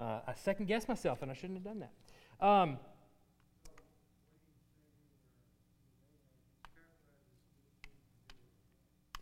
Uh, 0.00 0.20
I 0.26 0.34
second 0.34 0.66
guessed 0.66 0.88
myself, 0.88 1.22
and 1.22 1.30
I 1.30 1.34
shouldn't 1.34 1.58
have 1.58 1.64
done 1.64 1.80
that. 1.80 2.44
Um, 2.44 2.78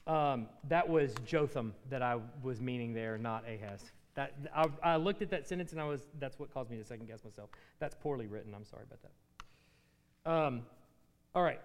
Um, 0.06 0.48
that 0.68 0.88
was 0.88 1.14
Jotham 1.24 1.74
that 1.90 2.02
I 2.02 2.18
was 2.42 2.60
meaning 2.60 2.92
there, 2.92 3.18
not 3.18 3.44
Ahaz. 3.48 3.92
That, 4.14 4.34
I, 4.54 4.66
I, 4.82 4.96
looked 4.96 5.22
at 5.22 5.30
that 5.30 5.48
sentence 5.48 5.72
and 5.72 5.80
I 5.80 5.84
was, 5.84 6.08
that's 6.18 6.38
what 6.38 6.52
caused 6.52 6.70
me 6.70 6.76
to 6.76 6.84
second 6.84 7.06
guess 7.06 7.24
myself. 7.24 7.50
That's 7.78 7.94
poorly 7.94 8.26
written. 8.26 8.52
I'm 8.54 8.64
sorry 8.64 8.82
about 8.82 8.98
that. 9.02 10.30
Um, 10.30 10.62
all 11.34 11.42
right. 11.42 11.60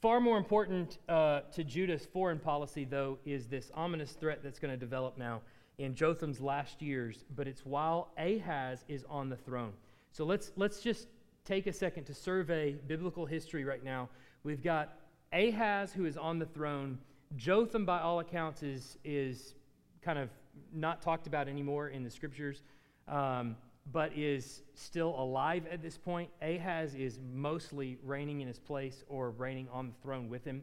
Far 0.00 0.20
more 0.20 0.38
important 0.38 0.98
uh, 1.08 1.40
to 1.52 1.62
Judah's 1.62 2.06
foreign 2.06 2.38
policy, 2.38 2.86
though, 2.86 3.18
is 3.26 3.48
this 3.48 3.70
ominous 3.74 4.12
threat 4.12 4.42
that's 4.42 4.58
going 4.58 4.72
to 4.72 4.78
develop 4.78 5.18
now 5.18 5.42
in 5.78 5.94
Jotham's 5.94 6.40
last 6.40 6.80
years, 6.80 7.24
but 7.36 7.46
it's 7.46 7.66
while 7.66 8.08
Ahaz 8.16 8.84
is 8.88 9.04
on 9.10 9.28
the 9.28 9.36
throne. 9.36 9.72
So 10.12 10.24
let's, 10.24 10.52
let's 10.56 10.80
just 10.80 11.08
take 11.44 11.66
a 11.66 11.72
second 11.72 12.04
to 12.04 12.14
survey 12.14 12.72
biblical 12.86 13.26
history 13.26 13.64
right 13.64 13.84
now. 13.84 14.08
We've 14.42 14.62
got 14.62 14.96
Ahaz, 15.32 15.92
who 15.92 16.06
is 16.06 16.16
on 16.16 16.38
the 16.38 16.46
throne 16.46 16.98
Jotham, 17.36 17.84
by 17.84 18.00
all 18.00 18.20
accounts, 18.20 18.62
is, 18.62 18.98
is 19.04 19.54
kind 20.02 20.18
of 20.18 20.28
not 20.72 21.02
talked 21.02 21.26
about 21.26 21.48
anymore 21.48 21.88
in 21.88 22.02
the 22.02 22.10
scriptures, 22.10 22.62
um, 23.08 23.56
but 23.92 24.16
is 24.16 24.62
still 24.74 25.14
alive 25.18 25.64
at 25.70 25.82
this 25.82 25.96
point. 25.96 26.30
Ahaz 26.42 26.94
is 26.94 27.18
mostly 27.32 27.98
reigning 28.04 28.40
in 28.40 28.48
his 28.48 28.58
place 28.58 29.04
or 29.08 29.30
reigning 29.30 29.68
on 29.72 29.88
the 29.88 29.94
throne 30.02 30.28
with 30.28 30.44
him. 30.44 30.62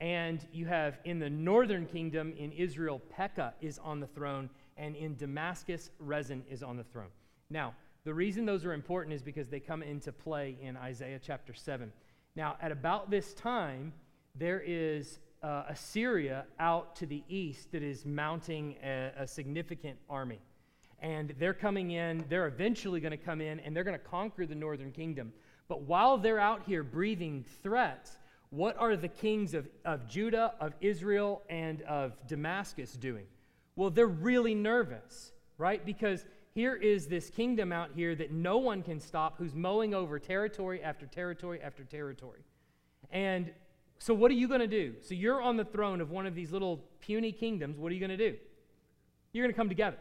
And 0.00 0.46
you 0.52 0.66
have 0.66 0.98
in 1.04 1.18
the 1.18 1.30
northern 1.30 1.84
kingdom 1.84 2.32
in 2.38 2.52
Israel, 2.52 3.00
Pekah 3.10 3.54
is 3.60 3.78
on 3.78 4.00
the 4.00 4.06
throne, 4.06 4.48
and 4.76 4.94
in 4.94 5.16
Damascus, 5.16 5.90
Rezin 5.98 6.44
is 6.48 6.62
on 6.62 6.76
the 6.76 6.84
throne. 6.84 7.08
Now, 7.50 7.74
the 8.04 8.14
reason 8.14 8.46
those 8.46 8.64
are 8.64 8.72
important 8.72 9.14
is 9.14 9.22
because 9.22 9.48
they 9.48 9.60
come 9.60 9.82
into 9.82 10.12
play 10.12 10.56
in 10.62 10.76
Isaiah 10.76 11.18
chapter 11.22 11.52
7. 11.52 11.92
Now, 12.36 12.56
at 12.62 12.70
about 12.70 13.10
this 13.10 13.34
time, 13.34 13.92
there 14.36 14.62
is 14.64 15.18
uh, 15.42 15.64
Assyria 15.68 16.44
out 16.58 16.96
to 16.96 17.06
the 17.06 17.22
east 17.28 17.72
that 17.72 17.82
is 17.82 18.04
mounting 18.04 18.76
a, 18.84 19.12
a 19.18 19.26
significant 19.26 19.98
army. 20.08 20.40
And 21.00 21.34
they're 21.38 21.54
coming 21.54 21.92
in, 21.92 22.24
they're 22.28 22.48
eventually 22.48 23.00
going 23.00 23.12
to 23.12 23.16
come 23.16 23.40
in, 23.40 23.60
and 23.60 23.74
they're 23.74 23.84
going 23.84 23.98
to 23.98 24.04
conquer 24.04 24.46
the 24.46 24.54
northern 24.54 24.90
kingdom. 24.90 25.32
But 25.68 25.82
while 25.82 26.18
they're 26.18 26.40
out 26.40 26.62
here 26.66 26.82
breathing 26.82 27.44
threats, 27.62 28.18
what 28.50 28.76
are 28.78 28.96
the 28.96 29.08
kings 29.08 29.54
of, 29.54 29.68
of 29.84 30.08
Judah, 30.08 30.54
of 30.60 30.72
Israel, 30.80 31.42
and 31.48 31.82
of 31.82 32.26
Damascus 32.26 32.92
doing? 32.94 33.26
Well, 33.76 33.90
they're 33.90 34.06
really 34.06 34.54
nervous, 34.54 35.32
right? 35.58 35.84
Because 35.84 36.24
here 36.54 36.74
is 36.74 37.06
this 37.06 37.30
kingdom 37.30 37.70
out 37.70 37.90
here 37.94 38.16
that 38.16 38.32
no 38.32 38.58
one 38.58 38.82
can 38.82 38.98
stop 38.98 39.36
who's 39.38 39.54
mowing 39.54 39.94
over 39.94 40.18
territory 40.18 40.82
after 40.82 41.06
territory 41.06 41.60
after 41.62 41.84
territory. 41.84 42.40
And 43.10 43.52
so, 43.98 44.14
what 44.14 44.30
are 44.30 44.34
you 44.34 44.48
going 44.48 44.60
to 44.60 44.66
do? 44.66 44.94
So, 45.00 45.14
you're 45.14 45.42
on 45.42 45.56
the 45.56 45.64
throne 45.64 46.00
of 46.00 46.10
one 46.10 46.26
of 46.26 46.34
these 46.34 46.52
little 46.52 46.84
puny 47.00 47.32
kingdoms. 47.32 47.78
What 47.78 47.90
are 47.90 47.94
you 47.94 48.00
going 48.00 48.16
to 48.16 48.30
do? 48.30 48.36
You're 49.32 49.44
going 49.44 49.52
to 49.52 49.56
come 49.56 49.68
together. 49.68 49.98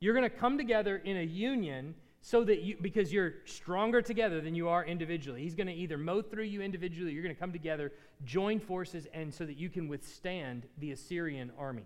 You're 0.00 0.14
going 0.14 0.28
to 0.28 0.36
come 0.36 0.58
together 0.58 0.96
in 1.04 1.16
a 1.16 1.22
union 1.22 1.94
so 2.22 2.44
that 2.44 2.62
you, 2.62 2.76
because 2.80 3.12
you're 3.12 3.34
stronger 3.44 4.02
together 4.02 4.40
than 4.40 4.54
you 4.54 4.68
are 4.68 4.84
individually. 4.84 5.42
He's 5.42 5.54
going 5.54 5.68
to 5.68 5.72
either 5.72 5.96
mow 5.96 6.20
through 6.20 6.44
you 6.44 6.60
individually, 6.60 7.12
you're 7.12 7.22
going 7.22 7.34
to 7.34 7.40
come 7.40 7.52
together, 7.52 7.92
join 8.24 8.60
forces, 8.60 9.06
and 9.14 9.32
so 9.32 9.46
that 9.46 9.56
you 9.56 9.70
can 9.70 9.88
withstand 9.88 10.66
the 10.78 10.92
Assyrian 10.92 11.52
army. 11.58 11.84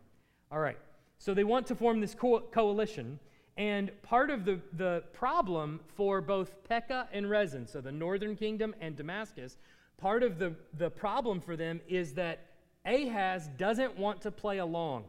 All 0.50 0.60
right. 0.60 0.78
So, 1.18 1.34
they 1.34 1.44
want 1.44 1.66
to 1.68 1.74
form 1.74 2.00
this 2.00 2.14
co- 2.14 2.40
coalition. 2.50 3.18
And 3.56 3.92
part 4.02 4.30
of 4.30 4.44
the, 4.44 4.60
the 4.72 5.04
problem 5.12 5.78
for 5.94 6.20
both 6.20 6.56
Pekah 6.68 7.08
and 7.12 7.30
Rezin, 7.30 7.68
so 7.68 7.80
the 7.80 7.92
northern 7.92 8.34
kingdom 8.34 8.74
and 8.80 8.96
Damascus, 8.96 9.58
part 10.04 10.22
of 10.22 10.38
the, 10.38 10.54
the 10.76 10.90
problem 10.90 11.40
for 11.40 11.56
them 11.56 11.80
is 11.88 12.12
that 12.12 12.40
Ahaz 12.84 13.48
doesn't 13.56 13.96
want 13.96 14.20
to 14.20 14.30
play 14.30 14.58
along. 14.58 15.04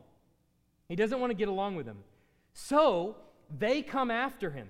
He 0.87 0.95
doesn't 0.95 1.19
want 1.19 1.31
to 1.31 1.35
get 1.35 1.49
along 1.49 1.75
with 1.75 1.85
them. 1.85 1.97
So 2.53 3.17
they 3.59 3.81
come 3.81 4.09
after 4.09 4.49
him 4.49 4.69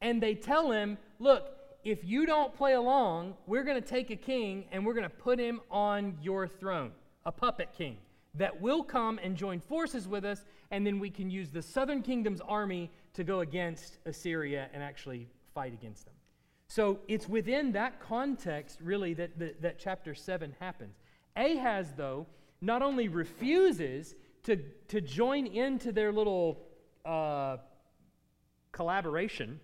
and 0.00 0.22
they 0.22 0.36
tell 0.36 0.70
him, 0.70 0.96
Look, 1.18 1.50
if 1.82 2.04
you 2.04 2.24
don't 2.24 2.54
play 2.54 2.74
along, 2.74 3.34
we're 3.48 3.64
going 3.64 3.82
to 3.82 3.88
take 3.88 4.10
a 4.10 4.16
king 4.16 4.66
and 4.70 4.86
we're 4.86 4.94
going 4.94 5.10
to 5.10 5.16
put 5.28 5.40
him 5.40 5.60
on 5.72 6.18
your 6.22 6.46
throne, 6.46 6.92
a 7.26 7.32
puppet 7.32 7.70
king 7.76 7.96
that 8.36 8.60
will 8.60 8.84
come 8.84 9.18
and 9.24 9.36
join 9.36 9.58
forces 9.58 10.06
with 10.06 10.24
us, 10.24 10.44
and 10.70 10.86
then 10.86 11.00
we 11.00 11.10
can 11.10 11.28
use 11.30 11.50
the 11.50 11.62
southern 11.62 12.00
kingdom's 12.00 12.40
army 12.42 12.92
to 13.14 13.24
go 13.24 13.40
against 13.40 13.98
Assyria 14.06 14.68
and 14.72 14.84
actually 14.84 15.26
fight 15.52 15.72
against 15.72 16.04
them. 16.04 16.13
So 16.74 16.98
it's 17.06 17.28
within 17.28 17.70
that 17.72 18.00
context, 18.00 18.80
really, 18.82 19.14
that, 19.14 19.38
that, 19.38 19.62
that 19.62 19.78
chapter 19.78 20.12
7 20.12 20.56
happens. 20.58 20.96
Ahaz, 21.36 21.94
though, 21.96 22.26
not 22.60 22.82
only 22.82 23.06
refuses 23.06 24.16
to, 24.42 24.56
to 24.88 25.00
join 25.00 25.46
into 25.46 25.92
their 25.92 26.10
little 26.10 26.58
uh, 27.04 27.58
collaboration, 28.72 29.60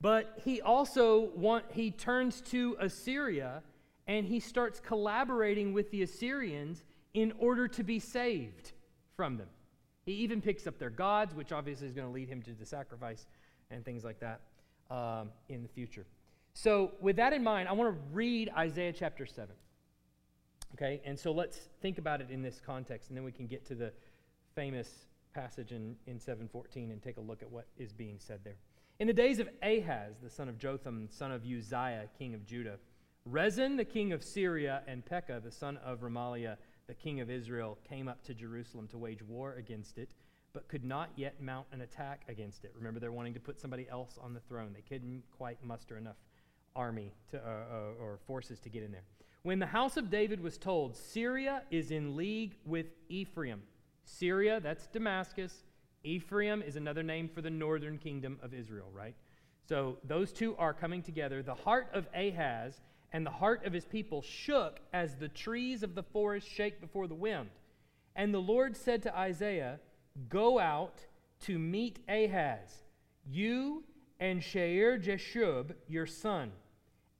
but 0.00 0.40
he 0.42 0.62
also 0.62 1.28
want, 1.36 1.66
he 1.74 1.90
turns 1.90 2.40
to 2.40 2.74
Assyria 2.80 3.62
and 4.06 4.24
he 4.24 4.40
starts 4.40 4.80
collaborating 4.80 5.74
with 5.74 5.90
the 5.90 6.02
Assyrians 6.02 6.82
in 7.12 7.30
order 7.38 7.68
to 7.68 7.84
be 7.84 7.98
saved 7.98 8.72
from 9.18 9.36
them. 9.36 9.48
He 10.06 10.12
even 10.12 10.40
picks 10.40 10.66
up 10.66 10.78
their 10.78 10.88
gods, 10.88 11.34
which 11.34 11.52
obviously 11.52 11.88
is 11.88 11.92
going 11.92 12.06
to 12.06 12.12
lead 12.14 12.30
him 12.30 12.40
to 12.40 12.52
the 12.52 12.64
sacrifice 12.64 13.26
and 13.70 13.84
things 13.84 14.02
like 14.02 14.18
that 14.20 14.40
um, 14.92 15.30
in 15.48 15.62
the 15.62 15.68
future. 15.68 16.06
So, 16.54 16.92
with 17.00 17.16
that 17.16 17.32
in 17.32 17.42
mind, 17.42 17.68
I 17.68 17.72
want 17.72 17.94
to 17.94 18.00
read 18.12 18.50
Isaiah 18.56 18.92
chapter 18.92 19.24
7. 19.24 19.54
Okay, 20.74 21.00
and 21.04 21.18
so 21.18 21.32
let's 21.32 21.58
think 21.80 21.98
about 21.98 22.20
it 22.20 22.30
in 22.30 22.42
this 22.42 22.60
context, 22.64 23.08
and 23.08 23.16
then 23.16 23.24
we 23.24 23.32
can 23.32 23.46
get 23.46 23.66
to 23.66 23.74
the 23.74 23.92
famous 24.54 25.06
passage 25.34 25.72
in, 25.72 25.96
in 26.06 26.18
714 26.18 26.90
and 26.90 27.02
take 27.02 27.16
a 27.16 27.20
look 27.20 27.42
at 27.42 27.50
what 27.50 27.66
is 27.78 27.92
being 27.92 28.16
said 28.18 28.40
there. 28.44 28.56
In 28.98 29.06
the 29.06 29.12
days 29.14 29.38
of 29.38 29.48
Ahaz, 29.62 30.16
the 30.22 30.30
son 30.30 30.48
of 30.48 30.58
Jotham, 30.58 31.08
son 31.10 31.32
of 31.32 31.42
Uzziah, 31.44 32.08
king 32.18 32.34
of 32.34 32.44
Judah, 32.46 32.76
Rezin, 33.24 33.76
the 33.76 33.84
king 33.84 34.12
of 34.12 34.22
Syria, 34.22 34.82
and 34.86 35.04
Pekah, 35.04 35.40
the 35.42 35.50
son 35.50 35.78
of 35.78 36.00
Remaliah, 36.00 36.56
the 36.86 36.94
king 36.94 37.20
of 37.20 37.30
Israel, 37.30 37.78
came 37.88 38.08
up 38.08 38.22
to 38.24 38.34
Jerusalem 38.34 38.88
to 38.88 38.98
wage 38.98 39.22
war 39.22 39.54
against 39.54 39.96
it 39.96 40.10
but 40.52 40.68
could 40.68 40.84
not 40.84 41.10
yet 41.16 41.40
mount 41.40 41.66
an 41.72 41.80
attack 41.80 42.22
against 42.28 42.64
it. 42.64 42.72
Remember, 42.76 43.00
they're 43.00 43.12
wanting 43.12 43.34
to 43.34 43.40
put 43.40 43.58
somebody 43.58 43.88
else 43.88 44.18
on 44.20 44.34
the 44.34 44.40
throne. 44.40 44.72
They 44.74 44.82
couldn't 44.82 45.22
quite 45.36 45.62
muster 45.64 45.96
enough 45.96 46.16
army 46.76 47.12
to, 47.30 47.38
uh, 47.38 47.50
uh, 47.50 48.02
or 48.02 48.18
forces 48.26 48.60
to 48.60 48.68
get 48.68 48.82
in 48.82 48.92
there. 48.92 49.04
When 49.42 49.58
the 49.58 49.66
house 49.66 49.96
of 49.96 50.10
David 50.10 50.40
was 50.40 50.58
told, 50.58 50.96
Syria 50.96 51.62
is 51.70 51.90
in 51.90 52.16
league 52.16 52.54
with 52.64 52.86
Ephraim. 53.08 53.62
Syria, 54.04 54.60
that's 54.60 54.86
Damascus. 54.86 55.64
Ephraim 56.04 56.62
is 56.62 56.76
another 56.76 57.02
name 57.02 57.28
for 57.28 57.42
the 57.42 57.50
northern 57.50 57.98
kingdom 57.98 58.38
of 58.42 58.54
Israel, 58.54 58.88
right? 58.92 59.14
So 59.68 59.98
those 60.04 60.32
two 60.32 60.56
are 60.58 60.74
coming 60.74 61.02
together. 61.02 61.42
The 61.42 61.54
heart 61.54 61.88
of 61.92 62.06
Ahaz 62.14 62.80
and 63.12 63.24
the 63.24 63.30
heart 63.30 63.64
of 63.64 63.72
his 63.72 63.84
people 63.84 64.22
shook 64.22 64.80
as 64.92 65.16
the 65.16 65.28
trees 65.28 65.82
of 65.82 65.94
the 65.94 66.02
forest 66.02 66.48
shake 66.48 66.80
before 66.80 67.06
the 67.06 67.14
wind. 67.14 67.50
And 68.14 68.34
the 68.34 68.40
Lord 68.40 68.76
said 68.76 69.02
to 69.04 69.16
Isaiah, 69.16 69.80
Go 70.28 70.58
out 70.58 71.04
to 71.40 71.58
meet 71.58 71.98
Ahaz, 72.08 72.84
you 73.24 73.84
and 74.20 74.42
Shear-jashub, 74.42 75.74
your 75.88 76.06
son, 76.06 76.52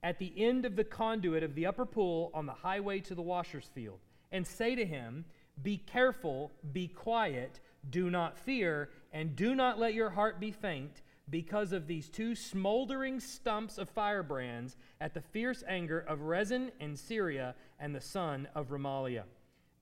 at 0.01 0.19
the 0.19 0.33
end 0.37 0.65
of 0.65 0.75
the 0.75 0.83
conduit 0.83 1.43
of 1.43 1.55
the 1.55 1.65
upper 1.65 1.85
pool 1.85 2.31
on 2.33 2.45
the 2.45 2.53
highway 2.53 2.99
to 3.01 3.15
the 3.15 3.21
washer's 3.21 3.69
field, 3.73 3.99
and 4.31 4.45
say 4.45 4.75
to 4.75 4.85
him, 4.85 5.25
Be 5.61 5.77
careful, 5.77 6.51
be 6.71 6.87
quiet, 6.87 7.59
do 7.89 8.09
not 8.09 8.37
fear, 8.37 8.89
and 9.11 9.35
do 9.35 9.55
not 9.55 9.79
let 9.79 9.93
your 9.93 10.09
heart 10.09 10.39
be 10.39 10.51
faint 10.51 11.01
because 11.29 11.71
of 11.71 11.87
these 11.87 12.09
two 12.09 12.35
smoldering 12.35 13.19
stumps 13.19 13.77
of 13.77 13.89
firebrands 13.89 14.77
at 14.99 15.13
the 15.13 15.21
fierce 15.21 15.63
anger 15.67 15.99
of 15.99 16.21
Rezin 16.21 16.71
and 16.79 16.97
Syria 16.97 17.55
and 17.79 17.95
the 17.95 18.01
son 18.01 18.47
of 18.55 18.69
Remaliah. 18.69 19.23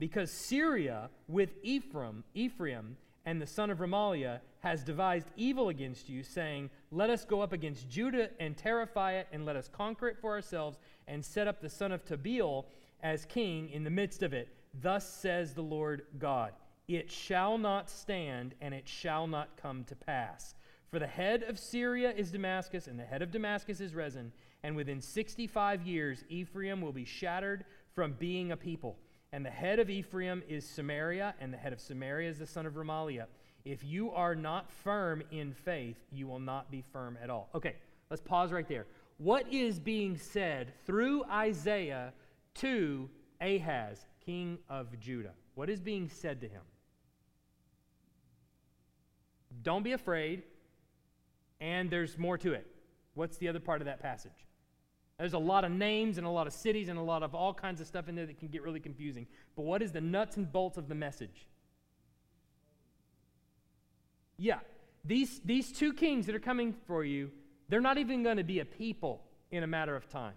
Because 0.01 0.31
Syria 0.31 1.11
with 1.27 1.51
Ephraim, 1.61 2.23
Ephraim 2.33 2.97
and 3.27 3.39
the 3.39 3.45
son 3.45 3.69
of 3.69 3.77
Remaliah 3.77 4.39
has 4.61 4.83
devised 4.83 5.27
evil 5.37 5.69
against 5.69 6.09
you, 6.09 6.23
saying, 6.23 6.71
Let 6.89 7.11
us 7.11 7.23
go 7.23 7.41
up 7.41 7.53
against 7.53 7.87
Judah 7.87 8.31
and 8.39 8.57
terrify 8.57 9.11
it, 9.11 9.27
and 9.31 9.45
let 9.45 9.55
us 9.55 9.69
conquer 9.71 10.07
it 10.07 10.17
for 10.19 10.31
ourselves, 10.31 10.79
and 11.07 11.23
set 11.23 11.47
up 11.47 11.61
the 11.61 11.69
son 11.69 11.91
of 11.91 12.03
Tabeel 12.03 12.65
as 13.03 13.25
king 13.25 13.69
in 13.69 13.83
the 13.83 13.91
midst 13.91 14.23
of 14.23 14.33
it. 14.33 14.49
Thus 14.81 15.07
says 15.07 15.53
the 15.53 15.61
Lord 15.61 16.01
God 16.17 16.53
It 16.87 17.11
shall 17.11 17.59
not 17.59 17.87
stand, 17.87 18.55
and 18.59 18.73
it 18.73 18.87
shall 18.87 19.27
not 19.27 19.55
come 19.55 19.83
to 19.83 19.95
pass. 19.95 20.55
For 20.89 20.97
the 20.97 21.05
head 21.05 21.43
of 21.43 21.59
Syria 21.59 22.11
is 22.11 22.31
Damascus, 22.31 22.87
and 22.87 22.99
the 22.99 23.05
head 23.05 23.21
of 23.21 23.29
Damascus 23.29 23.79
is 23.79 23.93
Rezin, 23.93 24.31
and 24.63 24.75
within 24.75 24.99
65 24.99 25.83
years 25.85 26.23
Ephraim 26.27 26.81
will 26.81 26.91
be 26.91 27.05
shattered 27.05 27.65
from 27.93 28.13
being 28.13 28.51
a 28.51 28.57
people 28.57 28.97
and 29.33 29.45
the 29.45 29.49
head 29.49 29.79
of 29.79 29.89
Ephraim 29.89 30.43
is 30.49 30.65
Samaria, 30.67 31.35
and 31.39 31.53
the 31.53 31.57
head 31.57 31.71
of 31.71 31.79
Samaria 31.79 32.29
is 32.29 32.39
the 32.39 32.45
son 32.45 32.65
of 32.65 32.73
Remaliah. 32.73 33.27
If 33.63 33.83
you 33.83 34.11
are 34.11 34.35
not 34.35 34.69
firm 34.69 35.23
in 35.31 35.53
faith, 35.53 35.97
you 36.11 36.27
will 36.27 36.39
not 36.39 36.69
be 36.69 36.83
firm 36.91 37.17
at 37.21 37.29
all. 37.29 37.49
Okay, 37.55 37.75
let's 38.09 38.21
pause 38.21 38.51
right 38.51 38.67
there. 38.67 38.87
What 39.17 39.47
is 39.53 39.79
being 39.79 40.17
said 40.17 40.73
through 40.85 41.23
Isaiah 41.25 42.11
to 42.55 43.09
Ahaz, 43.39 44.05
king 44.25 44.57
of 44.69 44.99
Judah? 44.99 45.33
What 45.55 45.69
is 45.69 45.79
being 45.79 46.09
said 46.09 46.41
to 46.41 46.47
him? 46.47 46.63
Don't 49.63 49.83
be 49.83 49.93
afraid, 49.93 50.43
and 51.61 51.89
there's 51.89 52.17
more 52.17 52.37
to 52.39 52.53
it. 52.53 52.67
What's 53.13 53.37
the 53.37 53.47
other 53.47 53.59
part 53.59 53.81
of 53.81 53.85
that 53.85 54.01
passage? 54.01 54.31
There's 55.21 55.33
a 55.33 55.37
lot 55.37 55.63
of 55.65 55.71
names 55.71 56.17
and 56.17 56.25
a 56.25 56.31
lot 56.31 56.47
of 56.47 56.53
cities 56.53 56.89
and 56.89 56.97
a 56.97 57.01
lot 57.03 57.21
of 57.21 57.35
all 57.35 57.53
kinds 57.53 57.79
of 57.79 57.85
stuff 57.85 58.09
in 58.09 58.15
there 58.15 58.25
that 58.25 58.39
can 58.39 58.47
get 58.47 58.63
really 58.63 58.79
confusing. 58.79 59.27
But 59.55 59.65
what 59.65 59.83
is 59.83 59.91
the 59.91 60.01
nuts 60.01 60.35
and 60.35 60.51
bolts 60.51 60.79
of 60.79 60.89
the 60.89 60.95
message? 60.95 61.45
Yeah, 64.37 64.61
these, 65.05 65.39
these 65.45 65.71
two 65.71 65.93
kings 65.93 66.25
that 66.25 66.33
are 66.33 66.39
coming 66.39 66.73
for 66.87 67.05
you, 67.05 67.29
they're 67.69 67.81
not 67.81 67.99
even 67.99 68.23
going 68.23 68.37
to 68.37 68.43
be 68.43 68.61
a 68.61 68.65
people 68.65 69.21
in 69.51 69.61
a 69.61 69.67
matter 69.67 69.95
of 69.95 70.09
time. 70.09 70.33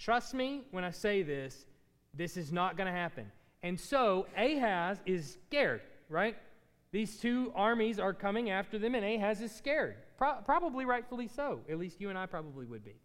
Trust 0.00 0.34
me 0.34 0.62
when 0.72 0.82
I 0.82 0.90
say 0.90 1.22
this, 1.22 1.66
this 2.12 2.36
is 2.36 2.50
not 2.50 2.76
going 2.76 2.88
to 2.88 2.92
happen. 2.92 3.30
And 3.62 3.78
so 3.78 4.26
Ahaz 4.36 4.98
is 5.06 5.38
scared, 5.46 5.82
right? 6.08 6.36
These 6.90 7.18
two 7.18 7.52
armies 7.54 8.00
are 8.00 8.12
coming 8.12 8.50
after 8.50 8.80
them, 8.80 8.96
and 8.96 9.04
Ahaz 9.04 9.40
is 9.40 9.54
scared. 9.54 9.94
Pro- 10.18 10.40
probably 10.44 10.86
rightfully 10.86 11.28
so. 11.28 11.60
At 11.70 11.78
least 11.78 12.00
you 12.00 12.08
and 12.08 12.18
I 12.18 12.26
probably 12.26 12.66
would 12.66 12.84
be. 12.84 12.96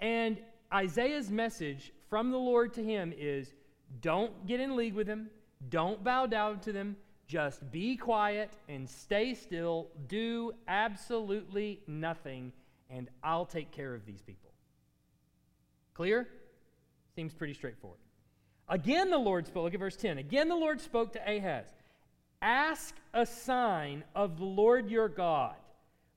And 0.00 0.38
Isaiah's 0.72 1.30
message 1.30 1.92
from 2.08 2.30
the 2.30 2.38
Lord 2.38 2.74
to 2.74 2.84
him 2.84 3.12
is 3.16 3.54
don't 4.00 4.46
get 4.46 4.60
in 4.60 4.76
league 4.76 4.94
with 4.94 5.06
them, 5.06 5.30
don't 5.68 6.02
bow 6.02 6.26
down 6.26 6.60
to 6.60 6.72
them, 6.72 6.96
just 7.26 7.70
be 7.70 7.96
quiet 7.96 8.52
and 8.68 8.88
stay 8.88 9.34
still, 9.34 9.88
do 10.08 10.52
absolutely 10.68 11.80
nothing, 11.86 12.52
and 12.90 13.08
I'll 13.22 13.46
take 13.46 13.72
care 13.72 13.94
of 13.94 14.06
these 14.06 14.22
people. 14.22 14.50
Clear? 15.94 16.28
Seems 17.14 17.34
pretty 17.34 17.54
straightforward. 17.54 17.98
Again, 18.68 19.10
the 19.10 19.18
Lord 19.18 19.46
spoke. 19.46 19.64
Look 19.64 19.74
at 19.74 19.80
verse 19.80 19.96
10. 19.96 20.18
Again, 20.18 20.48
the 20.48 20.56
Lord 20.56 20.80
spoke 20.80 21.12
to 21.14 21.20
Ahaz 21.20 21.66
Ask 22.42 22.94
a 23.14 23.24
sign 23.24 24.04
of 24.14 24.38
the 24.38 24.44
Lord 24.44 24.90
your 24.90 25.08
God. 25.08 25.54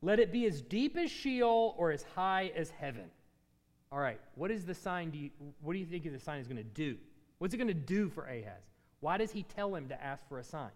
Let 0.02 0.20
it 0.20 0.32
be 0.32 0.46
as 0.46 0.62
deep 0.62 0.98
as 0.98 1.10
Sheol 1.10 1.76
or 1.78 1.92
as 1.92 2.04
high 2.16 2.52
as 2.56 2.70
heaven. 2.70 3.10
All 3.91 3.99
right, 3.99 4.19
what 4.36 4.52
is 4.52 4.65
the 4.65 4.75
sign? 4.75 5.10
Do 5.10 5.17
you, 5.17 5.32
what 5.62 5.73
do 5.73 5.80
you 5.80 5.86
think 5.86 6.04
the 6.04 6.19
sign 6.19 6.39
is 6.39 6.47
going 6.47 6.58
to 6.58 6.63
do? 6.63 6.97
What's 7.39 7.54
it 7.54 7.58
going 7.58 7.69
to 7.69 7.73
do 7.73 8.10
for 8.10 8.25
Ahaz? 8.25 8.63
Why 8.99 9.17
does 9.17 9.32
he 9.32 9.43
tell 9.43 9.73
him 9.73 9.89
to 9.89 10.04
ask 10.04 10.28
for 10.28 10.39
a 10.39 10.43
sign? 10.43 10.71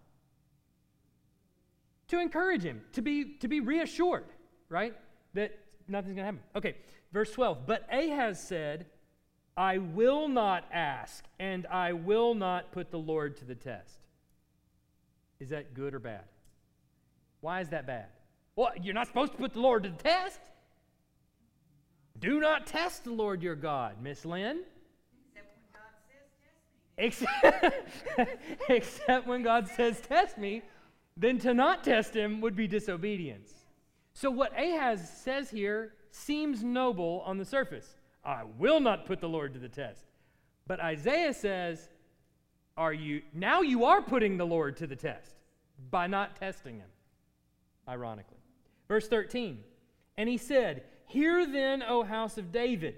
To 2.08 2.20
encourage 2.20 2.64
him, 2.64 2.82
to 2.94 3.02
be, 3.02 3.36
to 3.40 3.48
be 3.48 3.60
reassured, 3.60 4.26
right? 4.70 4.96
That 5.34 5.58
nothing's 5.88 6.16
going 6.16 6.24
to 6.24 6.26
happen. 6.26 6.42
Okay, 6.56 6.76
verse 7.12 7.32
12. 7.32 7.66
But 7.66 7.88
Ahaz 7.92 8.42
said, 8.42 8.86
I 9.56 9.78
will 9.78 10.28
not 10.28 10.66
ask, 10.72 11.24
and 11.40 11.68
I 11.68 11.94
will 11.94 12.34
not 12.34 12.72
put 12.72 12.90
the 12.90 13.00
Lord 13.00 13.38
to 13.38 13.46
the 13.46 13.56
test. 13.56 14.00
Is 15.40 15.50
that 15.50 15.74
good 15.74 15.94
or 15.94 16.00
bad? 16.00 16.24
Why 17.42 17.62
is 17.62 17.70
that 17.70 17.86
bad? 17.86 18.08
Well, 18.56 18.72
you're 18.82 18.94
not 18.94 19.08
supposed 19.08 19.34
to 19.34 19.38
put 19.38 19.54
the 19.54 19.60
Lord 19.60 19.84
to 19.84 19.90
the 19.90 19.98
test. 19.98 20.40
Do 22.24 22.40
not 22.40 22.66
test 22.66 23.04
the 23.04 23.12
Lord 23.12 23.44
your 23.44 23.54
God, 23.54 24.02
Miss 24.02 24.24
Lynn. 24.24 24.62
Except, 26.98 27.76
except 28.70 29.28
when 29.28 29.44
God 29.44 29.68
says, 29.68 30.00
Test 30.00 30.38
me, 30.38 30.62
then 31.18 31.38
to 31.40 31.54
not 31.54 31.84
test 31.84 32.16
him 32.16 32.40
would 32.40 32.56
be 32.56 32.66
disobedience. 32.66 33.52
So, 34.14 34.32
what 34.32 34.58
Ahaz 34.58 35.12
says 35.22 35.50
here 35.50 35.96
seems 36.12 36.64
noble 36.64 37.24
on 37.26 37.38
the 37.38 37.44
surface. 37.44 37.98
I 38.24 38.44
will 38.58 38.80
not 38.80 39.06
put 39.06 39.20
the 39.20 39.28
Lord 39.28 39.52
to 39.56 39.60
the 39.60 39.68
test. 39.68 40.06
But 40.66 40.80
Isaiah 40.80 41.34
says, 41.34 41.90
Are 42.78 42.94
you 42.94 43.22
now 43.34 43.60
you 43.60 43.84
are 43.84 44.02
putting 44.02 44.38
the 44.38 44.46
Lord 44.46 44.78
to 44.78 44.88
the 44.88 44.96
test 44.96 45.36
by 45.92 46.08
not 46.08 46.38
testing 46.38 46.78
him, 46.78 46.90
ironically. 47.86 48.38
Verse 48.88 49.10
13, 49.10 49.60
and 50.16 50.30
he 50.30 50.38
said, 50.38 50.84
Hear 51.14 51.46
then, 51.46 51.84
O 51.84 52.04
house 52.04 52.38
of 52.38 52.52
David, 52.52 52.96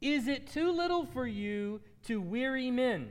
is 0.00 0.26
it 0.26 0.48
too 0.48 0.72
little 0.72 1.06
for 1.06 1.26
you 1.26 1.80
to 2.06 2.20
weary 2.20 2.70
men? 2.70 3.10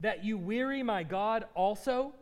that 0.00 0.24
you 0.24 0.38
weary 0.38 0.82
my 0.82 1.02
God 1.02 1.46
also? 1.54 2.12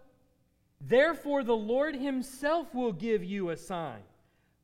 Therefore, 0.81 1.43
the 1.43 1.57
Lord 1.57 1.97
himself 1.97 2.75
will 2.75 2.93
give 2.93 3.25
you 3.25 3.51
a 3.51 3.57
sign. 3.57 4.01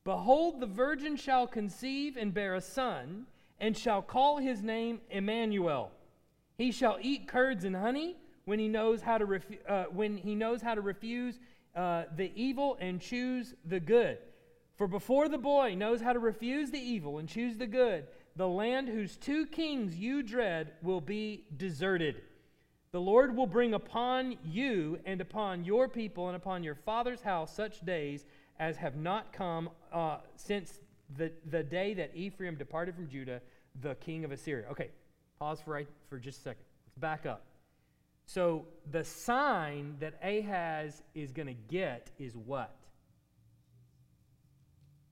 Behold, 0.05 0.61
the 0.61 0.67
virgin 0.67 1.17
shall 1.17 1.47
conceive 1.47 2.17
and 2.17 2.33
bear 2.33 2.55
a 2.55 2.61
son, 2.61 3.27
and 3.59 3.77
shall 3.77 4.03
call 4.03 4.39
his 4.39 4.63
name 4.63 5.01
Emmanuel. 5.11 5.91
He 6.57 6.73
shall 6.73 6.99
eat 7.01 7.29
curds 7.29 7.65
and 7.65 7.77
honey 7.77 8.17
when 8.45 8.59
he 8.59 8.69
knows 8.69 9.03
how 9.03 9.19
to, 9.19 9.27
refu- 9.27 9.59
uh, 9.69 9.85
when 9.93 10.17
he 10.17 10.35
knows 10.35 10.63
how 10.63 10.75
to 10.75 10.81
refuse 10.81 11.39
uh, 11.77 12.05
the 12.17 12.33
evil 12.35 12.77
and 12.81 13.01
choose 13.01 13.55
the 13.67 13.81
good. 13.81 14.19
For 14.81 14.89
before 14.89 15.29
the 15.29 15.37
boy 15.37 15.75
knows 15.75 16.01
how 16.01 16.15
to 16.15 16.19
refuse 16.19 16.71
the 16.71 16.81
evil 16.81 17.19
and 17.19 17.29
choose 17.29 17.59
the 17.59 17.67
good, 17.67 18.07
the 18.35 18.49
land 18.49 18.89
whose 18.89 19.15
two 19.15 19.45
kings 19.45 19.95
you 19.95 20.23
dread 20.23 20.73
will 20.81 21.03
be 21.03 21.45
deserted. 21.55 22.23
The 22.93 23.01
Lord 23.03 23.37
will 23.37 23.47
bring 23.47 23.75
upon 23.75 24.39
you 24.43 24.99
and 25.05 25.21
upon 25.21 25.67
your 25.67 25.87
people 25.87 26.29
and 26.29 26.37
upon 26.37 26.65
your 26.65 26.77
father's 26.77 27.21
house 27.21 27.55
such 27.55 27.85
days 27.85 28.25
as 28.59 28.79
have 28.79 28.97
not 28.97 29.35
come 29.35 29.69
uh, 29.93 30.21
since 30.37 30.81
the, 31.15 31.31
the 31.51 31.63
day 31.63 31.93
that 31.93 32.13
Ephraim 32.17 32.55
departed 32.55 32.95
from 32.95 33.07
Judah, 33.07 33.43
the 33.83 33.97
king 33.97 34.25
of 34.25 34.33
Assyria. 34.33 34.65
Okay, 34.71 34.89
pause 35.39 35.61
for, 35.61 35.73
right, 35.73 35.89
for 36.09 36.19
just 36.19 36.39
a 36.39 36.43
second. 36.43 36.65
Let's 36.87 36.97
back 36.97 37.27
up. 37.27 37.45
So, 38.25 38.65
the 38.91 39.05
sign 39.05 39.97
that 40.01 40.15
Ahaz 40.25 41.03
is 41.15 41.33
going 41.33 41.49
to 41.49 41.57
get 41.69 42.11
is 42.19 42.35
what? 42.35 42.80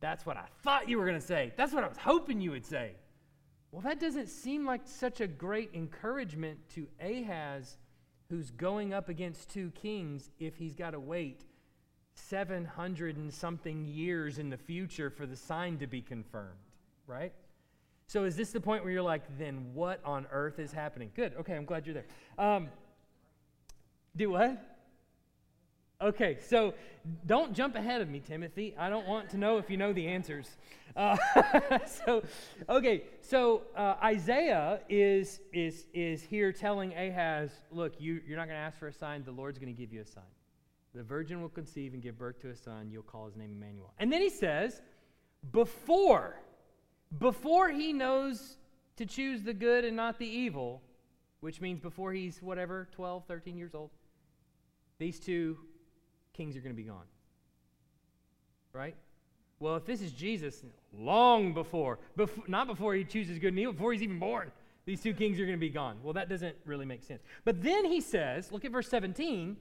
That's 0.00 0.24
what 0.24 0.36
I 0.36 0.46
thought 0.62 0.88
you 0.88 0.98
were 0.98 1.06
going 1.06 1.20
to 1.20 1.26
say. 1.26 1.52
That's 1.56 1.72
what 1.72 1.84
I 1.84 1.88
was 1.88 1.96
hoping 1.96 2.40
you 2.40 2.52
would 2.52 2.66
say. 2.66 2.92
Well, 3.70 3.82
that 3.82 4.00
doesn't 4.00 4.28
seem 4.28 4.64
like 4.64 4.82
such 4.84 5.20
a 5.20 5.26
great 5.26 5.70
encouragement 5.74 6.58
to 6.74 6.86
Ahaz, 7.00 7.76
who's 8.30 8.50
going 8.50 8.94
up 8.94 9.08
against 9.08 9.50
two 9.50 9.70
kings, 9.72 10.30
if 10.38 10.56
he's 10.56 10.74
got 10.74 10.92
to 10.92 11.00
wait 11.00 11.44
700 12.14 13.16
and 13.16 13.32
something 13.32 13.84
years 13.84 14.38
in 14.38 14.50
the 14.50 14.56
future 14.56 15.10
for 15.10 15.26
the 15.26 15.36
sign 15.36 15.78
to 15.78 15.86
be 15.86 16.00
confirmed, 16.00 16.58
right? 17.06 17.32
So, 18.06 18.24
is 18.24 18.36
this 18.36 18.52
the 18.52 18.60
point 18.60 18.84
where 18.84 18.92
you're 18.92 19.02
like, 19.02 19.22
then 19.38 19.74
what 19.74 20.00
on 20.04 20.26
earth 20.32 20.58
is 20.58 20.72
happening? 20.72 21.10
Good. 21.14 21.34
Okay, 21.40 21.54
I'm 21.54 21.66
glad 21.66 21.86
you're 21.86 21.94
there. 21.94 22.06
Um, 22.38 22.68
do 24.16 24.30
what? 24.30 24.77
Okay, 26.00 26.38
so 26.48 26.74
don't 27.26 27.52
jump 27.52 27.74
ahead 27.74 28.00
of 28.00 28.08
me, 28.08 28.20
Timothy. 28.20 28.72
I 28.78 28.88
don't 28.88 29.08
want 29.08 29.30
to 29.30 29.36
know 29.36 29.58
if 29.58 29.68
you 29.68 29.76
know 29.76 29.92
the 29.92 30.06
answers. 30.06 30.56
Uh, 30.94 31.16
so, 31.86 32.22
okay, 32.68 33.02
so 33.20 33.62
uh, 33.74 33.96
Isaiah 34.04 34.78
is, 34.88 35.40
is, 35.52 35.86
is 35.92 36.22
here 36.22 36.52
telling 36.52 36.94
Ahaz, 36.94 37.50
look, 37.72 38.00
you, 38.00 38.20
you're 38.28 38.36
not 38.36 38.46
going 38.46 38.56
to 38.56 38.62
ask 38.62 38.78
for 38.78 38.86
a 38.86 38.92
sign. 38.92 39.24
The 39.24 39.32
Lord's 39.32 39.58
going 39.58 39.74
to 39.74 39.76
give 39.76 39.92
you 39.92 40.00
a 40.00 40.06
sign. 40.06 40.22
The 40.94 41.02
virgin 41.02 41.42
will 41.42 41.48
conceive 41.48 41.94
and 41.94 42.02
give 42.02 42.16
birth 42.16 42.40
to 42.42 42.50
a 42.50 42.56
son. 42.56 42.90
You'll 42.92 43.02
call 43.02 43.26
his 43.26 43.36
name 43.36 43.50
Emmanuel. 43.50 43.92
And 43.98 44.12
then 44.12 44.20
he 44.20 44.30
says, 44.30 44.80
before, 45.50 46.40
before 47.18 47.70
he 47.70 47.92
knows 47.92 48.56
to 48.98 49.04
choose 49.04 49.42
the 49.42 49.54
good 49.54 49.84
and 49.84 49.96
not 49.96 50.20
the 50.20 50.28
evil, 50.28 50.80
which 51.40 51.60
means 51.60 51.80
before 51.80 52.12
he's 52.12 52.40
whatever, 52.40 52.86
12, 52.92 53.24
13 53.26 53.56
years 53.58 53.74
old, 53.74 53.90
these 54.98 55.18
two 55.20 55.56
kings 56.38 56.56
are 56.56 56.60
going 56.60 56.74
to 56.74 56.82
be 56.82 56.88
gone. 56.88 57.04
Right? 58.72 58.96
Well, 59.60 59.76
if 59.76 59.84
this 59.84 60.00
is 60.00 60.12
Jesus, 60.12 60.62
long 60.96 61.52
before, 61.52 61.98
before 62.16 62.44
not 62.46 62.66
before 62.68 62.94
he 62.94 63.04
chooses 63.04 63.38
good 63.38 63.48
and 63.48 63.58
evil, 63.58 63.72
before 63.72 63.92
he's 63.92 64.02
even 64.02 64.18
born, 64.20 64.52
these 64.86 65.02
two 65.02 65.12
kings 65.12 65.38
are 65.40 65.44
going 65.44 65.58
to 65.58 65.60
be 65.60 65.68
gone. 65.68 65.98
Well, 66.02 66.14
that 66.14 66.28
doesn't 66.28 66.56
really 66.64 66.86
make 66.86 67.02
sense. 67.02 67.22
But 67.44 67.62
then 67.62 67.84
he 67.84 68.00
says, 68.00 68.52
look 68.52 68.64
at 68.64 68.70
verse 68.70 68.88
17. 68.88 69.56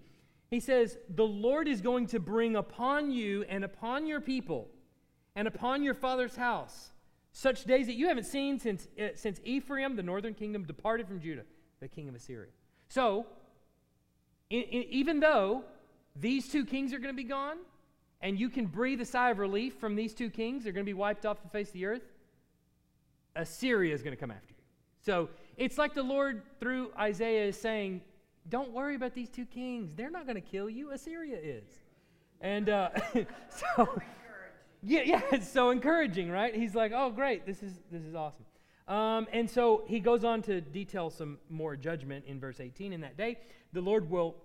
He 0.49 0.59
says, 0.59 0.97
The 1.09 1.25
Lord 1.25 1.67
is 1.67 1.81
going 1.81 2.07
to 2.07 2.19
bring 2.19 2.55
upon 2.55 3.11
you 3.11 3.43
and 3.49 3.65
upon 3.65 4.05
your 4.05 4.21
people 4.21 4.69
and 5.35 5.47
upon 5.47 5.83
your 5.83 5.93
father's 5.93 6.35
house 6.35 6.91
such 7.33 7.65
days 7.65 7.87
that 7.87 7.95
you 7.95 8.07
haven't 8.07 8.25
seen 8.25 8.59
since, 8.59 8.87
uh, 8.99 9.07
since 9.15 9.41
Ephraim, 9.43 9.95
the 9.95 10.03
northern 10.03 10.33
kingdom, 10.33 10.63
departed 10.63 11.07
from 11.07 11.19
Judah, 11.19 11.43
the 11.79 11.87
king 11.87 12.07
of 12.07 12.15
Assyria. 12.15 12.49
So, 12.87 13.25
in, 14.49 14.61
in, 14.61 14.83
even 14.83 15.19
though 15.19 15.63
these 16.19 16.47
two 16.47 16.65
kings 16.65 16.93
are 16.93 16.99
going 16.99 17.13
to 17.13 17.17
be 17.17 17.27
gone, 17.27 17.57
and 18.21 18.39
you 18.39 18.49
can 18.49 18.65
breathe 18.65 19.01
a 19.01 19.05
sigh 19.05 19.29
of 19.29 19.39
relief 19.39 19.75
from 19.75 19.95
these 19.95 20.13
two 20.13 20.29
kings. 20.29 20.63
They're 20.63 20.73
going 20.73 20.85
to 20.85 20.89
be 20.89 20.93
wiped 20.93 21.25
off 21.25 21.41
the 21.41 21.49
face 21.49 21.67
of 21.67 21.73
the 21.73 21.85
earth. 21.85 22.03
Assyria 23.35 23.93
is 23.93 24.01
going 24.01 24.15
to 24.15 24.19
come 24.19 24.31
after 24.31 24.49
you. 24.49 24.63
So 25.05 25.29
it's 25.57 25.77
like 25.77 25.93
the 25.93 26.03
Lord, 26.03 26.41
through 26.59 26.91
Isaiah, 26.97 27.45
is 27.45 27.59
saying, 27.59 28.01
Don't 28.49 28.71
worry 28.71 28.95
about 28.95 29.13
these 29.13 29.29
two 29.29 29.45
kings. 29.45 29.93
They're 29.95 30.09
not 30.09 30.25
going 30.25 30.35
to 30.35 30.41
kill 30.41 30.69
you. 30.69 30.91
Assyria 30.91 31.37
is. 31.41 31.69
And 32.41 32.69
uh, 32.69 32.89
so, 33.49 34.01
yeah, 34.83 35.01
yeah, 35.05 35.21
it's 35.31 35.49
so 35.49 35.69
encouraging, 35.69 36.29
right? 36.31 36.53
He's 36.55 36.75
like, 36.75 36.91
Oh, 36.95 37.11
great. 37.11 37.45
This 37.45 37.61
is, 37.61 37.73
this 37.91 38.03
is 38.03 38.15
awesome. 38.15 38.45
Um, 38.87 39.27
and 39.33 39.49
so 39.49 39.83
he 39.87 39.99
goes 39.99 40.23
on 40.23 40.41
to 40.43 40.61
detail 40.61 41.09
some 41.09 41.37
more 41.49 41.75
judgment 41.75 42.25
in 42.25 42.39
verse 42.39 42.59
18. 42.59 42.93
In 42.93 43.01
that 43.01 43.17
day, 43.17 43.37
the 43.73 43.81
Lord 43.81 44.09
will 44.09 44.35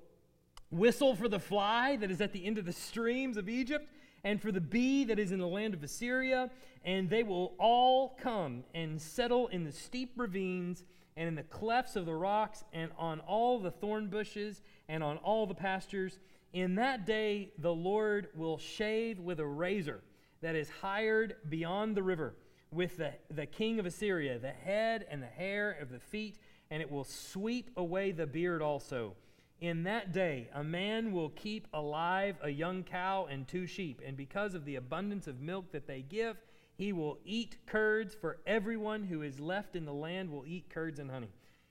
Whistle 0.72 1.14
for 1.14 1.28
the 1.28 1.38
fly 1.38 1.96
that 1.96 2.10
is 2.10 2.22
at 2.22 2.32
the 2.32 2.46
end 2.46 2.56
of 2.56 2.64
the 2.64 2.72
streams 2.72 3.36
of 3.36 3.48
Egypt, 3.48 3.86
and 4.24 4.40
for 4.40 4.50
the 4.50 4.60
bee 4.60 5.04
that 5.04 5.18
is 5.18 5.30
in 5.30 5.38
the 5.38 5.46
land 5.46 5.74
of 5.74 5.82
Assyria, 5.82 6.50
and 6.84 7.10
they 7.10 7.22
will 7.22 7.54
all 7.58 8.16
come 8.20 8.64
and 8.74 9.00
settle 9.00 9.48
in 9.48 9.64
the 9.64 9.72
steep 9.72 10.12
ravines 10.16 10.84
and 11.16 11.28
in 11.28 11.34
the 11.34 11.42
clefts 11.42 11.94
of 11.94 12.06
the 12.06 12.14
rocks 12.14 12.64
and 12.72 12.90
on 12.96 13.20
all 13.20 13.58
the 13.58 13.70
thorn 13.70 14.08
bushes 14.08 14.62
and 14.88 15.04
on 15.04 15.18
all 15.18 15.46
the 15.46 15.54
pastures. 15.54 16.18
In 16.54 16.76
that 16.76 17.04
day, 17.04 17.50
the 17.58 17.74
Lord 17.74 18.28
will 18.34 18.56
shave 18.56 19.18
with 19.18 19.40
a 19.40 19.46
razor 19.46 20.00
that 20.40 20.56
is 20.56 20.70
hired 20.80 21.36
beyond 21.50 21.96
the 21.96 22.02
river 22.02 22.34
with 22.72 22.96
the, 22.96 23.12
the 23.30 23.44
king 23.44 23.78
of 23.78 23.84
Assyria, 23.84 24.38
the 24.38 24.48
head 24.48 25.06
and 25.10 25.22
the 25.22 25.26
hair 25.26 25.76
of 25.80 25.90
the 25.90 26.00
feet, 26.00 26.38
and 26.70 26.80
it 26.80 26.90
will 26.90 27.04
sweep 27.04 27.70
away 27.76 28.12
the 28.12 28.26
beard 28.26 28.62
also. 28.62 29.14
In 29.62 29.84
that 29.84 30.12
day, 30.12 30.48
a 30.52 30.64
man 30.64 31.12
will 31.12 31.28
keep 31.28 31.68
alive 31.72 32.34
a 32.42 32.50
young 32.50 32.82
cow 32.82 33.28
and 33.30 33.46
two 33.46 33.68
sheep, 33.68 34.00
and 34.04 34.16
because 34.16 34.54
of 34.54 34.64
the 34.64 34.74
abundance 34.74 35.28
of 35.28 35.40
milk 35.40 35.70
that 35.70 35.86
they 35.86 36.02
give, 36.02 36.36
he 36.74 36.92
will 36.92 37.20
eat 37.24 37.54
curds, 37.66 38.12
for 38.12 38.38
everyone 38.44 39.04
who 39.04 39.22
is 39.22 39.38
left 39.38 39.76
in 39.76 39.84
the 39.84 39.92
land 39.92 40.32
will 40.32 40.44
eat 40.44 40.68
curds 40.68 40.98
and 40.98 41.08
honey. 41.08 41.30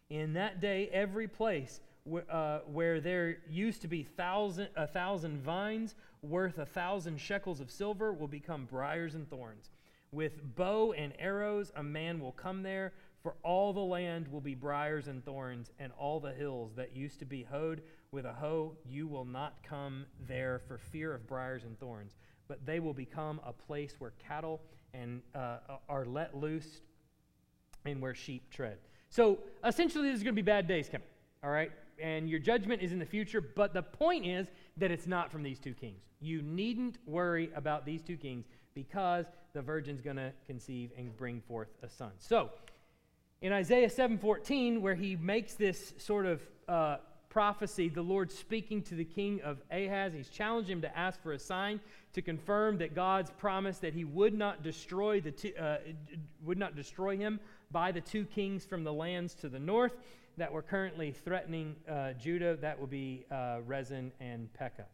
In 0.10 0.32
that 0.36 0.62
day, 0.62 0.88
every 0.94 1.28
place 1.28 1.82
where, 2.06 2.24
uh, 2.32 2.60
where 2.60 3.02
there 3.02 3.40
used 3.50 3.82
to 3.82 3.90
be 3.90 4.04
thousand, 4.04 4.70
a 4.78 4.88
thousand 4.88 5.44
vines 5.44 5.96
worth 6.22 6.60
a 6.60 6.66
thousand 6.66 7.20
shekels 7.20 7.60
of 7.60 7.70
silver 7.70 8.14
will 8.14 8.30
become 8.30 8.70
briars 8.72 9.16
and 9.16 9.30
thorns. 9.30 9.70
With 10.14 10.56
bow 10.56 10.94
and 10.94 11.12
arrows, 11.20 11.74
a 11.76 11.84
man 11.84 12.22
will 12.22 12.32
come 12.32 12.64
there, 12.64 12.94
for 13.22 13.36
all 13.44 13.72
the 13.72 13.80
land 13.80 14.28
will 14.28 14.42
be 14.42 14.56
briars 14.56 15.08
and 15.08 15.24
thorns, 15.24 15.72
and 15.80 15.92
all 15.98 16.20
the 16.20 16.32
hills 16.32 16.74
that 16.76 16.96
used 16.96 17.20
to 17.20 17.26
be 17.26 17.44
hoed 17.44 17.82
with 18.12 18.26
a 18.26 18.34
hoe, 18.34 18.76
you 18.86 19.08
will 19.08 19.26
not 19.26 19.62
come 19.64 20.06
there 20.28 20.60
for 20.68 20.78
fear 20.78 21.14
of 21.14 21.28
briars 21.28 21.64
and 21.64 21.80
thorns, 21.80 22.16
but 22.48 22.66
they 22.66 22.80
will 22.80 22.94
become 22.94 23.40
a 23.46 23.54
place 23.54 23.96
where 24.00 24.14
cattle 24.28 24.62
and 24.94 25.22
uh, 25.36 25.58
are 25.88 26.06
let 26.06 26.36
loose 26.36 26.82
and 27.86 28.02
where 28.02 28.16
sheep 28.16 28.50
tread. 28.50 28.78
So 29.10 29.40
essentially, 29.64 30.08
there's 30.08 30.24
going 30.24 30.36
to 30.36 30.42
be 30.42 30.46
bad 30.46 30.68
days 30.68 30.90
coming, 30.90 31.08
all 31.44 31.52
right? 31.52 31.72
And 32.00 32.28
your 32.28 32.40
judgment 32.40 32.82
is 32.82 32.92
in 32.92 33.00
the 33.00 33.06
future, 33.06 33.42
but 33.42 33.74
the 33.74 33.84
point 33.84 34.26
is 34.26 34.48
that 34.78 34.90
it's 34.90 35.06
not 35.06 35.32
from 35.32 35.44
these 35.44 35.60
two 35.60 35.74
kings. 35.74 36.02
You 36.20 36.42
needn't 36.42 36.98
worry 37.06 37.52
about 37.56 37.86
these 37.86 38.02
two 38.02 38.18
kings 38.18 38.46
because 38.74 39.26
the 39.54 39.62
virgin's 39.62 40.02
going 40.02 40.16
to 40.16 40.32
conceive 40.48 40.92
and 40.98 41.16
bring 41.16 41.42
forth 41.42 41.68
a 41.84 41.90
son. 41.90 42.12
So, 42.18 42.50
in 43.42 43.52
Isaiah 43.52 43.90
7:14, 43.90 44.82
where 44.82 44.96
he 44.96 45.16
makes 45.16 45.56
this 45.56 45.94
sort 45.98 46.26
of 46.26 46.42
uh, 46.68 46.98
prophecy, 47.30 47.90
the 47.90 48.02
Lord 48.02 48.32
speaking 48.32 48.84
to 48.84 48.96
the 48.96 49.06
king 49.06 49.42
of 49.42 49.62
Ahaz, 49.72 50.14
he's 50.14 50.30
challenged 50.30 50.70
him 50.70 50.82
to 50.82 50.98
ask 50.98 51.22
for 51.24 51.32
a 51.32 51.40
sign 51.40 51.80
to 52.14 52.22
confirm 52.22 52.78
that 52.80 52.94
God's 52.94 53.32
promise 53.32 53.80
that 53.80 53.94
he 53.94 54.04
would 54.04 54.34
not 54.34 54.64
destroy 54.64 55.22
the 55.22 55.32
two, 55.32 55.54
uh, 55.56 55.78
would 56.44 56.58
not 56.58 56.76
destroy 56.76 57.18
him 57.18 57.40
by 57.72 57.92
the 57.92 58.02
two 58.02 58.26
kings 58.26 58.66
from 58.66 58.84
the 58.84 58.94
lands 58.94 59.34
to 59.36 59.50
the 59.50 59.60
north 59.60 59.96
that 60.38 60.52
were 60.52 60.62
currently 60.62 61.12
threatening 61.12 61.76
uh, 61.90 62.14
Judah. 62.14 62.58
That 62.58 62.80
would 62.80 62.90
be 62.90 63.26
uh, 63.32 63.60
Rezin 63.66 64.12
and 64.20 64.52
Pekah. 64.54 64.88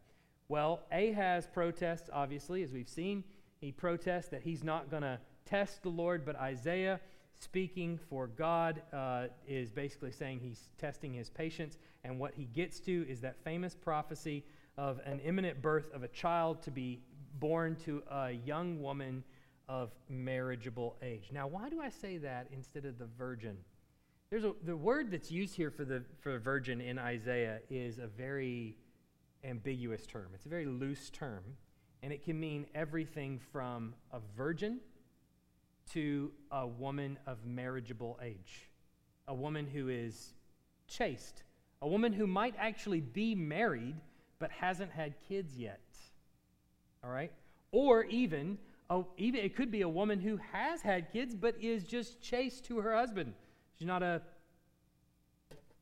Well, 0.48 0.80
Ahaz 0.90 1.46
protests, 1.52 2.08
obviously, 2.12 2.62
as 2.62 2.72
we've 2.72 2.88
seen. 2.88 3.24
He 3.60 3.72
protests 3.72 4.28
that 4.28 4.42
he's 4.42 4.64
not 4.64 4.90
going 4.90 5.02
to 5.02 5.18
test 5.44 5.82
the 5.82 5.88
Lord, 5.88 6.24
but 6.24 6.36
Isaiah, 6.36 7.00
speaking 7.38 7.98
for 8.08 8.26
God, 8.26 8.82
uh, 8.92 9.26
is 9.46 9.70
basically 9.70 10.12
saying 10.12 10.40
he's 10.40 10.70
testing 10.78 11.12
his 11.12 11.30
patience. 11.30 11.78
And 12.04 12.18
what 12.18 12.34
he 12.34 12.44
gets 12.44 12.80
to 12.80 13.06
is 13.08 13.20
that 13.20 13.36
famous 13.44 13.74
prophecy 13.74 14.44
of 14.76 15.00
an 15.04 15.20
imminent 15.20 15.60
birth 15.60 15.92
of 15.92 16.02
a 16.02 16.08
child 16.08 16.62
to 16.62 16.70
be 16.70 17.00
born 17.38 17.76
to 17.84 18.02
a 18.10 18.32
young 18.32 18.80
woman 18.80 19.24
of 19.68 19.90
marriageable 20.08 20.96
age. 21.02 21.30
Now, 21.32 21.46
why 21.46 21.68
do 21.68 21.80
I 21.80 21.90
say 21.90 22.16
that 22.18 22.48
instead 22.52 22.84
of 22.84 22.98
the 22.98 23.08
virgin? 23.18 23.56
There's 24.30 24.44
a, 24.44 24.52
the 24.64 24.76
word 24.76 25.10
that's 25.10 25.30
used 25.30 25.54
here 25.54 25.70
for 25.70 25.84
the 25.84 26.04
for 26.20 26.38
virgin 26.38 26.80
in 26.80 26.98
Isaiah 26.98 27.60
is 27.70 27.98
a 27.98 28.06
very 28.06 28.76
ambiguous 29.44 30.06
term. 30.06 30.28
It's 30.34 30.46
a 30.46 30.48
very 30.48 30.66
loose 30.66 31.10
term, 31.10 31.42
and 32.02 32.12
it 32.12 32.22
can 32.24 32.38
mean 32.38 32.66
everything 32.74 33.40
from 33.52 33.94
a 34.12 34.20
virgin 34.36 34.80
to 35.92 36.30
a 36.50 36.66
woman 36.66 37.18
of 37.26 37.44
marriageable 37.44 38.18
age, 38.22 38.70
a 39.26 39.34
woman 39.34 39.66
who 39.66 39.88
is 39.88 40.34
chaste, 40.86 41.42
a 41.82 41.88
woman 41.88 42.12
who 42.12 42.26
might 42.26 42.54
actually 42.58 43.00
be 43.00 43.34
married 43.34 43.96
but 44.38 44.50
hasn't 44.50 44.90
had 44.90 45.14
kids 45.28 45.56
yet. 45.56 45.80
All 47.02 47.10
right? 47.10 47.32
Or 47.70 48.04
even, 48.04 48.58
oh, 48.90 49.06
even 49.16 49.40
it 49.40 49.54
could 49.54 49.70
be 49.70 49.82
a 49.82 49.88
woman 49.88 50.20
who 50.20 50.38
has 50.52 50.80
had 50.80 51.12
kids 51.12 51.34
but 51.34 51.56
is 51.60 51.84
just 51.84 52.20
chaste 52.20 52.64
to 52.66 52.78
her 52.78 52.94
husband. 52.94 53.34
She's 53.78 53.86
not 53.86 54.02
a, 54.02 54.22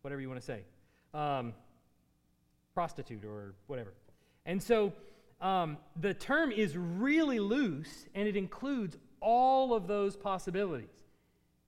whatever 0.02 0.20
you 0.20 0.28
want 0.28 0.40
to 0.40 0.46
say. 0.46 0.62
Um, 1.14 1.54
prostitute 2.74 3.24
or 3.24 3.54
whatever. 3.66 3.94
And 4.44 4.62
so 4.62 4.92
um, 5.40 5.78
the 6.00 6.14
term 6.14 6.52
is 6.52 6.76
really 6.76 7.40
loose 7.40 8.06
and 8.14 8.28
it 8.28 8.36
includes 8.36 8.96
all 9.20 9.74
of 9.74 9.86
those 9.86 10.16
possibilities. 10.16 11.04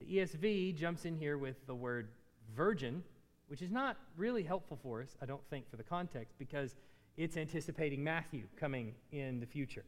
The 0.01 0.19
ESV 0.19 0.77
jumps 0.77 1.05
in 1.05 1.17
here 1.17 1.39
with 1.39 1.67
the 1.67 1.75
word 1.75 2.09
virgin, 2.55 3.03
which 3.49 3.63
is 3.63 3.71
not 3.71 3.97
really 4.17 4.43
helpful 4.43 4.79
for 4.83 5.03
us, 5.03 5.17
I 5.21 5.27
don't 5.27 5.45
think, 5.51 5.69
for 5.71 5.77
the 5.77 5.83
context, 5.83 6.35
because 6.39 6.77
it's 7.17 7.37
anticipating 7.37 8.03
Matthew 8.03 8.45
coming 8.57 8.95
in 9.11 9.41
the 9.41 9.47
future. 9.47 9.85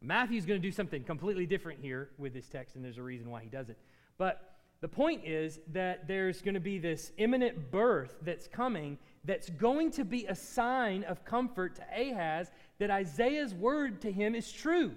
Matthew's 0.00 0.46
going 0.46 0.60
to 0.60 0.66
do 0.66 0.72
something 0.72 1.02
completely 1.02 1.46
different 1.46 1.80
here 1.80 2.10
with 2.18 2.32
this 2.32 2.48
text, 2.48 2.76
and 2.76 2.84
there's 2.84 2.98
a 2.98 3.02
reason 3.02 3.30
why 3.30 3.42
he 3.42 3.48
does 3.48 3.68
it. 3.68 3.76
But 4.16 4.58
the 4.80 4.88
point 4.88 5.24
is 5.24 5.58
that 5.72 6.06
there's 6.06 6.40
going 6.40 6.54
to 6.54 6.60
be 6.60 6.78
this 6.78 7.10
imminent 7.18 7.72
birth 7.72 8.16
that's 8.22 8.46
coming 8.46 8.96
that's 9.24 9.50
going 9.50 9.90
to 9.90 10.04
be 10.04 10.26
a 10.26 10.34
sign 10.34 11.02
of 11.04 11.24
comfort 11.24 11.74
to 11.76 11.82
Ahaz 11.92 12.52
that 12.78 12.90
Isaiah's 12.90 13.54
word 13.54 14.00
to 14.02 14.12
him 14.12 14.34
is 14.36 14.50
true. 14.52 14.94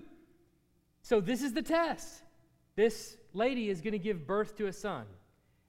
So, 1.01 1.19
this 1.19 1.41
is 1.41 1.53
the 1.53 1.61
test. 1.61 2.23
This 2.75 3.17
lady 3.33 3.69
is 3.69 3.81
going 3.81 3.93
to 3.93 3.99
give 3.99 4.25
birth 4.25 4.55
to 4.57 4.67
a 4.67 4.73
son, 4.73 5.05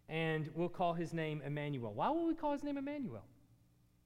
and 0.08 0.48
we'll 0.54 0.68
call 0.68 0.94
his 0.94 1.12
name 1.12 1.42
Emmanuel. 1.44 1.92
Why 1.92 2.10
will 2.10 2.26
we 2.26 2.34
call 2.34 2.52
his 2.52 2.62
name 2.62 2.76
Emmanuel? 2.76 3.24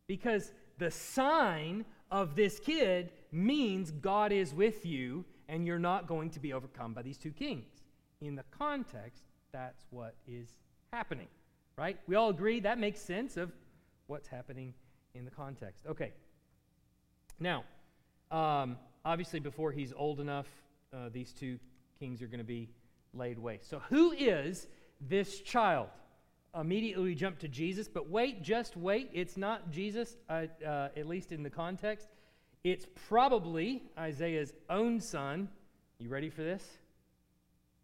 Because 0.06 0.52
the 0.78 0.90
sign 0.90 1.84
of 2.10 2.36
this 2.36 2.58
kid 2.60 3.10
means 3.32 3.90
God 3.90 4.32
is 4.32 4.54
with 4.54 4.86
you, 4.86 5.24
and 5.48 5.66
you're 5.66 5.78
not 5.78 6.06
going 6.06 6.30
to 6.30 6.40
be 6.40 6.52
overcome 6.52 6.94
by 6.94 7.02
these 7.02 7.18
two 7.18 7.32
kings. 7.32 7.82
In 8.20 8.34
the 8.34 8.44
context, 8.56 9.24
that's 9.52 9.84
what 9.90 10.14
is 10.26 10.48
happening, 10.92 11.28
right? 11.76 11.98
We 12.06 12.14
all 12.14 12.30
agree 12.30 12.60
that 12.60 12.78
makes 12.78 13.00
sense 13.00 13.36
of 13.36 13.52
what's 14.06 14.28
happening 14.28 14.74
in 15.14 15.24
the 15.24 15.30
context. 15.30 15.82
Okay. 15.88 16.12
Now, 17.38 17.64
um, 18.30 18.78
obviously, 19.04 19.40
before 19.40 19.72
he's 19.72 19.92
old 19.94 20.20
enough, 20.20 20.46
uh, 20.96 21.08
these 21.12 21.32
two 21.32 21.58
kings 21.98 22.22
are 22.22 22.26
going 22.26 22.38
to 22.38 22.44
be 22.44 22.68
laid 23.12 23.38
waste. 23.38 23.68
So, 23.68 23.80
who 23.90 24.12
is 24.12 24.66
this 25.00 25.40
child? 25.40 25.88
Immediately 26.58 27.04
we 27.04 27.14
jump 27.14 27.38
to 27.40 27.48
Jesus, 27.48 27.86
but 27.86 28.08
wait, 28.08 28.42
just 28.42 28.76
wait. 28.76 29.10
It's 29.12 29.36
not 29.36 29.70
Jesus, 29.70 30.16
uh, 30.28 30.46
uh, 30.66 30.88
at 30.96 31.06
least 31.06 31.32
in 31.32 31.42
the 31.42 31.50
context. 31.50 32.08
It's 32.64 32.86
probably 33.08 33.82
Isaiah's 33.98 34.54
own 34.70 35.00
son. 35.00 35.48
You 35.98 36.08
ready 36.08 36.30
for 36.30 36.42
this? 36.42 36.64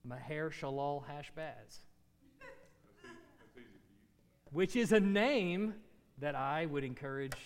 Maher 0.05 0.51
Shalal 0.51 1.05
Hashbaz, 1.05 1.79
which 4.51 4.75
is 4.75 4.93
a 4.93 5.01
name 5.01 5.75
that 6.19 6.35
I 6.35 6.67
would 6.67 6.83
encourage 6.83 7.37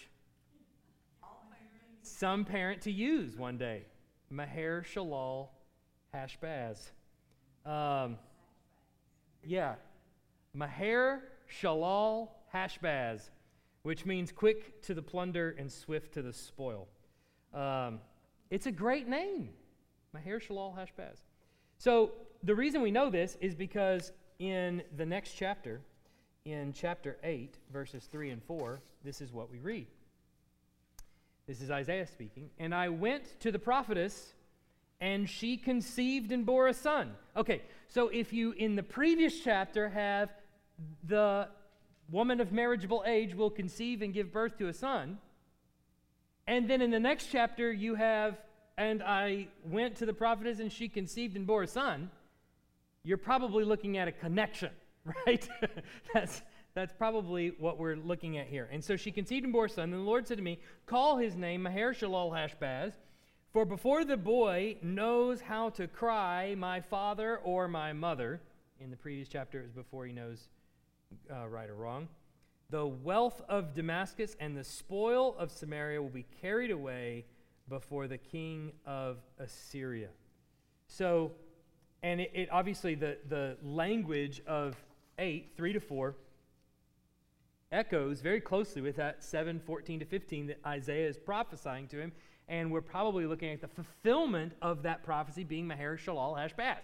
some 2.03 2.45
parent 2.45 2.83
to 2.83 2.93
use 2.93 3.37
one 3.37 3.59
day. 3.59 3.83
Maher 4.31 4.85
Shalal 4.95 5.49
Hashbaz. 6.17 6.91
Um, 7.71 8.17
yeah. 9.45 9.75
Maher 10.55 11.23
Shalal 11.61 12.29
Hashbaz, 12.55 13.31
which 13.83 14.07
means 14.07 14.33
quick 14.33 14.83
to 14.83 14.95
the 14.95 15.03
plunder 15.03 15.55
and 15.59 15.71
swift 15.71 16.15
to 16.15 16.23
the 16.23 16.33
spoil. 16.33 16.89
Um, 17.53 18.01
it's 18.51 18.67
a 18.67 18.73
great 18.73 19.09
name. 19.09 19.51
Maher 20.13 20.41
Shalal 20.41 20.75
Hashbaz. 20.77 21.19
So 21.79 22.13
the 22.43 22.55
reason 22.55 22.81
we 22.81 22.91
know 22.91 23.11
this 23.11 23.37
is 23.41 23.55
because 23.55 24.13
in 24.39 24.83
the 24.97 25.05
next 25.05 25.35
chapter, 25.35 25.81
in 26.45 26.73
chapter 26.73 27.19
8, 27.23 27.59
verses 27.73 28.05
3 28.05 28.31
and 28.31 28.43
4, 28.43 28.81
this 29.05 29.21
is 29.21 29.33
what 29.33 29.51
we 29.51 29.59
read. 29.59 29.89
This 31.47 31.61
is 31.61 31.71
Isaiah 31.71 32.07
speaking. 32.07 32.51
And 32.59 32.75
I 32.75 32.89
went 32.89 33.39
to 33.41 33.53
the 33.53 33.59
prophetess, 33.59 34.33
and 35.01 35.29
she 35.29 35.57
conceived 35.57 36.33
and 36.33 36.47
bore 36.47 36.69
a 36.69 36.75
son. 36.75 37.15
Okay, 37.37 37.63
so 37.89 38.09
if 38.09 38.33
you 38.33 38.53
in 38.53 38.77
the 38.77 38.83
previous 38.83 39.41
chapter 39.41 39.89
have 39.89 40.31
the 41.05 41.49
woman 42.11 42.41
of 42.41 42.53
marriageable 42.53 43.03
age 43.07 43.35
will 43.35 43.51
conceive 43.51 44.03
and 44.03 44.15
give 44.15 44.33
birth 44.33 44.57
to 44.59 44.69
a 44.69 44.73
son, 44.73 45.19
and 46.47 46.69
then 46.71 46.81
in 46.81 46.91
the 46.91 47.01
next 47.01 47.27
chapter 47.33 47.73
you 47.73 47.95
have, 47.95 48.39
and 48.79 49.03
I 49.03 49.49
went 49.65 49.97
to 49.97 50.07
the 50.07 50.13
prophetess, 50.13 50.61
and 50.61 50.71
she 50.71 50.89
conceived 50.89 51.37
and 51.37 51.47
bore 51.47 51.63
a 51.63 51.67
son 51.67 52.11
you're 53.07 53.17
probably 53.17 53.65
looking 53.65 53.97
at 53.97 54.09
a 54.09 54.13
connection, 54.13 54.71
right? 55.27 55.49
that's, 56.13 56.43
that's 56.75 56.93
probably 56.93 57.53
what 57.59 57.79
we're 57.79 57.95
looking 57.95 58.37
at 58.37 58.49
here. 58.49 58.69
And 58.73 58.83
so 58.83 58.97
she 58.97 59.13
conceived 59.13 59.45
and 59.45 59.53
bore 59.53 59.67
a 59.67 59.71
son, 59.71 59.85
and 59.85 59.95
the 59.95 59.99
Lord 59.99 60.27
said 60.27 60.39
to 60.39 60.43
me, 60.43 60.59
Call 60.87 61.17
his 61.17 61.37
name 61.37 61.63
Maher 61.63 61.95
Shalal 61.95 62.33
Hashbaz, 62.33 62.93
for 63.57 63.65
before 63.65 64.05
the 64.05 64.19
boy 64.19 64.77
knows 64.83 65.41
how 65.41 65.71
to 65.71 65.89
cry, 65.89 66.55
my 66.59 66.79
father 66.79 67.39
or 67.39 67.67
my 67.67 67.91
mother, 67.91 68.39
in 68.81 68.91
the 68.91 68.97
previous 68.99 69.31
chapter, 69.31 69.61
it 69.61 69.63
was 69.63 69.73
before 69.73 70.05
he 70.05 70.13
knows 70.13 70.49
uh, 71.35 71.49
right 71.49 71.71
or 71.71 71.75
wrong, 71.75 72.07
the 72.69 72.87
wealth 72.87 73.41
of 73.49 73.73
Damascus 73.73 74.37
and 74.41 74.55
the 74.55 74.63
spoil 74.63 75.35
of 75.39 75.51
Samaria 75.51 76.03
will 76.03 76.11
be 76.11 76.27
carried 76.43 76.71
away 76.71 77.25
before 77.67 78.07
the 78.07 78.19
king 78.19 78.73
of 78.85 79.17
Assyria. 79.39 80.11
So 80.87 81.33
and 82.03 82.21
it, 82.21 82.33
it, 82.35 82.49
obviously, 82.53 82.95
the, 82.95 83.17
the 83.27 83.57
language 83.63 84.43
of 84.47 84.77
8, 85.19 85.53
3 85.57 85.73
to 85.73 85.81
4, 85.81 86.15
echoes 87.73 88.21
very 88.21 88.43
closely 88.43 88.83
with 88.83 88.97
that 88.97 89.25
7 89.25 89.61
14 89.61 90.01
to 90.01 90.05
15 90.05 90.47
that 90.49 90.59
Isaiah 90.67 91.09
is 91.09 91.17
prophesying 91.17 91.89
to 91.89 91.99
him. 91.99 92.13
And 92.49 92.71
we're 92.71 92.81
probably 92.81 93.27
looking 93.27 93.51
at 93.51 93.61
the 93.61 93.69
fulfillment 93.69 94.53
of 94.63 94.83
that 94.83 95.03
prophecy 95.03 95.45
being 95.45 95.67
Maher 95.67 95.97
Shalal 95.97 96.37
Hashbaz. 96.37 96.79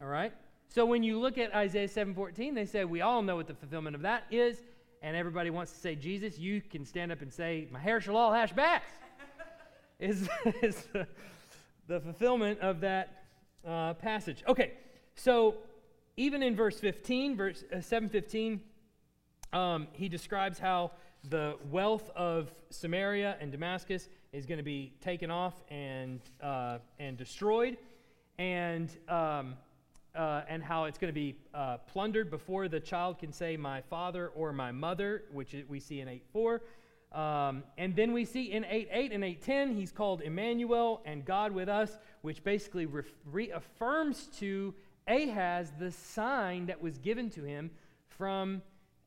All 0.00 0.08
right? 0.08 0.32
So 0.68 0.84
when 0.84 1.02
you 1.02 1.20
look 1.20 1.38
at 1.38 1.54
Isaiah 1.54 1.88
7:14, 1.88 2.54
they 2.54 2.64
say 2.64 2.84
we 2.84 3.00
all 3.00 3.22
know 3.22 3.36
what 3.36 3.46
the 3.46 3.54
fulfillment 3.54 3.94
of 3.96 4.02
that 4.02 4.24
is, 4.30 4.62
and 5.02 5.16
everybody 5.16 5.50
wants 5.50 5.72
to 5.72 5.78
say 5.78 5.94
Jesus. 5.94 6.38
You 6.38 6.60
can 6.60 6.84
stand 6.84 7.12
up 7.12 7.22
and 7.22 7.32
say 7.32 7.68
Maher 7.70 8.00
Shalal 8.00 8.32
Hashbaz 8.32 8.80
is, 9.98 10.28
is 10.62 10.86
the, 10.92 11.06
the, 11.86 12.00
fulfillment 12.00 12.60
of 12.60 12.80
that 12.80 13.24
uh, 13.66 13.94
passage. 13.94 14.42
Okay, 14.48 14.72
so 15.14 15.56
even 16.16 16.42
in 16.42 16.56
verse 16.56 16.80
15, 16.80 17.36
verse 17.36 17.64
uh, 17.72 17.80
715, 17.80 18.60
um, 19.52 19.86
he 19.92 20.08
describes 20.08 20.58
how 20.58 20.92
the 21.30 21.56
wealth 21.70 22.10
of 22.14 22.50
Samaria 22.70 23.36
and 23.40 23.50
Damascus 23.50 24.08
is 24.32 24.46
going 24.46 24.58
to 24.58 24.64
be 24.64 24.92
taken 25.00 25.30
off 25.30 25.54
and, 25.68 26.20
uh, 26.42 26.78
and 26.98 27.16
destroyed, 27.16 27.78
and, 28.38 28.90
um, 29.08 29.54
uh, 30.14 30.42
and 30.48 30.62
how 30.62 30.84
it's 30.84 30.98
going 30.98 31.12
to 31.12 31.14
be 31.14 31.36
uh, 31.54 31.78
plundered 31.78 32.30
before 32.30 32.68
the 32.68 32.80
child 32.80 33.18
can 33.18 33.32
say, 33.32 33.56
My 33.56 33.80
father 33.82 34.28
or 34.28 34.52
my 34.52 34.72
mother, 34.72 35.24
which 35.32 35.54
we 35.68 35.80
see 35.80 36.00
in 36.00 36.08
8 36.08 36.22
4. 36.32 36.62
Um, 37.12 37.62
and 37.78 37.94
then 37.94 38.12
we 38.12 38.24
see 38.24 38.50
in 38.50 38.64
8 38.64 38.88
8 38.90 39.12
and 39.12 39.24
8 39.24 39.42
10, 39.42 39.76
he's 39.76 39.92
called 39.92 40.20
Emmanuel 40.20 41.00
and 41.04 41.24
God 41.24 41.52
with 41.52 41.68
us, 41.68 41.96
which 42.22 42.42
basically 42.42 42.86
re- 42.86 43.02
reaffirms 43.30 44.26
to 44.38 44.74
Ahaz 45.06 45.72
the 45.78 45.90
sign 45.90 46.66
that 46.66 46.82
was 46.82 46.98
given 46.98 47.30
to 47.30 47.44
him 47.44 47.70
from 48.08 48.62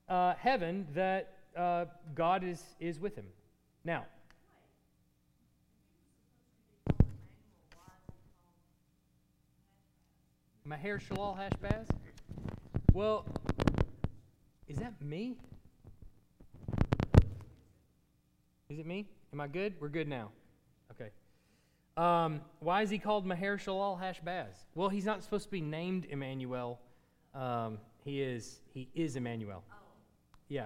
uh, 0.08 0.36
heaven 0.36 0.88
that 0.94 1.37
uh, 1.58 1.86
God 2.14 2.44
is, 2.44 2.64
is 2.80 3.00
with 3.00 3.16
him. 3.16 3.26
Now, 3.84 4.06
Maher 10.64 11.00
Shalal 11.00 11.38
Hashbaz? 11.38 11.88
Well, 12.94 13.26
is 14.68 14.78
that 14.78 15.02
me? 15.02 15.38
Is 18.70 18.80
it 18.80 18.86
me? 18.86 19.08
Am 19.32 19.40
I 19.40 19.48
good? 19.48 19.76
We're 19.80 19.88
good 19.88 20.10
now. 20.10 20.32
Okay. 20.92 21.10
Um, 21.96 22.42
why 22.60 22.82
is 22.82 22.90
he 22.90 23.00
called 23.00 23.26
Maher 23.26 23.58
Shalal 23.58 24.00
Hashbaz? 24.00 24.66
Well, 24.76 24.90
he's 24.90 25.06
not 25.06 25.24
supposed 25.24 25.46
to 25.46 25.52
be 25.52 25.62
named 25.62 26.06
Emmanuel. 26.10 26.80
Um, 27.34 27.80
he 28.04 28.22
is 28.22 28.60
he 28.74 28.90
is 28.94 29.16
Emmanuel. 29.16 29.64
Yeah. 30.50 30.66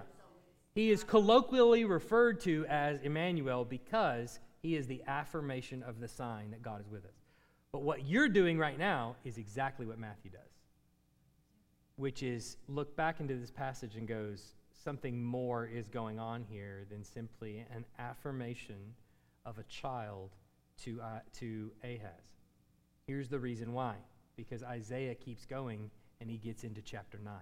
He 0.74 0.90
is 0.90 1.04
colloquially 1.04 1.84
referred 1.84 2.40
to 2.40 2.64
as 2.68 3.00
Emmanuel 3.02 3.64
because 3.64 4.40
he 4.62 4.76
is 4.76 4.86
the 4.86 5.02
affirmation 5.06 5.82
of 5.82 6.00
the 6.00 6.08
sign 6.08 6.50
that 6.50 6.62
God 6.62 6.80
is 6.80 6.88
with 6.88 7.04
us. 7.04 7.26
But 7.72 7.82
what 7.82 8.06
you're 8.06 8.28
doing 8.28 8.58
right 8.58 8.78
now 8.78 9.16
is 9.24 9.38
exactly 9.38 9.86
what 9.86 9.98
Matthew 9.98 10.30
does, 10.30 10.40
which 11.96 12.22
is 12.22 12.56
look 12.68 12.96
back 12.96 13.20
into 13.20 13.34
this 13.34 13.50
passage 13.50 13.96
and 13.96 14.06
goes, 14.06 14.54
something 14.72 15.22
more 15.22 15.66
is 15.66 15.88
going 15.88 16.18
on 16.18 16.44
here 16.48 16.86
than 16.90 17.04
simply 17.04 17.64
an 17.74 17.84
affirmation 17.98 18.94
of 19.44 19.58
a 19.58 19.62
child 19.64 20.30
to, 20.84 21.00
uh, 21.00 21.20
to 21.34 21.70
Ahaz. 21.84 22.38
Here's 23.06 23.28
the 23.28 23.38
reason 23.38 23.72
why 23.72 23.96
because 24.34 24.62
Isaiah 24.62 25.14
keeps 25.14 25.44
going 25.44 25.90
and 26.20 26.30
he 26.30 26.38
gets 26.38 26.64
into 26.64 26.80
chapter 26.80 27.18
9. 27.22 27.34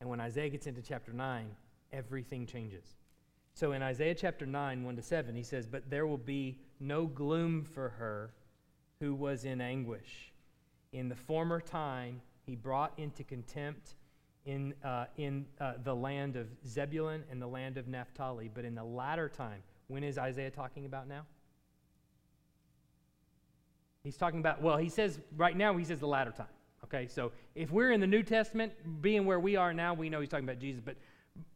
And 0.00 0.10
when 0.10 0.20
Isaiah 0.20 0.48
gets 0.48 0.66
into 0.66 0.82
chapter 0.82 1.12
9, 1.12 1.46
everything 1.92 2.46
changes. 2.46 2.96
So 3.54 3.72
in 3.72 3.82
Isaiah 3.82 4.14
chapter 4.14 4.44
9, 4.44 4.84
1 4.84 4.96
to 4.96 5.02
7, 5.02 5.34
he 5.34 5.42
says, 5.42 5.66
But 5.66 5.88
there 5.88 6.06
will 6.06 6.18
be 6.18 6.58
no 6.78 7.06
gloom 7.06 7.64
for 7.64 7.88
her 7.90 8.34
who 9.00 9.14
was 9.14 9.44
in 9.44 9.60
anguish. 9.60 10.32
In 10.92 11.08
the 11.08 11.14
former 11.14 11.60
time, 11.60 12.20
he 12.44 12.54
brought 12.54 12.92
into 12.98 13.24
contempt 13.24 13.94
in, 14.44 14.74
uh, 14.84 15.06
in 15.16 15.46
uh, 15.60 15.74
the 15.82 15.94
land 15.94 16.36
of 16.36 16.48
Zebulun 16.66 17.24
and 17.30 17.40
the 17.40 17.46
land 17.46 17.78
of 17.78 17.88
Naphtali. 17.88 18.50
But 18.52 18.64
in 18.64 18.74
the 18.74 18.84
latter 18.84 19.28
time, 19.28 19.62
when 19.88 20.04
is 20.04 20.18
Isaiah 20.18 20.50
talking 20.50 20.84
about 20.84 21.08
now? 21.08 21.22
He's 24.04 24.16
talking 24.16 24.38
about, 24.38 24.62
well, 24.62 24.76
he 24.76 24.88
says 24.88 25.18
right 25.36 25.56
now, 25.56 25.76
he 25.76 25.84
says 25.84 25.98
the 25.98 26.06
latter 26.06 26.30
time. 26.30 26.46
Okay, 26.84 27.08
so 27.08 27.32
if 27.56 27.72
we're 27.72 27.90
in 27.90 28.00
the 28.00 28.06
New 28.06 28.22
Testament, 28.22 28.72
being 29.02 29.26
where 29.26 29.40
we 29.40 29.56
are 29.56 29.74
now, 29.74 29.94
we 29.94 30.08
know 30.08 30.20
he's 30.20 30.28
talking 30.28 30.44
about 30.44 30.60
Jesus. 30.60 30.80
But, 30.84 30.96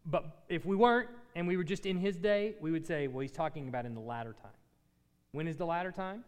but 0.06 0.44
if 0.48 0.64
we 0.64 0.76
weren't 0.76 1.08
and 1.34 1.46
we 1.46 1.56
were 1.56 1.64
just 1.64 1.86
in 1.86 1.96
his 1.96 2.16
day, 2.16 2.54
we 2.60 2.70
would 2.70 2.86
say, 2.86 3.06
well, 3.06 3.20
he's 3.20 3.32
talking 3.32 3.68
about 3.68 3.86
in 3.86 3.94
the 3.94 4.00
latter 4.00 4.34
time. 4.42 4.52
When 5.32 5.46
is 5.46 5.56
the 5.56 5.66
latter 5.66 5.92
time? 5.92 6.24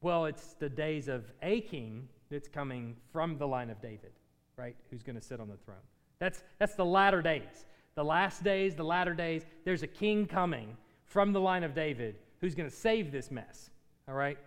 Well, 0.00 0.26
it's 0.26 0.54
the 0.54 0.68
days 0.68 1.08
of 1.08 1.24
a 1.42 1.60
king 1.62 2.08
that's 2.30 2.48
coming 2.48 2.96
from 3.12 3.38
the 3.38 3.46
line 3.46 3.70
of 3.70 3.80
David 3.82 4.12
right, 4.60 4.76
who's 4.90 5.02
going 5.02 5.16
to 5.16 5.22
sit 5.22 5.40
on 5.40 5.48
the 5.48 5.56
throne. 5.56 5.78
That's, 6.18 6.42
that's 6.58 6.74
the 6.74 6.84
latter 6.84 7.22
days. 7.22 7.64
The 7.94 8.04
last 8.04 8.44
days, 8.44 8.74
the 8.74 8.84
latter 8.84 9.14
days, 9.14 9.46
there's 9.64 9.82
a 9.82 9.86
king 9.86 10.26
coming 10.26 10.76
from 11.06 11.32
the 11.32 11.40
line 11.40 11.64
of 11.64 11.74
David 11.74 12.16
who's 12.40 12.54
going 12.54 12.68
to 12.68 12.74
save 12.74 13.10
this 13.10 13.30
mess. 13.30 13.70
All 14.06 14.14
right? 14.14 14.38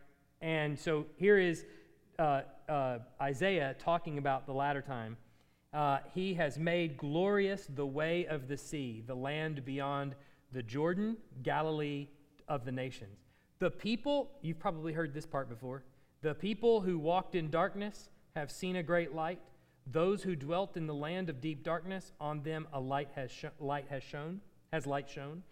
And 0.41 0.77
so 0.77 1.05
here 1.17 1.39
is 1.39 1.65
uh, 2.19 2.41
uh, 2.69 2.99
Isaiah 3.21 3.75
talking 3.79 4.19
about 4.19 4.45
the 4.45 4.53
latter 4.53 4.81
time. 4.81 5.17
Uh, 5.73 5.99
he 6.13 6.35
has 6.35 6.59
made 6.59 6.97
glorious 6.97 7.67
the 7.73 7.85
way 7.85 8.27
of 8.27 8.47
the 8.47 8.57
sea, 8.57 9.03
the 9.07 9.15
land 9.15 9.65
beyond 9.65 10.15
the 10.51 10.61
Jordan, 10.61 11.17
Galilee 11.41 12.07
of 12.47 12.63
the 12.63 12.71
nations. 12.71 13.17
The 13.59 13.71
people, 13.71 14.29
you've 14.41 14.59
probably 14.59 14.93
heard 14.93 15.13
this 15.13 15.25
part 15.25 15.49
before, 15.49 15.83
the 16.21 16.35
people 16.35 16.81
who 16.81 16.99
walked 16.99 17.33
in 17.33 17.49
darkness 17.49 18.09
have 18.35 18.51
seen 18.51 18.75
a 18.75 18.83
great 18.83 19.15
light. 19.15 19.39
Those 19.91 20.23
who 20.23 20.35
dwelt 20.35 20.77
in 20.77 20.87
the 20.87 20.93
land 20.93 21.29
of 21.29 21.41
deep 21.41 21.63
darkness, 21.63 22.13
on 22.19 22.43
them 22.43 22.67
a 22.71 22.79
light 22.79 23.09
has, 23.15 23.31
sh- 23.31 23.45
light 23.59 23.85
has 23.89 24.03
shone, 24.03 24.41
has 24.71 24.87
light 24.87 25.09
shone. 25.09 25.43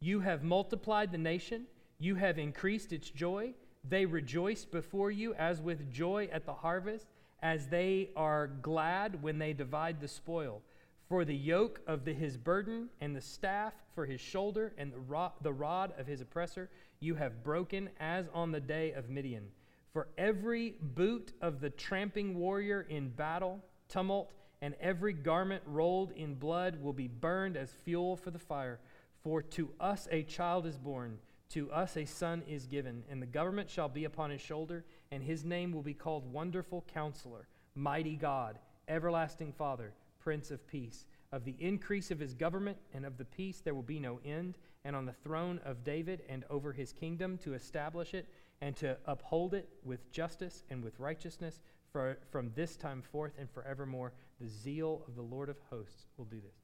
You 0.00 0.20
have 0.20 0.42
multiplied 0.42 1.12
the 1.12 1.18
nation, 1.18 1.66
you 1.98 2.14
have 2.16 2.38
increased 2.38 2.92
its 2.92 3.10
joy. 3.10 3.54
They 3.88 4.04
rejoice 4.04 4.64
before 4.64 5.10
you 5.10 5.34
as 5.34 5.60
with 5.60 5.92
joy 5.92 6.28
at 6.32 6.44
the 6.44 6.52
harvest, 6.52 7.06
as 7.42 7.68
they 7.68 8.10
are 8.16 8.48
glad 8.48 9.22
when 9.22 9.38
they 9.38 9.52
divide 9.52 10.00
the 10.00 10.08
spoil. 10.08 10.62
For 11.08 11.24
the 11.24 11.36
yoke 11.36 11.80
of 11.86 12.04
the, 12.04 12.12
his 12.12 12.36
burden 12.36 12.88
and 13.00 13.14
the 13.14 13.20
staff 13.20 13.74
for 13.94 14.06
his 14.06 14.20
shoulder 14.20 14.72
and 14.76 14.92
the 14.92 14.98
rod, 14.98 15.32
the 15.42 15.52
rod 15.52 15.92
of 15.98 16.06
his 16.06 16.20
oppressor 16.20 16.68
you 16.98 17.14
have 17.14 17.44
broken 17.44 17.90
as 18.00 18.26
on 18.34 18.50
the 18.50 18.60
day 18.60 18.92
of 18.92 19.08
Midian. 19.08 19.44
For 19.92 20.08
every 20.18 20.74
boot 20.80 21.32
of 21.40 21.60
the 21.60 21.70
tramping 21.70 22.36
warrior 22.36 22.86
in 22.88 23.10
battle, 23.10 23.62
tumult, 23.88 24.32
and 24.60 24.74
every 24.80 25.12
garment 25.12 25.62
rolled 25.66 26.12
in 26.12 26.34
blood 26.34 26.82
will 26.82 26.92
be 26.92 27.08
burned 27.08 27.56
as 27.56 27.70
fuel 27.84 28.16
for 28.16 28.30
the 28.30 28.38
fire. 28.38 28.80
For 29.22 29.42
to 29.42 29.70
us 29.80 30.08
a 30.10 30.22
child 30.22 30.66
is 30.66 30.76
born, 30.76 31.18
to 31.50 31.70
us 31.70 31.96
a 31.96 32.04
son 32.04 32.42
is 32.48 32.66
given, 32.66 33.04
and 33.10 33.22
the 33.22 33.26
government 33.26 33.70
shall 33.70 33.88
be 33.88 34.04
upon 34.04 34.30
his 34.30 34.40
shoulder, 34.40 34.84
and 35.10 35.22
his 35.22 35.44
name 35.44 35.72
will 35.72 35.82
be 35.82 35.94
called 35.94 36.32
Wonderful 36.32 36.84
Counselor, 36.92 37.46
Mighty 37.74 38.16
God, 38.16 38.58
Everlasting 38.88 39.52
Father, 39.52 39.92
Prince 40.18 40.50
of 40.50 40.66
Peace. 40.66 41.06
Of 41.32 41.44
the 41.44 41.56
increase 41.58 42.10
of 42.10 42.18
his 42.18 42.34
government 42.34 42.78
and 42.94 43.04
of 43.04 43.18
the 43.18 43.24
peace 43.24 43.60
there 43.60 43.74
will 43.74 43.82
be 43.82 43.98
no 43.98 44.20
end, 44.24 44.58
and 44.84 44.96
on 44.96 45.06
the 45.06 45.12
throne 45.12 45.60
of 45.64 45.84
David 45.84 46.22
and 46.28 46.44
over 46.50 46.72
his 46.72 46.92
kingdom 46.92 47.38
to 47.38 47.54
establish 47.54 48.14
it 48.14 48.26
and 48.60 48.76
to 48.76 48.96
uphold 49.06 49.54
it 49.54 49.68
with 49.84 50.10
justice 50.10 50.62
and 50.70 50.82
with 50.82 50.98
righteousness 50.98 51.60
for, 51.92 52.18
from 52.30 52.52
this 52.54 52.76
time 52.76 53.02
forth 53.02 53.32
and 53.38 53.50
forevermore. 53.50 54.12
The 54.40 54.48
zeal 54.48 55.02
of 55.06 55.16
the 55.16 55.22
Lord 55.22 55.48
of 55.48 55.56
hosts 55.70 56.06
will 56.16 56.24
do 56.26 56.40
this. 56.40 56.56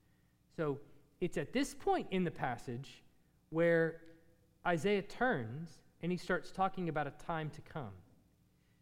So 0.56 0.78
it's 1.20 1.36
at 1.36 1.52
this 1.52 1.74
point 1.74 2.06
in 2.10 2.24
the 2.24 2.30
passage 2.30 3.02
where 3.50 4.00
Isaiah 4.66 5.02
turns 5.02 5.78
and 6.02 6.10
he 6.10 6.18
starts 6.18 6.50
talking 6.50 6.88
about 6.88 7.06
a 7.06 7.12
time 7.24 7.50
to 7.50 7.60
come. 7.62 7.92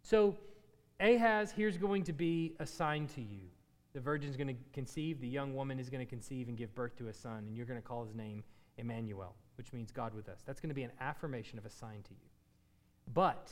So 0.03 0.37
Ahaz, 1.01 1.53
here's 1.53 1.77
going 1.77 2.05
to 2.05 2.13
be 2.13 2.55
a 2.61 2.67
sign 2.67 3.07
to 3.09 3.21
you. 3.21 3.41
The 3.93 4.01
virgin's 4.01 4.37
going 4.37 4.49
to 4.49 4.57
conceive, 4.73 5.21
the 5.21 5.29
young 5.29 5.55
woman 5.55 5.79
is 5.81 5.91
going 5.91 6.05
to 6.05 6.09
conceive 6.09 6.49
and 6.49 6.57
give 6.57 6.75
birth 6.75 6.97
to 6.99 7.09
a 7.09 7.13
son, 7.13 7.45
and 7.47 7.57
you're 7.57 7.67
going 7.67 7.81
to 7.81 7.87
call 7.87 8.05
his 8.05 8.15
name 8.15 8.45
Emmanuel, 8.79 9.35
which 9.57 9.73
means 9.73 9.91
God 9.91 10.15
with 10.15 10.29
us. 10.29 10.43
That's 10.47 10.61
going 10.61 10.69
to 10.69 10.75
be 10.75 10.85
an 10.85 10.93
affirmation 11.01 11.59
of 11.59 11.67
a 11.67 11.71
sign 11.71 12.03
to 12.05 12.11
you. 12.11 12.29
But, 13.13 13.51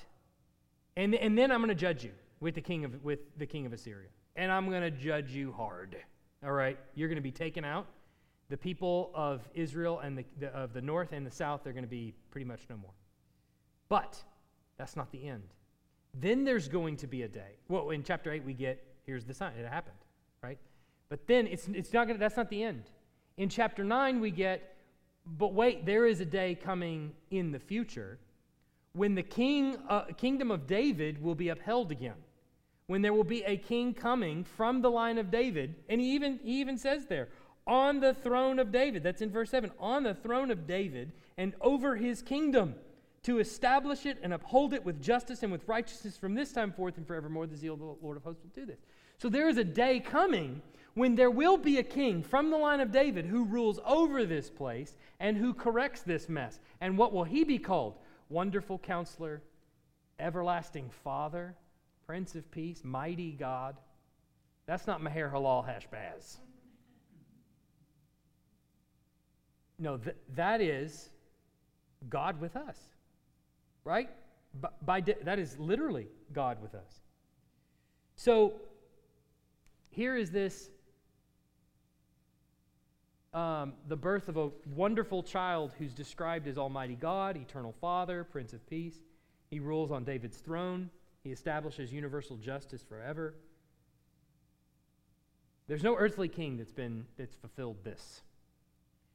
and, 0.97 1.15
and 1.15 1.37
then 1.37 1.51
I'm 1.51 1.59
going 1.59 1.71
to 1.71 1.75
judge 1.75 2.05
you 2.05 2.13
with 2.41 2.55
the 2.55 2.61
king 2.61 2.85
of 2.85 3.03
with 3.03 3.21
the 3.37 3.47
king 3.47 3.67
of 3.67 3.73
Assyria. 3.73 4.09
And 4.37 4.53
I'm 4.53 4.69
going 4.71 4.83
to 4.83 4.91
judge 4.91 5.33
you 5.33 5.53
hard. 5.53 5.97
All 6.45 6.53
right? 6.53 6.79
You're 6.95 7.09
going 7.09 7.17
to 7.17 7.23
be 7.23 7.33
taken 7.33 7.65
out. 7.65 7.87
The 8.49 8.57
people 8.57 9.11
of 9.15 9.49
Israel 9.55 10.01
and 10.01 10.17
the, 10.17 10.25
the, 10.39 10.49
of 10.49 10.73
the 10.73 10.81
north 10.81 11.13
and 11.13 11.27
the 11.27 11.31
south 11.31 11.63
they're 11.65 11.73
going 11.73 11.85
to 11.85 11.89
be 11.89 12.15
pretty 12.31 12.47
much 12.47 12.63
no 12.71 12.77
more. 12.77 12.93
But 13.89 14.23
that's 14.77 14.97
not 14.97 15.11
the 15.13 15.29
end. 15.29 15.43
Then 16.15 16.45
there's 16.45 16.69
going 16.69 16.97
to 16.99 17.07
be 17.07 17.23
a 17.23 17.29
day. 17.29 17.57
Well, 17.69 17.91
in 17.91 18.03
chapter 18.03 18.33
8 18.33 18.45
we 18.45 18.55
get 18.55 18.83
here's 19.07 19.25
the 19.25 19.35
sign. 19.35 19.53
It 19.59 19.67
happened, 19.67 19.99
right? 20.43 20.59
But 21.09 21.27
then 21.27 21.47
it's 21.47 21.69
it's 21.69 21.93
not 21.93 22.07
going 22.07 22.17
to 22.17 22.21
that's 22.21 22.37
not 22.37 22.51
the 22.51 22.63
end. 22.63 22.85
In 23.39 23.49
chapter 23.49 23.85
9, 23.85 24.21
we 24.21 24.33
get, 24.33 24.75
but 25.25 25.55
wait, 25.55 25.87
there 25.87 26.07
is 26.07 26.21
a 26.21 26.25
day 26.25 26.57
coming 26.57 27.13
in 27.31 27.53
the 27.53 27.59
future 27.61 28.19
when 28.95 29.15
the 29.15 29.23
king, 29.23 29.77
uh, 29.89 30.07
kingdom 30.17 30.51
of 30.51 30.67
David 30.67 31.23
will 31.23 31.37
be 31.37 31.51
upheld 31.51 31.93
again. 31.93 32.17
When 32.89 33.01
there 33.01 33.13
will 33.13 33.23
be 33.23 33.45
a 33.45 33.57
king 33.57 33.95
coming 33.95 34.43
from 34.43 34.83
the 34.83 34.91
line 34.91 35.19
of 35.19 35.31
David. 35.31 35.77
And 35.89 36.01
he 36.01 36.15
even, 36.15 36.41
he 36.43 36.61
even 36.61 36.77
says 36.77 37.07
there, 37.07 37.29
on 37.69 38.01
the 38.01 38.15
throne 38.15 38.59
of 38.59 38.73
David. 38.73 39.03
That's 39.03 39.23
in 39.23 39.31
verse 39.31 39.51
7. 39.51 39.71
On 39.79 40.03
the 40.03 40.15
throne 40.15 40.51
of 40.51 40.67
David 40.67 41.13
and 41.37 41.55
over 41.61 41.95
his 41.95 42.23
kingdom 42.23 42.75
to 43.23 43.39
establish 43.39 44.07
it 44.07 44.19
and 44.23 44.33
uphold 44.33 44.73
it 44.73 44.85
with 44.85 45.03
justice 45.03 45.43
and 45.43 45.53
with 45.53 45.69
righteousness 45.69 46.17
from 46.17 46.35
this 46.35 46.51
time 46.53 46.73
forth 46.73 46.97
and 46.97 47.07
forevermore. 47.07 47.47
The 47.47 47.57
zeal 47.57 47.75
of 47.75 47.81
the 47.81 47.85
Lord 48.03 48.17
of 48.17 48.25
hosts 48.25 48.43
will 48.43 48.51
do 48.55 48.67
this. 48.67 48.81
So 49.19 49.29
there 49.29 49.49
is 49.49 49.59
a 49.59 49.65
day 49.65 50.01
coming 50.01 50.63
when 50.95 51.15
there 51.15 51.31
will 51.31 51.59
be 51.59 51.79
a 51.79 51.83
king 51.83 52.23
from 52.23 52.51
the 52.51 52.57
line 52.57 52.81
of 52.81 52.91
David 52.91 53.27
who 53.27 53.45
rules 53.45 53.79
over 53.85 54.25
this 54.25 54.49
place 54.49 54.97
and 55.21 55.37
who 55.37 55.53
corrects 55.53 56.03
this 56.03 56.29
mess. 56.29 56.59
And 56.81 56.97
what 56.97 57.13
will 57.13 57.25
he 57.25 57.45
be 57.45 57.59
called? 57.59 57.99
Wonderful 58.31 58.79
counselor, 58.79 59.43
everlasting 60.19 60.91
father, 61.05 61.55
prince 62.07 62.35
of 62.35 62.51
peace, 62.51 62.81
mighty 62.83 63.33
God. 63.33 63.77
That's 64.67 64.87
not 64.87 65.03
Maher 65.03 65.31
Shalal 65.33 65.67
Hashbaz. 65.67 66.39
No, 69.79 69.97
th- 69.97 70.17
that 70.35 70.61
is 70.61 71.11
God 72.09 72.41
with 72.41 72.57
us, 72.57 72.79
right? 73.85 74.11
By, 74.61 74.69
by 74.85 75.01
that 75.01 75.39
is 75.39 75.59
literally 75.59 76.09
God 76.33 76.61
with 76.63 76.75
us. 76.75 77.01
So 78.17 78.55
here 79.91 80.17
is 80.17 80.31
this 80.31 80.71
um, 83.35 83.75
the 83.89 83.97
birth 83.97 84.29
of 84.29 84.37
a 84.37 84.51
wonderful 84.75 85.23
child 85.23 85.73
who's 85.79 85.93
described 85.93 86.49
as 86.49 86.57
Almighty 86.57 86.97
God, 86.97 87.37
Eternal 87.37 87.75
Father, 87.81 88.25
Prince 88.25 88.53
of 88.53 88.67
Peace. 88.69 88.99
He 89.51 89.61
rules 89.61 89.91
on 89.91 90.05
David's 90.05 90.39
throne, 90.39 90.91
he 91.23 91.31
establishes 91.31 91.93
universal 91.93 92.37
justice 92.37 92.83
forever. 92.83 93.35
There's 95.67 95.83
no 95.83 95.97
earthly 95.97 96.29
king 96.29 96.57
that's 96.57 96.73
been 96.73 97.05
that's 97.19 97.37
fulfilled 97.37 97.77
this. 97.85 98.23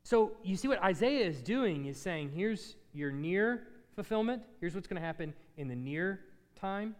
So 0.04 0.34
you 0.43 0.58
see 0.58 0.68
what 0.68 0.84
Isaiah 0.84 1.26
is 1.26 1.41
doing 1.41 1.86
is 1.86 1.97
saying, 1.97 2.32
here's 2.36 2.76
your 2.93 3.12
near 3.12 3.68
fulfillment. 3.95 4.43
Here's 4.60 4.76
what's 4.76 4.88
going 4.88 5.01
to 5.01 5.06
happen 5.06 5.34
in 5.58 5.68
the 5.68 5.76
near 5.76 6.20
time. 6.60 6.95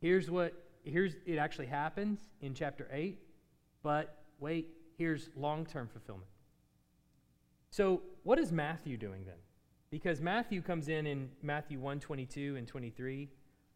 Here's 0.00 0.30
what 0.30 0.52
here's 0.84 1.14
it 1.26 1.36
actually 1.36 1.66
happens 1.66 2.20
in 2.40 2.54
chapter 2.54 2.88
8. 2.92 3.18
But 3.82 4.22
wait, 4.40 4.68
here's 4.98 5.30
long-term 5.36 5.88
fulfillment. 5.88 6.28
So 7.70 8.02
what 8.22 8.38
is 8.38 8.52
Matthew 8.52 8.96
doing 8.96 9.24
then? 9.24 9.36
Because 9.90 10.20
Matthew 10.20 10.62
comes 10.62 10.88
in 10.88 11.06
in 11.06 11.30
Matthew 11.42 11.78
1, 11.78 12.00
22 12.00 12.56
and 12.56 12.66
23. 12.66 13.28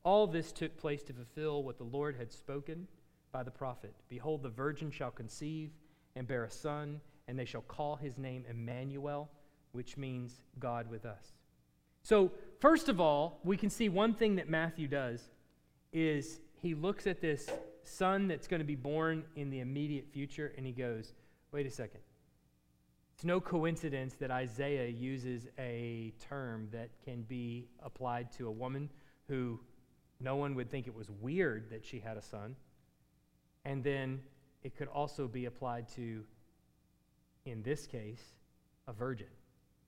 All 0.03 0.26
this 0.26 0.53
took 0.53 0.76
place 0.76 1.03
to 1.05 1.12
fulfill 1.12 1.62
what 1.62 1.78
the 1.78 1.84
Lord 1.84 2.16
had 2.16 2.32
spoken 2.32 2.88
by 3.32 3.42
the 3.42 3.51
prophet. 3.51 3.94
Behold, 4.09 4.42
the 4.42 4.48
virgin 4.48 4.90
shall 4.90 5.11
conceive 5.11 5.70
and 6.16 6.26
bear 6.26 6.44
a 6.44 6.51
son 6.51 7.01
and 7.31 7.39
they 7.39 7.45
shall 7.45 7.62
call 7.62 7.95
his 7.95 8.18
name 8.18 8.45
Emmanuel, 8.51 9.31
which 9.70 9.97
means 9.97 10.41
God 10.59 10.91
with 10.91 11.07
us. 11.07 11.33
So, 12.03 12.33
first 12.59 12.89
of 12.89 13.01
all, 13.01 13.39
we 13.45 13.57
can 13.57 13.70
see 13.70 13.89
one 13.89 14.14
thing 14.14 14.35
that 14.35 14.49
Matthew 14.49 14.89
does 14.89 15.31
is 15.93 16.41
he 16.61 16.74
looks 16.74 17.07
at 17.07 17.20
this 17.20 17.49
son 17.85 18.26
that's 18.26 18.49
going 18.49 18.59
to 18.59 18.66
be 18.66 18.74
born 18.74 19.22
in 19.37 19.49
the 19.49 19.61
immediate 19.61 20.09
future 20.12 20.53
and 20.57 20.66
he 20.66 20.72
goes, 20.72 21.14
wait 21.53 21.66
a 21.66 21.70
second. 21.70 22.01
It's 23.14 23.24
no 23.24 23.41
coincidence 23.41 24.14
that 24.14 24.33
Isaiah 24.33 24.89
uses 24.89 25.47
a 25.57 26.12
term 26.28 26.68
that 26.72 26.89
can 27.05 27.22
be 27.22 27.68
applied 27.81 28.33
to 28.39 28.49
a 28.49 28.51
woman 28.51 28.91
who 29.28 29.61
no 30.18 30.35
one 30.35 30.57
would 30.57 30.68
think 30.68 30.89
it 30.89 30.95
was 30.97 31.11
weird 31.20 31.70
that 31.70 31.85
she 31.85 32.01
had 32.01 32.16
a 32.16 32.22
son. 32.22 32.57
And 33.64 33.85
then 33.85 34.20
it 34.64 34.76
could 34.76 34.89
also 34.89 35.28
be 35.28 35.45
applied 35.45 35.89
to 35.95 36.24
in 37.45 37.62
this 37.62 37.86
case, 37.86 38.22
a 38.86 38.93
virgin 38.93 39.26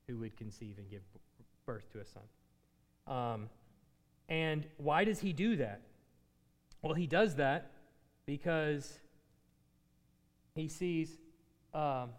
who 0.07 0.19
would 0.19 0.37
conceive 0.37 0.79
and 0.79 0.89
give 0.89 1.03
birth 1.67 1.91
to 1.93 2.01
a 2.01 2.05
son. 2.05 2.23
Um, 3.07 3.49
and 4.29 4.67
why 4.77 5.05
does 5.05 5.21
he 5.21 5.33
do 5.33 5.57
that? 5.57 5.83
Well, 6.83 6.95
he 6.95 7.07
does 7.07 7.37
that 7.37 7.71
because 8.27 8.99
he 10.55 10.69
sees 10.69 11.11
um, 11.75 12.11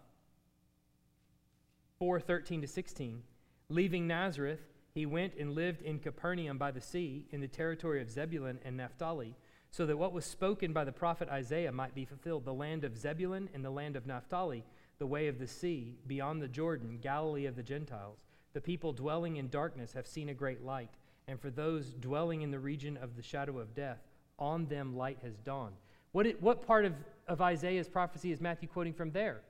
4 1.98 2.20
13 2.20 2.62
to 2.62 2.66
16. 2.66 3.22
Leaving 3.68 4.06
Nazareth, 4.06 4.60
he 4.94 5.06
went 5.06 5.34
and 5.38 5.54
lived 5.54 5.82
in 5.82 5.98
Capernaum 5.98 6.58
by 6.58 6.70
the 6.70 6.80
sea 6.80 7.26
in 7.30 7.40
the 7.40 7.48
territory 7.48 8.00
of 8.00 8.10
Zebulun 8.10 8.58
and 8.64 8.76
Naphtali, 8.76 9.34
so 9.70 9.86
that 9.86 9.96
what 9.96 10.12
was 10.12 10.24
spoken 10.24 10.72
by 10.72 10.84
the 10.84 10.92
prophet 10.92 11.28
Isaiah 11.28 11.72
might 11.72 11.94
be 11.94 12.04
fulfilled 12.04 12.44
the 12.44 12.54
land 12.54 12.84
of 12.84 12.96
Zebulun 12.96 13.48
and 13.54 13.64
the 13.64 13.70
land 13.70 13.96
of 13.96 14.06
Naphtali 14.06 14.64
the 14.98 15.06
way 15.06 15.28
of 15.28 15.38
the 15.38 15.46
sea, 15.46 15.96
beyond 16.06 16.40
the 16.40 16.48
Jordan, 16.48 16.98
Galilee 17.00 17.46
of 17.46 17.56
the 17.56 17.62
Gentiles. 17.62 18.24
The 18.52 18.60
people 18.60 18.92
dwelling 18.92 19.36
in 19.36 19.48
darkness 19.48 19.92
have 19.92 20.06
seen 20.06 20.28
a 20.28 20.34
great 20.34 20.64
light, 20.64 20.90
and 21.26 21.40
for 21.40 21.50
those 21.50 21.94
dwelling 21.94 22.42
in 22.42 22.50
the 22.50 22.58
region 22.58 22.96
of 22.96 23.16
the 23.16 23.22
shadow 23.22 23.58
of 23.58 23.74
death, 23.74 23.98
on 24.38 24.66
them 24.66 24.96
light 24.96 25.18
has 25.22 25.36
dawned. 25.38 25.76
What, 26.12 26.26
it, 26.26 26.40
what 26.40 26.66
part 26.66 26.84
of, 26.84 26.92
of 27.26 27.40
Isaiah's 27.40 27.88
prophecy 27.88 28.30
is 28.30 28.40
Matthew 28.40 28.68
quoting 28.68 28.94
from 28.94 29.10
there? 29.10 29.40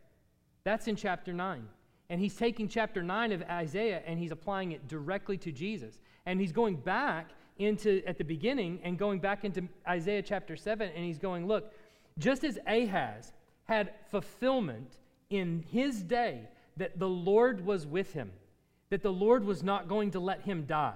That's 0.64 0.88
in 0.88 0.96
chapter 0.96 1.32
9. 1.32 1.68
And 2.10 2.20
he's 2.20 2.34
taking 2.34 2.68
chapter 2.68 3.02
9 3.02 3.32
of 3.32 3.42
Isaiah 3.42 4.02
and 4.06 4.18
he's 4.18 4.30
applying 4.30 4.72
it 4.72 4.88
directly 4.88 5.36
to 5.38 5.52
Jesus. 5.52 6.00
And 6.26 6.40
he's 6.40 6.52
going 6.52 6.76
back 6.76 7.30
into, 7.58 8.02
at 8.06 8.18
the 8.18 8.24
beginning, 8.24 8.80
and 8.82 8.98
going 8.98 9.20
back 9.20 9.44
into 9.44 9.68
Isaiah 9.86 10.22
chapter 10.22 10.56
7, 10.56 10.90
and 10.94 11.04
he's 11.04 11.18
going, 11.18 11.46
look, 11.46 11.72
just 12.18 12.44
as 12.44 12.58
Ahaz 12.66 13.32
had 13.64 13.92
fulfillment 14.10 14.96
in 15.34 15.64
his 15.70 16.02
day 16.02 16.48
that 16.76 16.98
the 16.98 17.08
Lord 17.08 17.64
was 17.64 17.86
with 17.86 18.12
him, 18.12 18.30
that 18.90 19.02
the 19.02 19.12
Lord 19.12 19.44
was 19.44 19.62
not 19.62 19.88
going 19.88 20.10
to 20.12 20.20
let 20.20 20.42
him 20.42 20.64
die. 20.66 20.94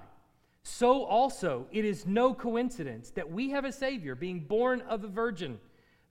So 0.63 1.03
also, 1.03 1.67
it 1.71 1.85
is 1.85 2.05
no 2.05 2.33
coincidence 2.33 3.11
that 3.11 3.31
we 3.31 3.49
have 3.49 3.65
a 3.65 3.71
Savior 3.71 4.15
being 4.15 4.39
born 4.41 4.81
of 4.81 5.03
a 5.03 5.07
virgin 5.07 5.59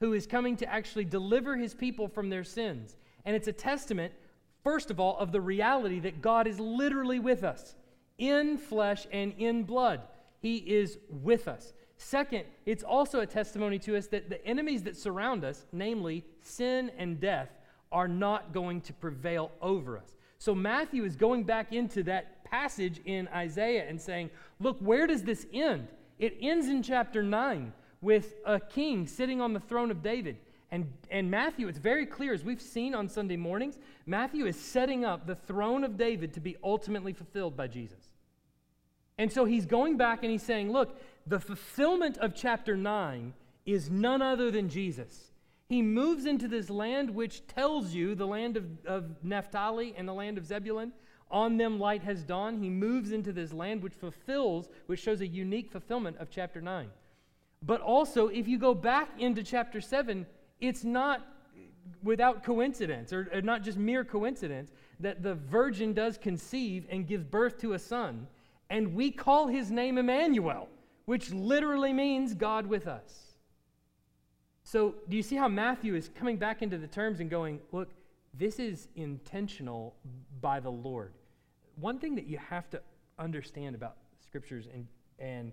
who 0.00 0.12
is 0.12 0.26
coming 0.26 0.56
to 0.56 0.72
actually 0.72 1.04
deliver 1.04 1.56
his 1.56 1.74
people 1.74 2.08
from 2.08 2.30
their 2.30 2.44
sins. 2.44 2.96
And 3.24 3.34
it's 3.36 3.48
a 3.48 3.52
testament, 3.52 4.12
first 4.62 4.90
of 4.90 5.00
all, 5.00 5.18
of 5.18 5.32
the 5.32 5.40
reality 5.40 6.00
that 6.00 6.22
God 6.22 6.46
is 6.46 6.58
literally 6.58 7.18
with 7.18 7.44
us 7.44 7.74
in 8.16 8.58
flesh 8.58 9.06
and 9.12 9.32
in 9.38 9.64
blood. 9.64 10.00
He 10.40 10.56
is 10.56 10.98
with 11.10 11.48
us. 11.48 11.72
Second, 11.96 12.44
it's 12.64 12.84
also 12.84 13.20
a 13.20 13.26
testimony 13.26 13.78
to 13.80 13.96
us 13.96 14.06
that 14.08 14.30
the 14.30 14.44
enemies 14.46 14.84
that 14.84 14.96
surround 14.96 15.44
us, 15.44 15.66
namely 15.72 16.24
sin 16.42 16.90
and 16.96 17.20
death, 17.20 17.50
are 17.90 18.08
not 18.08 18.52
going 18.52 18.80
to 18.82 18.92
prevail 18.92 19.50
over 19.60 19.98
us. 19.98 20.16
So 20.38 20.54
Matthew 20.54 21.04
is 21.04 21.16
going 21.16 21.44
back 21.44 21.72
into 21.72 22.02
that 22.04 22.44
passage 22.44 23.00
in 23.04 23.28
Isaiah 23.28 23.86
and 23.88 24.00
saying, 24.00 24.30
Look, 24.60 24.78
where 24.78 25.06
does 25.06 25.22
this 25.22 25.46
end? 25.52 25.88
It 26.18 26.36
ends 26.40 26.68
in 26.68 26.82
chapter 26.82 27.22
9 27.22 27.72
with 28.00 28.34
a 28.44 28.60
king 28.60 29.06
sitting 29.06 29.40
on 29.40 29.52
the 29.52 29.60
throne 29.60 29.90
of 29.90 30.02
David. 30.02 30.36
And, 30.70 30.92
and 31.10 31.30
Matthew, 31.30 31.66
it's 31.68 31.78
very 31.78 32.04
clear, 32.04 32.34
as 32.34 32.44
we've 32.44 32.60
seen 32.60 32.94
on 32.94 33.08
Sunday 33.08 33.36
mornings, 33.36 33.78
Matthew 34.06 34.46
is 34.46 34.58
setting 34.58 35.04
up 35.04 35.26
the 35.26 35.34
throne 35.34 35.82
of 35.82 35.96
David 35.96 36.34
to 36.34 36.40
be 36.40 36.56
ultimately 36.62 37.12
fulfilled 37.12 37.56
by 37.56 37.68
Jesus. 37.68 38.14
And 39.16 39.32
so 39.32 39.44
he's 39.44 39.66
going 39.66 39.96
back 39.96 40.22
and 40.22 40.30
he's 40.30 40.42
saying, 40.42 40.70
Look, 40.70 40.96
the 41.26 41.40
fulfillment 41.40 42.18
of 42.18 42.34
chapter 42.34 42.76
9 42.76 43.32
is 43.66 43.90
none 43.90 44.22
other 44.22 44.50
than 44.50 44.68
Jesus. 44.68 45.27
He 45.68 45.82
moves 45.82 46.24
into 46.24 46.48
this 46.48 46.70
land 46.70 47.10
which 47.10 47.46
tells 47.46 47.92
you 47.92 48.14
the 48.14 48.26
land 48.26 48.56
of, 48.56 48.64
of 48.86 49.22
Naphtali 49.22 49.94
and 49.96 50.08
the 50.08 50.14
land 50.14 50.38
of 50.38 50.46
Zebulun. 50.46 50.92
On 51.30 51.58
them 51.58 51.78
light 51.78 52.02
has 52.04 52.22
dawned. 52.24 52.62
He 52.62 52.70
moves 52.70 53.12
into 53.12 53.32
this 53.32 53.52
land 53.52 53.82
which 53.82 53.92
fulfills, 53.92 54.70
which 54.86 55.00
shows 55.00 55.20
a 55.20 55.26
unique 55.26 55.70
fulfillment 55.70 56.16
of 56.16 56.30
chapter 56.30 56.62
9. 56.62 56.88
But 57.62 57.82
also, 57.82 58.28
if 58.28 58.48
you 58.48 58.58
go 58.58 58.74
back 58.74 59.10
into 59.20 59.42
chapter 59.42 59.80
7, 59.80 60.24
it's 60.60 60.84
not 60.84 61.26
without 62.02 62.44
coincidence, 62.44 63.12
or, 63.12 63.28
or 63.32 63.42
not 63.42 63.62
just 63.62 63.76
mere 63.76 64.04
coincidence, 64.04 64.72
that 65.00 65.22
the 65.22 65.34
virgin 65.34 65.92
does 65.92 66.16
conceive 66.16 66.86
and 66.88 67.06
give 67.06 67.30
birth 67.30 67.58
to 67.58 67.74
a 67.74 67.78
son. 67.78 68.26
And 68.70 68.94
we 68.94 69.10
call 69.10 69.48
his 69.48 69.70
name 69.70 69.98
Emmanuel, 69.98 70.68
which 71.04 71.30
literally 71.30 71.92
means 71.92 72.34
God 72.34 72.66
with 72.66 72.86
us. 72.86 73.27
So, 74.70 74.96
do 75.08 75.16
you 75.16 75.22
see 75.22 75.36
how 75.36 75.48
Matthew 75.48 75.94
is 75.94 76.10
coming 76.14 76.36
back 76.36 76.60
into 76.60 76.76
the 76.76 76.86
terms 76.86 77.20
and 77.20 77.30
going, 77.30 77.60
look, 77.72 77.88
this 78.34 78.58
is 78.58 78.88
intentional 78.96 79.94
by 80.42 80.60
the 80.60 80.68
Lord? 80.68 81.14
One 81.76 81.98
thing 81.98 82.14
that 82.16 82.26
you 82.26 82.36
have 82.36 82.68
to 82.72 82.82
understand 83.18 83.74
about 83.74 83.96
scriptures, 84.22 84.66
and, 84.70 84.86
and 85.18 85.52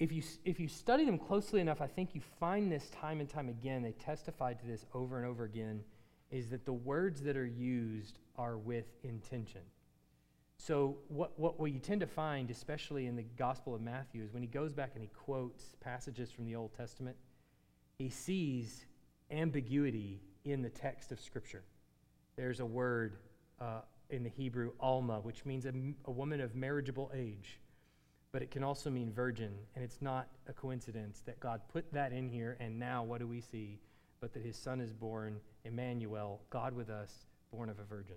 if, 0.00 0.10
you, 0.10 0.24
if 0.44 0.58
you 0.58 0.66
study 0.66 1.04
them 1.04 1.20
closely 1.20 1.60
enough, 1.60 1.80
I 1.80 1.86
think 1.86 2.16
you 2.16 2.20
find 2.40 2.72
this 2.72 2.90
time 2.90 3.20
and 3.20 3.28
time 3.28 3.48
again. 3.48 3.84
They 3.84 3.92
testify 3.92 4.54
to 4.54 4.66
this 4.66 4.84
over 4.92 5.18
and 5.18 5.24
over 5.24 5.44
again 5.44 5.84
is 6.32 6.50
that 6.50 6.66
the 6.66 6.72
words 6.72 7.22
that 7.22 7.36
are 7.36 7.46
used 7.46 8.18
are 8.36 8.58
with 8.58 8.86
intention. 9.04 9.60
So, 10.58 10.96
what, 11.06 11.38
what 11.38 11.60
we 11.60 11.78
tend 11.78 12.00
to 12.00 12.08
find, 12.08 12.50
especially 12.50 13.06
in 13.06 13.14
the 13.14 13.22
Gospel 13.38 13.72
of 13.72 13.82
Matthew, 13.82 14.24
is 14.24 14.32
when 14.32 14.42
he 14.42 14.48
goes 14.48 14.72
back 14.72 14.90
and 14.94 15.02
he 15.04 15.10
quotes 15.14 15.76
passages 15.80 16.32
from 16.32 16.44
the 16.44 16.56
Old 16.56 16.72
Testament, 16.72 17.16
he 17.98 18.10
sees 18.10 18.84
ambiguity 19.30 20.20
in 20.44 20.62
the 20.62 20.68
text 20.68 21.12
of 21.12 21.20
Scripture. 21.20 21.64
There's 22.36 22.60
a 22.60 22.66
word 22.66 23.16
uh, 23.60 23.80
in 24.10 24.22
the 24.22 24.28
Hebrew, 24.28 24.72
alma, 24.78 25.20
which 25.20 25.44
means 25.44 25.64
a, 25.64 25.72
a 26.04 26.10
woman 26.10 26.40
of 26.40 26.54
marriageable 26.54 27.10
age, 27.14 27.58
but 28.32 28.42
it 28.42 28.50
can 28.50 28.62
also 28.62 28.90
mean 28.90 29.12
virgin. 29.12 29.52
And 29.74 29.82
it's 29.82 30.02
not 30.02 30.28
a 30.46 30.52
coincidence 30.52 31.22
that 31.26 31.40
God 31.40 31.62
put 31.72 31.90
that 31.92 32.12
in 32.12 32.28
here, 32.28 32.56
and 32.60 32.78
now 32.78 33.02
what 33.02 33.20
do 33.20 33.26
we 33.26 33.40
see? 33.40 33.80
But 34.20 34.32
that 34.34 34.42
his 34.42 34.56
son 34.56 34.80
is 34.80 34.92
born, 34.92 35.40
Emmanuel, 35.64 36.40
God 36.50 36.74
with 36.74 36.90
us, 36.90 37.26
born 37.50 37.68
of 37.68 37.78
a 37.78 37.84
virgin, 37.84 38.16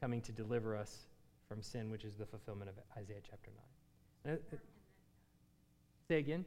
coming 0.00 0.20
to 0.22 0.32
deliver 0.32 0.76
us 0.76 1.06
from 1.48 1.62
sin, 1.62 1.90
which 1.90 2.04
is 2.04 2.16
the 2.16 2.26
fulfillment 2.26 2.70
of 2.70 2.76
Isaiah 2.96 3.20
chapter 3.28 3.50
9. 4.24 4.34
Uh, 4.34 4.56
say 6.08 6.18
again? 6.18 6.44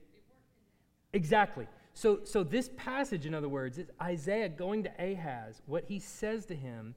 Exactly. 1.13 1.67
So, 1.93 2.21
so 2.23 2.43
this 2.43 2.69
passage, 2.75 3.25
in 3.25 3.33
other 3.33 3.49
words, 3.49 3.77
is 3.77 3.87
Isaiah 4.01 4.49
going 4.49 4.83
to 4.83 4.91
Ahaz. 4.99 5.61
What 5.67 5.85
he 5.85 5.99
says 5.99 6.45
to 6.47 6.55
him 6.55 6.95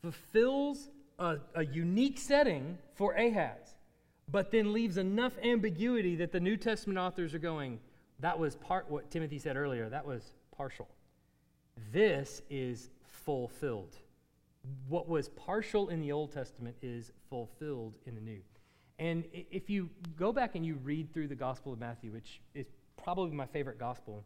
fulfills 0.00 0.88
a, 1.18 1.36
a 1.54 1.64
unique 1.64 2.18
setting 2.18 2.78
for 2.94 3.12
Ahaz, 3.14 3.74
but 4.30 4.50
then 4.50 4.72
leaves 4.72 4.96
enough 4.96 5.34
ambiguity 5.42 6.16
that 6.16 6.32
the 6.32 6.40
New 6.40 6.56
Testament 6.56 6.98
authors 6.98 7.34
are 7.34 7.38
going, 7.38 7.78
that 8.20 8.38
was 8.38 8.56
part 8.56 8.90
what 8.90 9.10
Timothy 9.10 9.38
said 9.38 9.56
earlier, 9.56 9.88
that 9.88 10.06
was 10.06 10.32
partial. 10.56 10.88
This 11.92 12.42
is 12.50 12.90
fulfilled. 13.06 13.96
What 14.88 15.08
was 15.08 15.28
partial 15.30 15.88
in 15.88 16.00
the 16.00 16.12
Old 16.12 16.32
Testament 16.32 16.76
is 16.82 17.12
fulfilled 17.28 17.94
in 18.06 18.14
the 18.14 18.20
New. 18.20 18.40
And 18.98 19.24
if 19.32 19.70
you 19.70 19.90
go 20.16 20.32
back 20.32 20.56
and 20.56 20.66
you 20.66 20.74
read 20.82 21.12
through 21.12 21.28
the 21.28 21.36
Gospel 21.36 21.72
of 21.72 21.78
Matthew, 21.78 22.10
which 22.10 22.40
is 22.54 22.66
probably 22.96 23.36
my 23.36 23.46
favorite 23.46 23.78
gospel, 23.78 24.24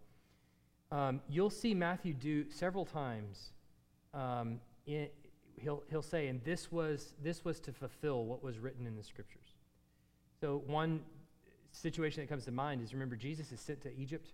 um, 0.93 1.20
you'll 1.28 1.51
see 1.51 1.74
Matthew 1.74 2.12
do 2.12 2.51
several 2.51 2.84
times. 2.84 3.51
Um, 4.12 4.61
in, 4.86 5.09
he'll, 5.57 5.82
he'll 5.88 6.03
say, 6.03 6.28
and 6.28 6.45
this 6.45 6.70
was, 6.70 7.14
this 7.22 7.45
was 7.45 7.59
to 7.61 7.72
fulfill 7.72 8.26
what 8.26 8.45
was 8.45 8.59
written 8.59 8.86
in 8.86 8.95
the 8.95 9.03
scriptures. 9.03 9.55
So, 10.40 10.62
one 10.66 11.01
situation 11.70 12.22
that 12.22 12.28
comes 12.28 12.45
to 12.45 12.53
mind 12.53 12.82
is 12.82 12.93
remember, 12.93 13.16
Jesus 13.16 13.53
is 13.53 13.61
sent 13.61 13.80
to 13.82 13.97
Egypt, 13.97 14.32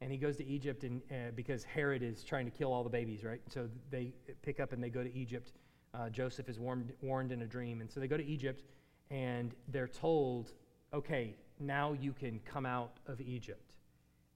and 0.00 0.10
he 0.10 0.18
goes 0.18 0.36
to 0.38 0.44
Egypt 0.44 0.82
and, 0.82 1.00
uh, 1.10 1.30
because 1.36 1.62
Herod 1.62 2.02
is 2.02 2.24
trying 2.24 2.44
to 2.46 2.50
kill 2.50 2.72
all 2.72 2.82
the 2.82 2.90
babies, 2.90 3.22
right? 3.22 3.40
So, 3.48 3.68
they 3.90 4.12
pick 4.42 4.58
up 4.58 4.72
and 4.72 4.82
they 4.82 4.90
go 4.90 5.04
to 5.04 5.14
Egypt. 5.14 5.52
Uh, 5.94 6.10
Joseph 6.10 6.48
is 6.48 6.58
warned, 6.58 6.92
warned 7.02 7.30
in 7.30 7.42
a 7.42 7.46
dream. 7.46 7.80
And 7.80 7.88
so 7.88 8.00
they 8.00 8.08
go 8.08 8.16
to 8.16 8.26
Egypt, 8.26 8.64
and 9.12 9.54
they're 9.68 9.86
told, 9.86 10.50
okay, 10.92 11.36
now 11.60 11.92
you 11.92 12.12
can 12.12 12.40
come 12.44 12.66
out 12.66 12.98
of 13.06 13.20
Egypt. 13.20 13.74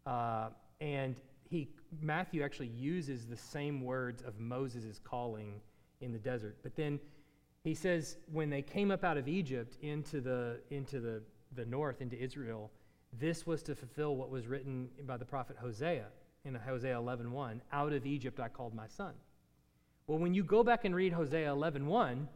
Uh, 0.06 0.50
and 0.80 1.16
he, 1.50 1.68
Matthew 2.00 2.42
actually 2.42 2.68
uses 2.68 3.26
the 3.26 3.36
same 3.36 3.82
words 3.82 4.22
of 4.22 4.38
Moses' 4.38 5.00
calling 5.02 5.60
in 6.00 6.12
the 6.12 6.18
desert. 6.18 6.56
But 6.62 6.76
then 6.76 7.00
he 7.64 7.74
says, 7.74 8.16
when 8.32 8.50
they 8.50 8.62
came 8.62 8.90
up 8.90 9.04
out 9.04 9.16
of 9.16 9.28
Egypt 9.28 9.76
into 9.82 10.20
the, 10.20 10.60
into 10.70 11.00
the, 11.00 11.22
the 11.54 11.64
north, 11.64 12.00
into 12.00 12.20
Israel, 12.20 12.70
this 13.18 13.46
was 13.46 13.62
to 13.64 13.74
fulfill 13.74 14.16
what 14.16 14.30
was 14.30 14.46
written 14.46 14.88
by 15.06 15.16
the 15.16 15.24
prophet 15.24 15.56
Hosea 15.60 16.06
in 16.44 16.54
Hosea 16.54 16.94
11.1, 16.94 17.60
out 17.72 17.92
of 17.92 18.06
Egypt 18.06 18.40
I 18.40 18.48
called 18.48 18.74
my 18.74 18.86
son. 18.86 19.14
Well, 20.06 20.18
when 20.18 20.34
you 20.34 20.44
go 20.44 20.62
back 20.62 20.84
and 20.84 20.94
read 20.94 21.12
Hosea 21.12 21.48
11.1, 21.48 22.26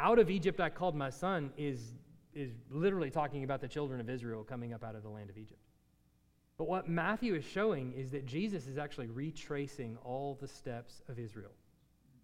out 0.00 0.18
of 0.18 0.30
Egypt 0.30 0.60
I 0.60 0.70
called 0.70 0.94
my 0.94 1.10
son 1.10 1.50
is, 1.56 1.94
is 2.34 2.52
literally 2.70 3.10
talking 3.10 3.44
about 3.44 3.60
the 3.60 3.68
children 3.68 4.00
of 4.00 4.08
Israel 4.08 4.44
coming 4.44 4.72
up 4.72 4.84
out 4.84 4.94
of 4.94 5.02
the 5.02 5.08
land 5.08 5.30
of 5.30 5.38
Egypt. 5.38 5.60
But 6.58 6.66
what 6.66 6.88
Matthew 6.88 7.36
is 7.36 7.44
showing 7.44 7.92
is 7.92 8.10
that 8.10 8.26
Jesus 8.26 8.66
is 8.66 8.78
actually 8.78 9.06
retracing 9.06 9.96
all 10.04 10.36
the 10.40 10.48
steps 10.48 11.02
of 11.08 11.18
Israel. 11.18 11.52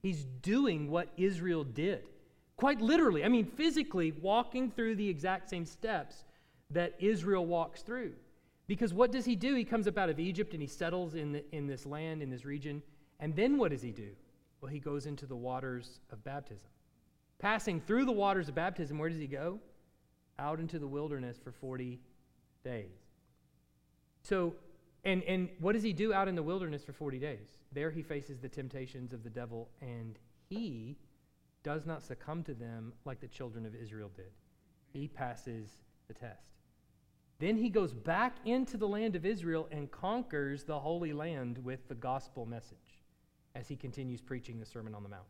He's 0.02 0.24
doing 0.42 0.90
what 0.90 1.08
Israel 1.16 1.62
did. 1.62 2.02
Quite 2.56 2.80
literally, 2.80 3.24
I 3.24 3.28
mean, 3.28 3.46
physically 3.46 4.12
walking 4.20 4.70
through 4.70 4.96
the 4.96 5.08
exact 5.08 5.48
same 5.48 5.64
steps 5.64 6.24
that 6.70 6.94
Israel 6.98 7.46
walks 7.46 7.82
through. 7.82 8.12
Because 8.66 8.92
what 8.92 9.12
does 9.12 9.24
he 9.24 9.36
do? 9.36 9.54
He 9.54 9.64
comes 9.64 9.86
up 9.86 9.98
out 9.98 10.10
of 10.10 10.18
Egypt 10.18 10.52
and 10.52 10.60
he 10.60 10.68
settles 10.68 11.14
in, 11.14 11.32
the, 11.32 11.44
in 11.54 11.66
this 11.66 11.86
land, 11.86 12.22
in 12.22 12.30
this 12.30 12.44
region. 12.44 12.82
And 13.20 13.36
then 13.36 13.56
what 13.56 13.70
does 13.70 13.82
he 13.82 13.92
do? 13.92 14.10
Well, 14.60 14.70
he 14.70 14.80
goes 14.80 15.06
into 15.06 15.26
the 15.26 15.36
waters 15.36 16.00
of 16.10 16.24
baptism. 16.24 16.68
Passing 17.38 17.80
through 17.80 18.06
the 18.06 18.12
waters 18.12 18.48
of 18.48 18.54
baptism, 18.54 18.98
where 18.98 19.08
does 19.08 19.18
he 19.18 19.26
go? 19.26 19.60
Out 20.38 20.58
into 20.58 20.78
the 20.78 20.86
wilderness 20.86 21.38
for 21.42 21.52
40 21.52 22.00
days. 22.64 23.03
So, 24.24 24.54
and, 25.04 25.22
and 25.24 25.48
what 25.60 25.72
does 25.72 25.82
he 25.82 25.92
do 25.92 26.12
out 26.12 26.28
in 26.28 26.34
the 26.34 26.42
wilderness 26.42 26.82
for 26.82 26.92
40 26.92 27.18
days? 27.18 27.48
There 27.72 27.90
he 27.90 28.02
faces 28.02 28.38
the 28.38 28.48
temptations 28.48 29.12
of 29.12 29.22
the 29.22 29.30
devil, 29.30 29.68
and 29.80 30.18
he 30.48 30.96
does 31.62 31.86
not 31.86 32.02
succumb 32.02 32.42
to 32.44 32.54
them 32.54 32.92
like 33.04 33.20
the 33.20 33.28
children 33.28 33.66
of 33.66 33.74
Israel 33.74 34.10
did. 34.16 34.32
He 34.92 35.08
passes 35.08 35.68
the 36.08 36.14
test. 36.14 36.54
Then 37.38 37.56
he 37.56 37.68
goes 37.68 37.92
back 37.92 38.36
into 38.44 38.76
the 38.76 38.88
land 38.88 39.16
of 39.16 39.26
Israel 39.26 39.68
and 39.70 39.90
conquers 39.90 40.64
the 40.64 40.78
Holy 40.78 41.12
Land 41.12 41.58
with 41.58 41.86
the 41.88 41.94
gospel 41.94 42.46
message 42.46 43.02
as 43.54 43.68
he 43.68 43.76
continues 43.76 44.20
preaching 44.20 44.58
the 44.58 44.66
Sermon 44.66 44.94
on 44.94 45.02
the 45.02 45.08
Mount. 45.08 45.26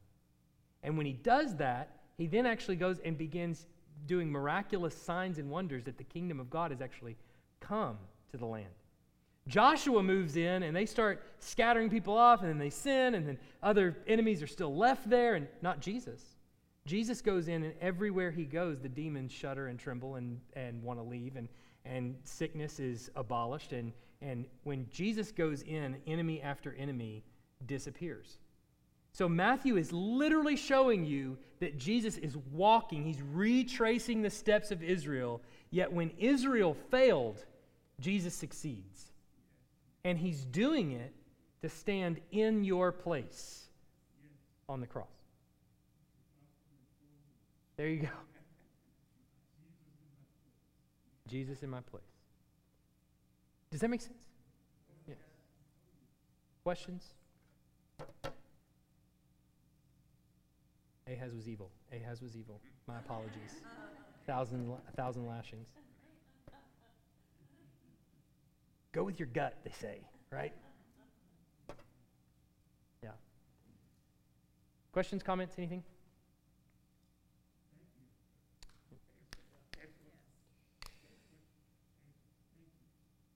And 0.82 0.96
when 0.96 1.06
he 1.06 1.12
does 1.12 1.56
that, 1.56 1.96
he 2.18 2.26
then 2.26 2.46
actually 2.46 2.76
goes 2.76 2.98
and 3.00 3.16
begins 3.16 3.66
doing 4.06 4.30
miraculous 4.30 4.94
signs 4.94 5.38
and 5.38 5.50
wonders 5.50 5.84
that 5.84 5.96
the 5.96 6.04
kingdom 6.04 6.40
of 6.40 6.50
God 6.50 6.70
has 6.70 6.80
actually 6.80 7.16
come 7.60 7.96
to 8.30 8.36
the 8.36 8.46
land. 8.46 8.66
Joshua 9.46 10.02
moves 10.02 10.36
in 10.36 10.62
and 10.62 10.74
they 10.74 10.86
start 10.86 11.22
scattering 11.38 11.90
people 11.90 12.16
off, 12.16 12.40
and 12.40 12.48
then 12.48 12.58
they 12.58 12.70
sin, 12.70 13.14
and 13.14 13.28
then 13.28 13.38
other 13.62 13.96
enemies 14.06 14.42
are 14.42 14.46
still 14.46 14.74
left 14.74 15.08
there, 15.08 15.34
and 15.34 15.46
not 15.60 15.80
Jesus. 15.80 16.22
Jesus 16.86 17.20
goes 17.20 17.48
in, 17.48 17.62
and 17.62 17.74
everywhere 17.80 18.30
he 18.30 18.44
goes, 18.44 18.80
the 18.80 18.88
demons 18.88 19.32
shudder 19.32 19.68
and 19.68 19.78
tremble 19.78 20.16
and, 20.16 20.40
and 20.54 20.82
want 20.82 20.98
to 20.98 21.02
leave, 21.02 21.36
and, 21.36 21.48
and 21.84 22.16
sickness 22.24 22.80
is 22.80 23.10
abolished. 23.16 23.72
And, 23.72 23.92
and 24.22 24.46
when 24.64 24.86
Jesus 24.90 25.30
goes 25.30 25.62
in, 25.62 25.96
enemy 26.06 26.40
after 26.40 26.74
enemy 26.74 27.22
disappears. 27.66 28.38
So 29.12 29.28
Matthew 29.28 29.76
is 29.76 29.92
literally 29.92 30.56
showing 30.56 31.04
you 31.04 31.38
that 31.60 31.78
Jesus 31.78 32.16
is 32.16 32.36
walking, 32.50 33.04
he's 33.04 33.22
retracing 33.32 34.22
the 34.22 34.30
steps 34.30 34.70
of 34.70 34.82
Israel, 34.82 35.40
yet 35.70 35.92
when 35.92 36.10
Israel 36.18 36.74
failed, 36.90 37.44
Jesus 38.00 38.34
succeeds. 38.34 39.12
And 40.04 40.18
he's 40.18 40.44
doing 40.44 40.92
it 40.92 41.12
to 41.62 41.68
stand 41.68 42.20
in 42.30 42.64
your 42.64 42.92
place 42.92 43.64
on 44.68 44.80
the 44.80 44.86
cross. 44.86 45.06
There 47.76 47.88
you 47.88 48.02
go. 48.02 48.08
Jesus 51.28 51.62
in 51.62 51.70
my 51.70 51.80
place. 51.80 52.04
Does 53.70 53.80
that 53.80 53.88
make 53.88 54.02
sense? 54.02 54.22
Yes. 55.08 55.16
Questions? 56.62 57.14
Ahaz 61.08 61.34
was 61.34 61.48
evil. 61.48 61.70
Ahaz 61.92 62.22
was 62.22 62.36
evil. 62.36 62.60
My 62.86 62.98
apologies. 62.98 63.62
Thousand, 64.26 64.70
a 64.88 64.96
thousand 64.96 65.26
lashings. 65.26 65.68
Go 68.94 69.02
with 69.02 69.18
your 69.18 69.26
gut, 69.26 69.56
they 69.64 69.72
say, 69.72 69.98
right? 70.30 70.52
Yeah. 73.02 73.10
Questions, 74.92 75.20
comments, 75.20 75.56
anything? 75.58 75.82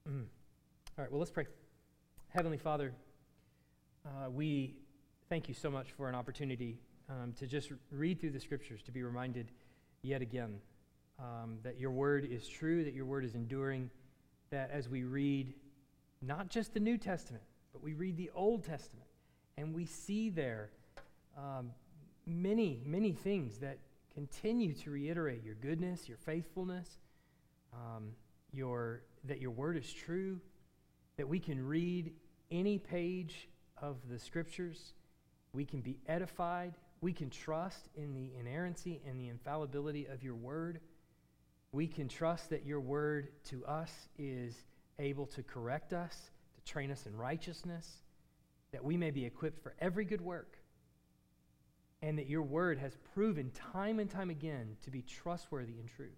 Mm. 0.09 0.21
All 0.21 1.03
right, 1.03 1.11
well, 1.11 1.19
let's 1.19 1.29
pray. 1.29 1.45
Heavenly 2.29 2.57
Father, 2.57 2.93
uh, 4.05 4.29
we 4.29 4.77
thank 5.27 5.49
you 5.49 5.53
so 5.53 5.69
much 5.69 5.91
for 5.91 6.07
an 6.07 6.15
opportunity 6.15 6.79
um, 7.09 7.33
to 7.33 7.45
just 7.45 7.73
read 7.91 8.21
through 8.21 8.31
the 8.31 8.39
scriptures, 8.39 8.81
to 8.83 8.93
be 8.93 9.03
reminded 9.03 9.51
yet 10.03 10.21
again 10.21 10.61
um, 11.19 11.57
that 11.63 11.77
your 11.77 11.91
word 11.91 12.25
is 12.31 12.47
true, 12.47 12.85
that 12.85 12.93
your 12.93 13.05
word 13.05 13.25
is 13.25 13.35
enduring, 13.35 13.89
that 14.51 14.71
as 14.71 14.89
we 14.89 15.03
read 15.03 15.53
not 16.21 16.49
just 16.49 16.73
the 16.73 16.79
New 16.79 16.97
Testament, 16.97 17.43
but 17.71 17.83
we 17.83 17.93
read 17.93 18.17
the 18.17 18.29
Old 18.35 18.63
Testament, 18.63 19.07
and 19.57 19.73
we 19.73 19.85
see 19.85 20.29
there 20.29 20.71
um, 21.37 21.71
many, 22.25 22.81
many 22.85 23.13
things 23.13 23.57
that 23.59 23.77
continue 24.13 24.73
to 24.73 24.91
reiterate 24.91 25.43
your 25.43 25.55
goodness, 25.55 26.09
your 26.09 26.17
faithfulness, 26.17 26.99
um, 27.73 28.09
your, 28.51 29.03
that 29.25 29.39
your 29.39 29.51
word 29.51 29.77
is 29.77 29.91
true, 29.91 30.39
that 31.17 31.27
we 31.27 31.39
can 31.39 31.65
read 31.65 32.13
any 32.51 32.77
page 32.79 33.47
of 33.81 33.97
the 34.09 34.19
scriptures 34.19 34.93
We 35.53 35.65
can 35.65 35.81
be 35.81 35.97
edified. 36.07 36.75
We 37.01 37.13
can 37.13 37.29
trust 37.29 37.89
in 37.95 38.13
the 38.13 38.31
inerrancy 38.39 39.01
and 39.07 39.19
the 39.19 39.29
infallibility 39.29 40.05
of 40.05 40.23
your 40.23 40.35
word. 40.35 40.79
We 41.71 41.87
can 41.87 42.07
trust 42.07 42.49
that 42.49 42.65
your 42.65 42.79
word 42.79 43.29
to 43.45 43.65
us 43.65 43.91
is 44.17 44.55
able 44.97 45.27
to 45.27 45.43
correct 45.43 45.93
us, 45.93 46.31
to 46.55 46.71
train 46.71 46.91
us 46.91 47.05
in 47.05 47.15
righteousness, 47.15 48.01
that 48.71 48.83
we 48.83 48.97
may 48.97 49.11
be 49.11 49.25
equipped 49.25 49.61
for 49.61 49.75
every 49.79 50.05
good 50.05 50.21
work, 50.21 50.57
and 52.01 52.17
that 52.17 52.27
your 52.27 52.43
word 52.43 52.79
has 52.79 52.97
proven 53.13 53.51
time 53.51 53.99
and 53.99 54.09
time 54.09 54.29
again 54.29 54.77
to 54.83 54.89
be 54.89 55.01
trustworthy 55.01 55.79
and 55.79 55.89
true, 55.89 56.11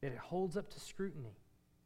that 0.00 0.12
it 0.12 0.18
holds 0.18 0.56
up 0.56 0.68
to 0.70 0.80
scrutiny, 0.80 1.36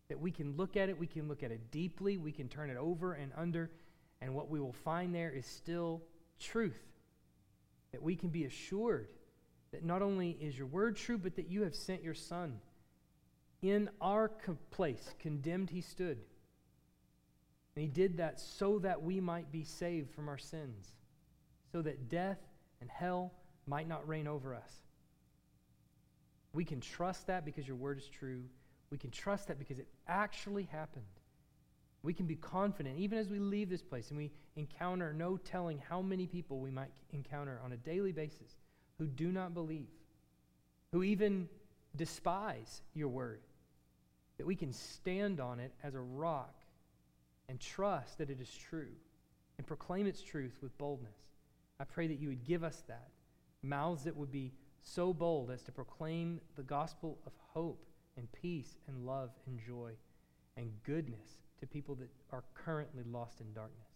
that 0.08 0.20
we 0.20 0.30
can 0.30 0.56
look 0.56 0.76
at 0.76 0.88
it, 0.88 0.98
we 0.98 1.06
can 1.06 1.28
look 1.28 1.42
at 1.42 1.50
it 1.50 1.70
deeply, 1.70 2.16
we 2.16 2.32
can 2.32 2.48
turn 2.48 2.70
it 2.70 2.76
over 2.76 3.12
and 3.12 3.32
under, 3.36 3.70
and 4.20 4.34
what 4.34 4.48
we 4.48 4.58
will 4.58 4.72
find 4.72 5.14
there 5.14 5.30
is 5.30 5.46
still 5.46 6.02
truth. 6.40 6.82
That 7.92 8.02
we 8.02 8.16
can 8.16 8.30
be 8.30 8.44
assured 8.44 9.08
that 9.72 9.84
not 9.84 10.02
only 10.02 10.30
is 10.40 10.56
your 10.56 10.66
word 10.66 10.96
true, 10.96 11.18
but 11.18 11.36
that 11.36 11.48
you 11.48 11.62
have 11.62 11.74
sent 11.74 12.02
your 12.02 12.14
Son. 12.14 12.60
In 13.66 13.90
our 14.00 14.30
place, 14.70 15.12
condemned 15.18 15.70
he 15.70 15.80
stood. 15.80 16.18
And 17.74 17.82
he 17.82 17.88
did 17.88 18.18
that 18.18 18.38
so 18.38 18.78
that 18.78 19.02
we 19.02 19.20
might 19.20 19.50
be 19.50 19.64
saved 19.64 20.12
from 20.14 20.28
our 20.28 20.38
sins, 20.38 20.94
so 21.72 21.82
that 21.82 22.08
death 22.08 22.38
and 22.80 22.88
hell 22.88 23.32
might 23.66 23.88
not 23.88 24.06
reign 24.06 24.28
over 24.28 24.54
us. 24.54 24.70
We 26.52 26.64
can 26.64 26.80
trust 26.80 27.26
that 27.26 27.44
because 27.44 27.66
your 27.66 27.76
word 27.76 27.98
is 27.98 28.08
true. 28.08 28.44
We 28.90 28.98
can 28.98 29.10
trust 29.10 29.48
that 29.48 29.58
because 29.58 29.80
it 29.80 29.88
actually 30.06 30.68
happened. 30.70 31.04
We 32.04 32.14
can 32.14 32.26
be 32.26 32.36
confident, 32.36 33.00
even 33.00 33.18
as 33.18 33.30
we 33.30 33.40
leave 33.40 33.68
this 33.68 33.82
place 33.82 34.10
and 34.10 34.16
we 34.16 34.30
encounter 34.54 35.12
no 35.12 35.38
telling 35.38 35.82
how 35.88 36.00
many 36.00 36.28
people 36.28 36.60
we 36.60 36.70
might 36.70 36.92
encounter 37.10 37.60
on 37.64 37.72
a 37.72 37.76
daily 37.76 38.12
basis 38.12 38.54
who 38.96 39.06
do 39.06 39.32
not 39.32 39.54
believe, 39.54 39.90
who 40.92 41.02
even 41.02 41.48
despise 41.96 42.82
your 42.94 43.08
word, 43.08 43.40
that 44.38 44.46
we 44.46 44.54
can 44.54 44.72
stand 44.72 45.40
on 45.40 45.60
it 45.60 45.72
as 45.82 45.94
a 45.94 46.00
rock 46.00 46.54
and 47.48 47.60
trust 47.60 48.18
that 48.18 48.30
it 48.30 48.40
is 48.40 48.50
true 48.68 48.92
and 49.58 49.66
proclaim 49.66 50.06
its 50.06 50.22
truth 50.22 50.58
with 50.62 50.76
boldness. 50.78 51.16
I 51.80 51.84
pray 51.84 52.06
that 52.06 52.18
you 52.18 52.28
would 52.28 52.44
give 52.44 52.64
us 52.64 52.82
that. 52.88 53.08
Mouths 53.62 54.04
that 54.04 54.16
would 54.16 54.32
be 54.32 54.52
so 54.82 55.12
bold 55.12 55.50
as 55.50 55.62
to 55.62 55.72
proclaim 55.72 56.40
the 56.56 56.62
gospel 56.62 57.18
of 57.26 57.32
hope 57.52 57.84
and 58.16 58.30
peace 58.32 58.76
and 58.88 59.06
love 59.06 59.30
and 59.46 59.58
joy 59.58 59.92
and 60.56 60.70
goodness 60.84 61.42
to 61.60 61.66
people 61.66 61.94
that 61.96 62.08
are 62.32 62.44
currently 62.54 63.02
lost 63.10 63.40
in 63.40 63.52
darkness, 63.52 63.88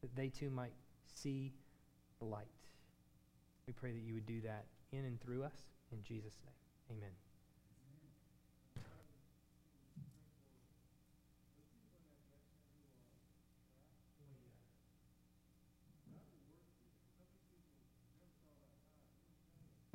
that 0.00 0.14
they 0.16 0.28
too 0.28 0.50
might 0.50 0.72
see 1.14 1.52
the 2.20 2.24
light. 2.24 2.46
We 3.66 3.72
pray 3.72 3.92
that 3.92 4.02
you 4.02 4.14
would 4.14 4.26
do 4.26 4.40
that 4.42 4.64
in 4.92 5.04
and 5.04 5.20
through 5.20 5.44
us. 5.44 5.54
In 5.92 6.02
Jesus' 6.02 6.38
name, 6.44 6.98
amen. 6.98 7.27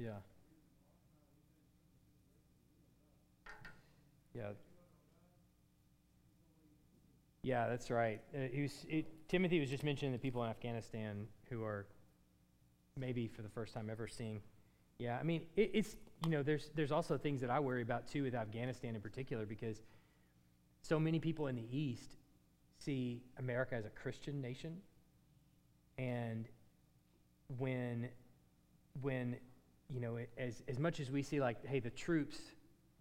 Yeah. 0.03 0.11
Yeah. 4.35 4.49
Yeah, 7.43 7.67
that's 7.69 7.89
right. 7.89 8.21
Uh, 8.35 8.47
he 8.51 8.63
was, 8.63 8.85
it, 8.89 9.05
Timothy 9.29 9.61
was 9.61 9.69
just 9.69 9.83
mentioning 9.83 10.11
the 10.11 10.19
people 10.19 10.43
in 10.43 10.49
Afghanistan 10.49 11.27
who 11.49 11.63
are 11.63 11.85
maybe 12.97 13.27
for 13.27 13.43
the 13.43 13.49
first 13.49 13.73
time 13.73 13.89
ever 13.89 14.07
seeing. 14.07 14.41
Yeah, 14.99 15.17
I 15.17 15.23
mean, 15.23 15.43
it, 15.55 15.71
it's, 15.73 15.95
you 16.25 16.31
know, 16.31 16.43
there's, 16.43 16.69
there's 16.75 16.91
also 16.91 17.17
things 17.17 17.39
that 17.41 17.49
I 17.49 17.59
worry 17.61 17.81
about 17.81 18.07
too 18.07 18.23
with 18.23 18.35
Afghanistan 18.35 18.95
in 18.95 19.01
particular 19.01 19.45
because 19.45 19.83
so 20.81 20.99
many 20.99 21.19
people 21.19 21.47
in 21.47 21.55
the 21.55 21.67
East 21.71 22.17
see 22.79 23.23
America 23.39 23.75
as 23.75 23.85
a 23.85 23.89
Christian 23.89 24.41
nation. 24.41 24.77
And 25.97 26.49
when, 27.57 28.09
when 29.01 29.37
you 29.93 29.99
know, 29.99 30.17
as, 30.37 30.63
as 30.67 30.79
much 30.79 30.99
as 30.99 31.11
we 31.11 31.21
see 31.21 31.39
like, 31.39 31.65
hey, 31.65 31.79
the 31.79 31.91
troops 31.91 32.37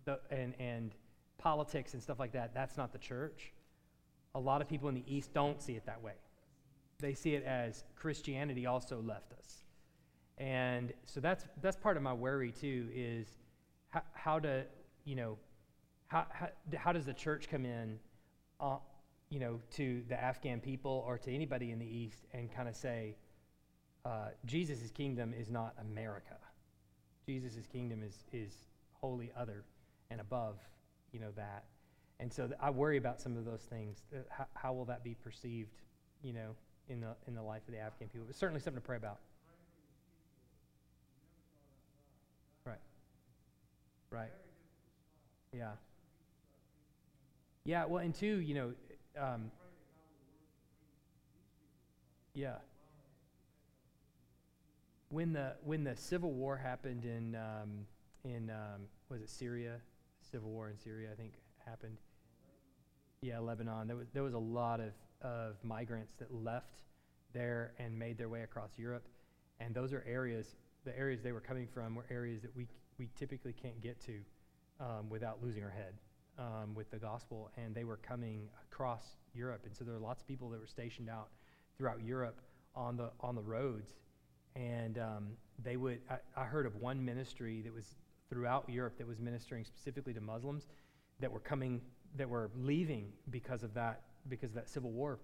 the, 0.04 0.20
and, 0.30 0.54
and 0.58 0.92
politics 1.38 1.94
and 1.94 2.02
stuff 2.02 2.18
like 2.18 2.32
that, 2.32 2.54
that's 2.54 2.76
not 2.76 2.92
the 2.92 2.98
church. 2.98 3.52
A 4.34 4.40
lot 4.40 4.60
of 4.60 4.68
people 4.68 4.88
in 4.88 4.94
the 4.94 5.04
East 5.06 5.32
don't 5.32 5.60
see 5.62 5.72
it 5.72 5.86
that 5.86 6.02
way. 6.02 6.14
They 6.98 7.14
see 7.14 7.34
it 7.34 7.44
as 7.44 7.84
Christianity 7.96 8.66
also 8.66 9.00
left 9.00 9.32
us. 9.32 9.64
And 10.38 10.92
so 11.06 11.20
that's, 11.20 11.46
that's 11.62 11.76
part 11.76 11.96
of 11.96 12.02
my 12.02 12.12
worry 12.12 12.52
too 12.52 12.88
is 12.94 13.26
how, 13.90 14.02
how 14.12 14.38
to, 14.40 14.64
you 15.04 15.16
know, 15.16 15.38
how, 16.08 16.26
how, 16.30 16.48
how 16.76 16.92
does 16.92 17.06
the 17.06 17.14
church 17.14 17.48
come 17.50 17.64
in, 17.64 17.98
uh, 18.60 18.76
you 19.30 19.40
know, 19.40 19.60
to 19.72 20.02
the 20.08 20.22
Afghan 20.22 20.60
people 20.60 21.02
or 21.06 21.16
to 21.18 21.32
anybody 21.32 21.70
in 21.70 21.78
the 21.78 21.86
East 21.86 22.26
and 22.34 22.54
kind 22.54 22.68
of 22.68 22.76
say, 22.76 23.16
uh, 24.04 24.28
Jesus' 24.44 24.90
kingdom 24.90 25.32
is 25.32 25.50
not 25.50 25.74
America. 25.80 26.36
Jesus' 27.26 27.66
kingdom 27.72 28.02
is, 28.02 28.24
is 28.32 28.52
wholly 28.92 29.30
other 29.36 29.64
and 30.10 30.20
above, 30.20 30.56
you 31.12 31.20
know, 31.20 31.30
that. 31.36 31.64
And 32.20 32.32
so 32.32 32.46
th- 32.46 32.58
I 32.60 32.70
worry 32.70 32.96
about 32.96 33.20
some 33.20 33.36
of 33.36 33.44
those 33.44 33.62
things. 33.62 34.02
Uh, 34.14 34.18
how, 34.30 34.46
how 34.54 34.72
will 34.72 34.84
that 34.86 35.02
be 35.02 35.14
perceived, 35.14 35.80
you 36.22 36.32
know, 36.32 36.54
in 36.88 37.00
the, 37.00 37.14
in 37.26 37.34
the 37.34 37.42
life 37.42 37.62
of 37.66 37.74
the 37.74 37.80
Afghan 37.80 38.08
people? 38.08 38.26
It's 38.28 38.38
certainly 38.38 38.60
something 38.60 38.80
to 38.80 38.86
pray 38.86 38.96
about. 38.96 39.18
Right. 42.64 42.80
Right. 44.10 44.32
Yeah. 45.52 45.72
Yeah, 47.64 47.84
well, 47.84 48.02
and 48.02 48.14
two, 48.14 48.40
you 48.40 48.54
know, 48.54 48.72
um, 49.18 49.50
yeah 52.34 52.54
when 55.12 55.32
the 55.34 55.52
when 55.62 55.84
the 55.84 55.94
civil 55.94 56.32
war 56.32 56.56
happened 56.56 57.04
in 57.04 57.36
um, 57.36 57.86
in 58.24 58.50
um, 58.50 58.82
was 59.08 59.20
it 59.20 59.28
Syria? 59.30 59.76
Civil 60.30 60.50
war 60.50 60.70
in 60.70 60.78
Syria, 60.78 61.10
I 61.12 61.14
think 61.14 61.34
happened. 61.66 61.98
Yeah, 63.20 63.38
Lebanon. 63.38 63.86
There 63.86 63.96
was 63.96 64.08
there 64.14 64.22
was 64.22 64.34
a 64.34 64.38
lot 64.38 64.80
of 64.80 64.92
of 65.20 65.56
migrants 65.62 66.14
that 66.18 66.32
left 66.34 66.80
there 67.34 67.74
and 67.78 67.96
made 67.96 68.16
their 68.18 68.28
way 68.28 68.42
across 68.42 68.70
Europe, 68.78 69.06
and 69.60 69.74
those 69.74 69.92
are 69.92 70.02
areas. 70.08 70.56
The 70.84 70.98
areas 70.98 71.22
they 71.22 71.32
were 71.32 71.40
coming 71.40 71.68
from 71.72 71.94
were 71.94 72.06
areas 72.10 72.40
that 72.42 72.56
we 72.56 72.66
we 72.98 73.08
typically 73.18 73.52
can't 73.52 73.80
get 73.82 74.00
to 74.06 74.20
um, 74.80 75.10
without 75.10 75.42
losing 75.42 75.62
our 75.62 75.70
head 75.70 75.94
um, 76.38 76.74
with 76.74 76.90
the 76.90 76.98
gospel, 76.98 77.50
and 77.58 77.74
they 77.74 77.84
were 77.84 77.98
coming 77.98 78.48
across 78.70 79.16
Europe, 79.34 79.60
and 79.66 79.76
so 79.76 79.84
there 79.84 79.92
were 79.92 80.00
lots 80.00 80.22
of 80.22 80.26
people 80.26 80.48
that 80.48 80.58
were 80.58 80.66
stationed 80.66 81.10
out 81.10 81.28
throughout 81.76 82.02
Europe 82.02 82.40
on 82.74 82.96
the 82.96 83.10
on 83.20 83.34
the 83.34 83.42
roads 83.42 83.92
and 84.56 84.98
um, 84.98 85.28
they 85.62 85.76
would, 85.76 86.00
I, 86.10 86.16
I 86.36 86.44
heard 86.44 86.66
of 86.66 86.76
one 86.76 87.04
ministry 87.04 87.62
that 87.62 87.72
was 87.72 87.94
throughout 88.28 88.68
Europe 88.68 88.98
that 88.98 89.06
was 89.06 89.20
ministering 89.20 89.64
specifically 89.64 90.14
to 90.14 90.20
Muslims 90.20 90.66
that 91.20 91.30
were 91.30 91.40
coming, 91.40 91.80
that 92.16 92.28
were 92.28 92.50
leaving 92.56 93.12
because 93.30 93.62
of 93.62 93.74
that, 93.74 94.02
because 94.28 94.50
of 94.50 94.54
that 94.54 94.68
civil 94.68 94.90
war. 94.90 95.18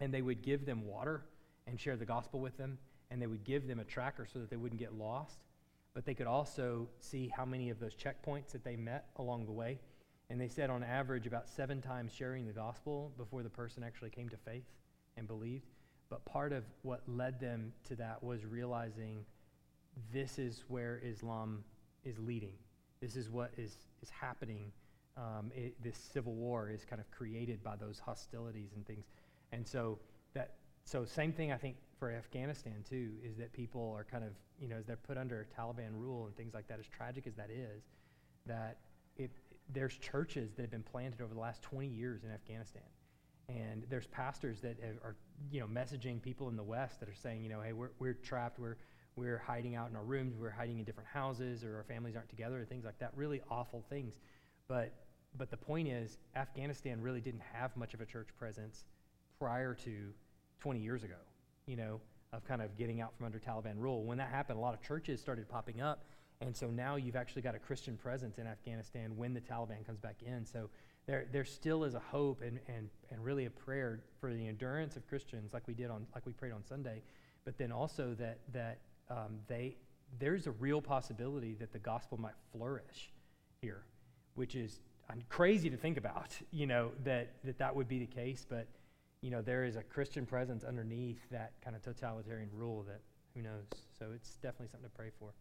And 0.00 0.12
they 0.12 0.22
would 0.22 0.42
give 0.42 0.66
them 0.66 0.86
water 0.86 1.24
and 1.66 1.78
share 1.78 1.96
the 1.96 2.04
gospel 2.04 2.40
with 2.40 2.56
them, 2.56 2.78
and 3.10 3.20
they 3.20 3.26
would 3.26 3.44
give 3.44 3.66
them 3.66 3.78
a 3.78 3.84
tracker 3.84 4.26
so 4.30 4.38
that 4.38 4.50
they 4.50 4.56
wouldn't 4.56 4.80
get 4.80 4.94
lost. 4.94 5.38
But 5.94 6.06
they 6.06 6.14
could 6.14 6.26
also 6.26 6.88
see 7.00 7.28
how 7.28 7.44
many 7.44 7.70
of 7.70 7.78
those 7.78 7.94
checkpoints 7.94 8.52
that 8.52 8.64
they 8.64 8.76
met 8.76 9.06
along 9.16 9.46
the 9.46 9.52
way. 9.52 9.78
And 10.30 10.40
they 10.40 10.48
said 10.48 10.70
on 10.70 10.82
average 10.82 11.26
about 11.26 11.48
seven 11.48 11.82
times 11.82 12.12
sharing 12.12 12.46
the 12.46 12.52
gospel 12.52 13.12
before 13.18 13.42
the 13.42 13.50
person 13.50 13.82
actually 13.84 14.10
came 14.10 14.28
to 14.30 14.36
faith 14.38 14.64
and 15.16 15.26
believed. 15.26 15.66
But 16.12 16.26
part 16.26 16.52
of 16.52 16.64
what 16.82 17.00
led 17.08 17.40
them 17.40 17.72
to 17.88 17.96
that 17.96 18.22
was 18.22 18.44
realizing 18.44 19.24
this 20.12 20.38
is 20.38 20.62
where 20.68 21.00
Islam 21.02 21.64
is 22.04 22.18
leading. 22.18 22.52
This 23.00 23.16
is 23.16 23.30
what 23.30 23.50
is, 23.56 23.74
is 24.02 24.10
happening. 24.10 24.72
Um, 25.16 25.50
it, 25.54 25.82
this 25.82 25.96
civil 25.96 26.34
war 26.34 26.68
is 26.68 26.84
kind 26.84 27.00
of 27.00 27.10
created 27.10 27.64
by 27.64 27.76
those 27.76 27.98
hostilities 27.98 28.74
and 28.76 28.86
things. 28.86 29.06
And 29.52 29.66
so 29.66 29.98
that 30.34 30.56
so 30.84 31.06
same 31.06 31.32
thing 31.32 31.50
I 31.50 31.56
think 31.56 31.76
for 31.98 32.10
Afghanistan 32.10 32.84
too 32.86 33.12
is 33.24 33.38
that 33.38 33.54
people 33.54 33.94
are 33.96 34.04
kind 34.04 34.22
of 34.22 34.32
you 34.60 34.68
know 34.68 34.76
as 34.76 34.84
they're 34.84 34.96
put 34.96 35.16
under 35.16 35.46
Taliban 35.58 35.94
rule 35.94 36.26
and 36.26 36.36
things 36.36 36.52
like 36.52 36.68
that. 36.68 36.78
As 36.78 36.86
tragic 36.88 37.26
as 37.26 37.36
that 37.36 37.48
is, 37.48 37.84
that 38.44 38.76
it, 39.16 39.30
there's 39.72 39.96
churches 39.96 40.52
that 40.56 40.60
have 40.60 40.70
been 40.70 40.82
planted 40.82 41.22
over 41.22 41.32
the 41.32 41.40
last 41.40 41.62
20 41.62 41.86
years 41.86 42.22
in 42.22 42.30
Afghanistan 42.30 42.82
and 43.54 43.84
there's 43.88 44.06
pastors 44.06 44.60
that 44.60 44.76
are, 45.04 45.16
you 45.50 45.60
know, 45.60 45.66
messaging 45.66 46.22
people 46.22 46.48
in 46.48 46.56
the 46.56 46.62
West 46.62 47.00
that 47.00 47.08
are 47.08 47.14
saying, 47.14 47.42
you 47.42 47.48
know, 47.48 47.60
hey, 47.60 47.72
we're, 47.72 47.90
we're 47.98 48.14
trapped, 48.14 48.58
we're, 48.58 48.76
we're 49.16 49.38
hiding 49.38 49.74
out 49.74 49.90
in 49.90 49.96
our 49.96 50.04
rooms, 50.04 50.34
we're 50.38 50.50
hiding 50.50 50.78
in 50.78 50.84
different 50.84 51.08
houses, 51.08 51.64
or 51.64 51.76
our 51.76 51.84
families 51.84 52.16
aren't 52.16 52.28
together, 52.28 52.60
or 52.60 52.64
things 52.64 52.84
like 52.84 52.98
that. 52.98 53.12
Really 53.14 53.40
awful 53.50 53.84
things. 53.90 54.20
But, 54.68 54.92
but 55.36 55.50
the 55.50 55.56
point 55.56 55.88
is, 55.88 56.18
Afghanistan 56.34 57.00
really 57.00 57.20
didn't 57.20 57.42
have 57.52 57.76
much 57.76 57.94
of 57.94 58.00
a 58.00 58.06
church 58.06 58.28
presence 58.38 58.84
prior 59.38 59.74
to 59.74 60.12
20 60.60 60.80
years 60.80 61.02
ago. 61.02 61.16
You 61.66 61.76
know, 61.76 62.00
of 62.32 62.44
kind 62.44 62.62
of 62.62 62.76
getting 62.76 63.00
out 63.00 63.14
from 63.16 63.26
under 63.26 63.38
Taliban 63.38 63.74
rule. 63.76 64.04
When 64.04 64.18
that 64.18 64.30
happened, 64.30 64.58
a 64.58 64.62
lot 64.62 64.74
of 64.74 64.80
churches 64.80 65.20
started 65.20 65.48
popping 65.48 65.80
up. 65.80 66.04
And 66.40 66.56
so 66.56 66.68
now 66.68 66.96
you've 66.96 67.14
actually 67.16 67.42
got 67.42 67.54
a 67.54 67.58
Christian 67.58 67.96
presence 67.96 68.38
in 68.38 68.46
Afghanistan 68.46 69.16
when 69.16 69.32
the 69.32 69.40
Taliban 69.40 69.86
comes 69.86 70.00
back 70.00 70.16
in. 70.26 70.44
So 70.44 70.70
there, 71.06 71.26
there 71.32 71.44
still 71.44 71.84
is 71.84 71.94
a 71.94 72.00
hope 72.00 72.42
and, 72.42 72.58
and, 72.68 72.88
and 73.10 73.24
really 73.24 73.46
a 73.46 73.50
prayer 73.50 74.00
for 74.20 74.32
the 74.32 74.46
endurance 74.46 74.96
of 74.96 75.06
Christians, 75.08 75.52
like 75.52 75.66
we 75.66 75.74
did 75.74 75.90
on, 75.90 76.06
like 76.14 76.24
we 76.26 76.32
prayed 76.32 76.52
on 76.52 76.64
Sunday, 76.64 77.02
but 77.44 77.58
then 77.58 77.72
also 77.72 78.14
that, 78.18 78.38
that 78.52 78.78
um, 79.10 79.38
they, 79.48 79.76
there's 80.18 80.46
a 80.46 80.52
real 80.52 80.80
possibility 80.80 81.54
that 81.54 81.72
the 81.72 81.78
gospel 81.78 82.18
might 82.18 82.34
flourish 82.52 83.10
here, 83.60 83.82
which 84.34 84.54
is 84.54 84.80
uh, 85.10 85.14
crazy 85.28 85.68
to 85.70 85.76
think 85.76 85.96
about, 85.96 86.36
you 86.52 86.66
know, 86.66 86.92
that, 87.04 87.32
that 87.44 87.58
that 87.58 87.74
would 87.74 87.88
be 87.88 87.98
the 87.98 88.06
case, 88.06 88.46
but, 88.48 88.66
you 89.22 89.30
know, 89.30 89.42
there 89.42 89.64
is 89.64 89.76
a 89.76 89.82
Christian 89.82 90.24
presence 90.24 90.64
underneath 90.64 91.18
that 91.30 91.52
kind 91.64 91.74
of 91.74 91.82
totalitarian 91.82 92.48
rule 92.52 92.84
that 92.88 93.00
who 93.34 93.42
knows. 93.42 93.64
So 93.98 94.06
it's 94.14 94.36
definitely 94.36 94.68
something 94.68 94.88
to 94.88 94.96
pray 94.96 95.10
for. 95.18 95.32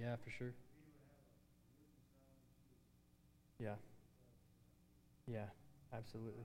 Yeah, 0.00 0.16
for 0.24 0.30
sure. 0.30 0.52
Yeah. 3.58 3.74
Yeah, 5.26 5.46
absolutely. 5.92 6.44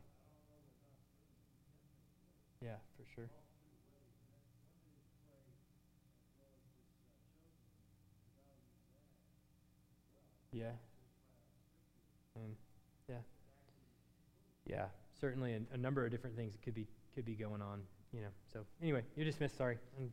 Yeah, 2.61 2.75
for 2.97 3.03
sure. 3.15 3.29
Yeah. 10.51 10.71
Um, 12.35 12.55
yeah. 13.09 13.17
Yeah, 14.65 14.85
certainly 15.21 15.53
a, 15.53 15.61
a 15.73 15.77
number 15.77 16.05
of 16.05 16.11
different 16.11 16.35
things 16.35 16.55
could 16.63 16.73
be 16.73 16.87
could 17.13 17.25
be 17.25 17.35
going 17.35 17.61
on, 17.61 17.81
you 18.11 18.21
know. 18.21 18.29
So 18.51 18.65
anyway, 18.81 19.03
you're 19.15 19.25
dismissed. 19.25 19.57
Sorry. 19.57 19.77
I'm 19.97 20.11